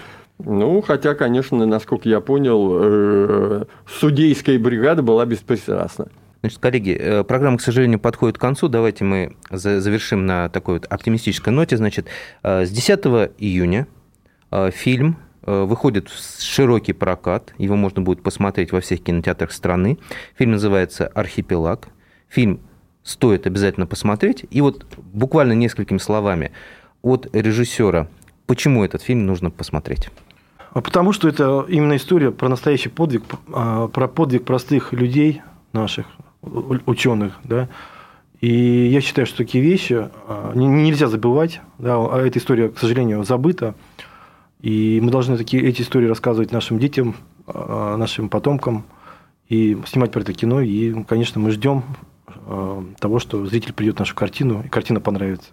ну, 0.44 0.80
хотя, 0.80 1.14
конечно, 1.14 1.66
насколько 1.66 2.08
я 2.08 2.20
понял, 2.20 3.64
судейская 3.86 4.58
бригада 4.58 5.00
была 5.00 5.24
беспристрастна. 5.24 6.06
Значит, 6.42 6.58
коллеги, 6.58 6.96
э, 6.98 7.22
программа, 7.22 7.56
к 7.58 7.60
сожалению, 7.60 8.00
подходит 8.00 8.36
к 8.36 8.40
концу. 8.40 8.68
Давайте 8.68 9.04
мы 9.04 9.36
завершим 9.50 10.26
на 10.26 10.48
такой 10.48 10.74
вот 10.74 10.86
оптимистической 10.86 11.52
ноте. 11.52 11.76
Значит, 11.76 12.08
э, 12.42 12.66
с 12.66 12.70
10 12.70 13.30
июня 13.38 13.86
э, 14.50 14.70
фильм 14.72 15.18
выходит 15.44 16.08
в 16.08 16.40
широкий 16.40 16.92
прокат. 16.92 17.52
Его 17.58 17.74
можно 17.74 18.00
будет 18.00 18.22
посмотреть 18.22 18.70
во 18.70 18.80
всех 18.80 19.02
кинотеатрах 19.02 19.50
страны. 19.50 19.98
Фильм 20.38 20.52
называется 20.52 21.08
«Архипелаг». 21.08 21.88
Фильм 22.28 22.60
стоит 23.02 23.44
обязательно 23.46 23.86
посмотреть. 23.86 24.44
И 24.50 24.60
вот 24.60 24.86
буквально 25.12 25.54
несколькими 25.54 25.98
словами 25.98 26.52
от 27.02 27.28
режиссера, 27.34 28.06
почему 28.46 28.84
этот 28.84 29.02
фильм 29.02 29.26
нужно 29.26 29.50
посмотреть? 29.50 30.10
А 30.70 30.80
потому 30.80 31.12
что 31.12 31.28
это 31.28 31.66
именно 31.68 31.96
история 31.96 32.30
про 32.30 32.48
настоящий 32.48 32.88
подвиг, 32.88 33.24
а, 33.52 33.88
про 33.88 34.06
подвиг 34.06 34.44
простых 34.44 34.92
людей 34.92 35.42
наших, 35.72 36.06
ученых, 36.42 37.38
да, 37.44 37.68
и 38.40 38.86
я 38.86 39.00
считаю, 39.00 39.26
что 39.26 39.38
такие 39.38 39.62
вещи 39.62 40.10
а, 40.26 40.52
нельзя 40.54 41.06
забывать. 41.06 41.60
Да, 41.78 41.96
а 41.96 42.20
эта 42.20 42.40
история, 42.40 42.68
к 42.68 42.78
сожалению, 42.78 43.22
забыта. 43.24 43.74
И 44.60 45.00
мы 45.00 45.10
должны 45.10 45.36
такие, 45.36 45.62
эти 45.62 45.82
истории 45.82 46.08
рассказывать 46.08 46.52
нашим 46.52 46.78
детям, 46.78 47.14
нашим 47.46 48.28
потомкам, 48.28 48.84
и 49.48 49.76
снимать 49.86 50.12
про 50.12 50.20
это 50.20 50.32
кино. 50.32 50.60
И, 50.60 51.04
конечно, 51.04 51.40
мы 51.40 51.50
ждем 51.50 51.84
того, 52.98 53.18
что 53.18 53.44
зритель 53.46 53.72
придет 53.72 53.96
в 53.96 53.98
нашу 54.00 54.14
картину, 54.14 54.62
и 54.64 54.68
картина 54.68 55.00
понравится. 55.00 55.50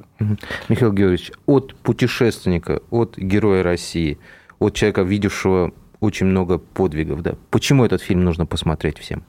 Михаил 0.69 0.93
Георгиевич, 0.93 1.31
от 1.45 1.75
путешественника, 1.75 2.81
от 2.89 3.17
героя 3.17 3.61
России, 3.63 4.17
от 4.59 4.73
человека, 4.73 5.01
видевшего 5.01 5.73
очень 5.99 6.27
много 6.27 6.57
подвигов, 6.57 7.21
да, 7.21 7.33
почему 7.49 7.85
этот 7.85 8.01
фильм 8.01 8.23
нужно 8.23 8.45
посмотреть 8.45 8.97
всем? 8.99 9.23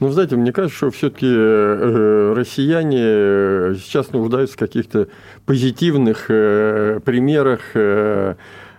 Ну, 0.00 0.08
знаете, 0.08 0.36
мне 0.36 0.52
кажется, 0.52 0.76
что 0.76 0.90
все-таки 0.90 1.26
э, 1.28 2.34
россияне 2.36 2.98
э, 3.00 3.74
сейчас 3.80 4.12
нуждаются 4.12 4.56
в 4.56 4.58
каких-то 4.58 5.06
позитивных 5.46 6.26
э, 6.28 7.00
примерах 7.04 7.60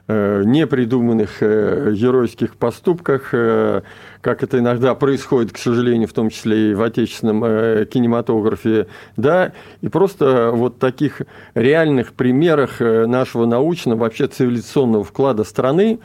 непридуманных 0.07 1.41
геройских 1.41 2.57
поступках, 2.57 3.32
как 3.32 4.43
это 4.43 4.59
иногда 4.59 4.93
происходит, 4.93 5.51
к 5.51 5.57
сожалению, 5.57 6.07
в 6.07 6.13
том 6.13 6.30
числе 6.30 6.70
и 6.70 6.74
в 6.76 6.84
отечественном 6.84 7.88
кинематографе, 7.88 8.86
да, 9.18 9.53
и 9.82 9.89
просто 9.89 10.51
вот 10.53 10.78
таких 10.78 11.24
реальных 11.55 12.13
примерах 12.13 12.80
нашего 12.82 13.47
научного, 13.47 13.97
вообще 14.01 14.28
цивилизационного 14.28 15.03
вклада 15.03 15.43
страны, 15.43 15.97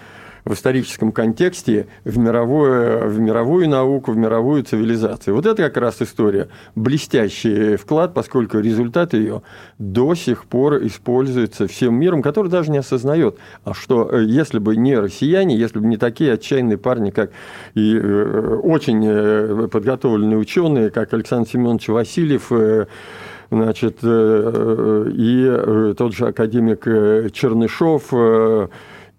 в 0.45 0.53
историческом 0.53 1.13
контексте 1.13 1.87
в, 2.05 2.19
мировое, 2.19 3.07
в 3.07 3.19
мировую 3.19 3.69
науку, 3.69 4.13
в 4.13 4.17
мировую 4.17 4.65
цивилизацию. 4.65 5.35
Вот 5.35 5.47
это 5.47 5.63
как 5.65 5.77
раз 5.77 6.01
история. 6.01 6.49
Блестящий 6.75 7.77
вклад, 7.77 8.15
поскольку 8.15 8.59
результат 8.59 9.15
ее 9.15 9.43
до 9.79 10.15
сих 10.15 10.45
пор 10.45 10.85
используется 10.87 11.67
всем 11.67 11.95
миром, 11.95 12.23
который 12.23 12.49
даже 12.49 12.71
не 12.71 12.79
осознает, 12.79 13.39
а 13.65 13.75
что 13.75 14.09
э, 14.11 14.25
если 14.25 14.59
бы 14.59 14.77
не 14.77 14.99
россияне, 14.99 15.57
если 15.57 15.79
бы 15.79 15.87
не 15.87 15.97
такие 15.97 16.33
отчаянные 16.33 16.79
парни, 16.79 17.11
как 17.11 17.31
и 17.75 17.97
э, 17.97 18.61
очень 18.63 19.05
э, 19.07 19.69
подготовленные 19.71 20.39
ученые, 20.39 20.91
как 20.91 21.13
Александр 21.13 21.49
Семенович 21.49 21.89
Васильев, 21.89 22.51
значит, 23.51 23.99
и 24.03 25.95
тот 25.97 26.15
же 26.15 26.29
академик 26.29 26.85
Чернышов, 27.33 28.13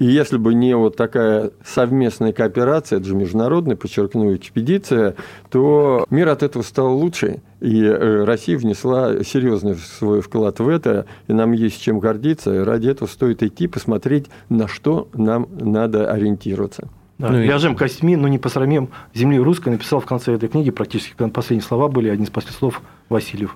и 0.02 0.06
если 0.06 0.38
бы 0.38 0.56
не 0.56 0.76
вот 0.76 0.95
такая 0.95 1.52
совместная 1.64 2.34
кооперация, 2.34 2.97
это 2.97 3.08
же 3.08 3.14
международная, 3.14 3.76
подчеркну, 3.76 4.36
экспедиция, 4.36 5.14
то 5.52 6.08
мир 6.10 6.30
от 6.30 6.41
этого 6.41 6.64
стал 6.64 6.97
лучше. 6.97 7.43
И 7.60 7.84
э, 7.84 8.24
Россия 8.24 8.58
внесла 8.58 9.24
серьезный 9.24 9.76
свой 9.76 10.22
вклад 10.22 10.60
в 10.60 10.68
это, 10.68 11.06
и 11.28 11.34
нам 11.34 11.52
есть 11.52 11.80
чем 11.80 11.99
гордиться. 11.99 12.52
И 12.52 12.58
ради 12.58 12.89
этого 12.89 13.08
стоит 13.08 13.43
идти, 13.43 13.68
посмотреть, 13.68 14.26
на 14.49 14.68
что 14.68 15.08
нам 15.14 15.47
надо 15.60 16.12
ориентироваться. 16.12 16.89
Да, 17.20 17.30
ну, 17.30 17.39
ляжем 17.39 17.76
костьми, 17.76 18.16
но 18.16 18.28
не 18.28 18.39
посрамим 18.39 18.89
земли 19.14 19.38
русской, 19.38 19.70
написал 19.70 19.99
в 19.99 20.08
конце 20.08 20.34
этой 20.34 20.49
книги, 20.49 20.72
практически 20.72 21.14
последние 21.30 21.68
слова 21.68 21.89
были, 21.89 22.10
один 22.10 22.26
из 22.26 22.32
последних 22.32 22.58
слов 22.58 22.82
Васильев. 23.08 23.56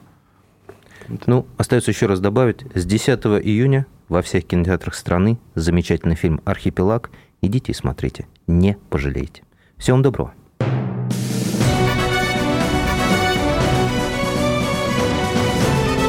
Ну, 1.25 1.45
остается 1.57 1.91
еще 1.91 2.05
раз 2.05 2.19
добавить, 2.19 2.65
с 2.73 2.85
10 2.85 3.07
июня 3.43 3.85
во 4.09 4.21
всех 4.21 4.45
кинотеатрах 4.45 4.95
страны 4.95 5.37
замечательный 5.55 6.15
фильм 6.15 6.41
«Архипелаг». 6.45 7.09
Идите 7.41 7.71
и 7.71 7.75
смотрите, 7.75 8.27
не 8.47 8.77
пожалеете. 8.89 9.43
Всего 9.77 9.95
вам 9.95 10.03
доброго. 10.03 10.33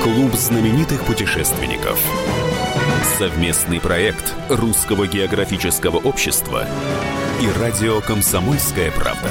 Клуб 0.03 0.33
знаменитых 0.35 1.05
путешественников. 1.05 2.01
Совместный 3.19 3.81
проект 3.81 4.35
Русского 4.49 5.07
географического 5.07 5.97
общества 5.97 6.67
и 7.41 7.61
радио 7.61 8.01
«Комсомольская 8.01 8.91
правда». 8.93 9.29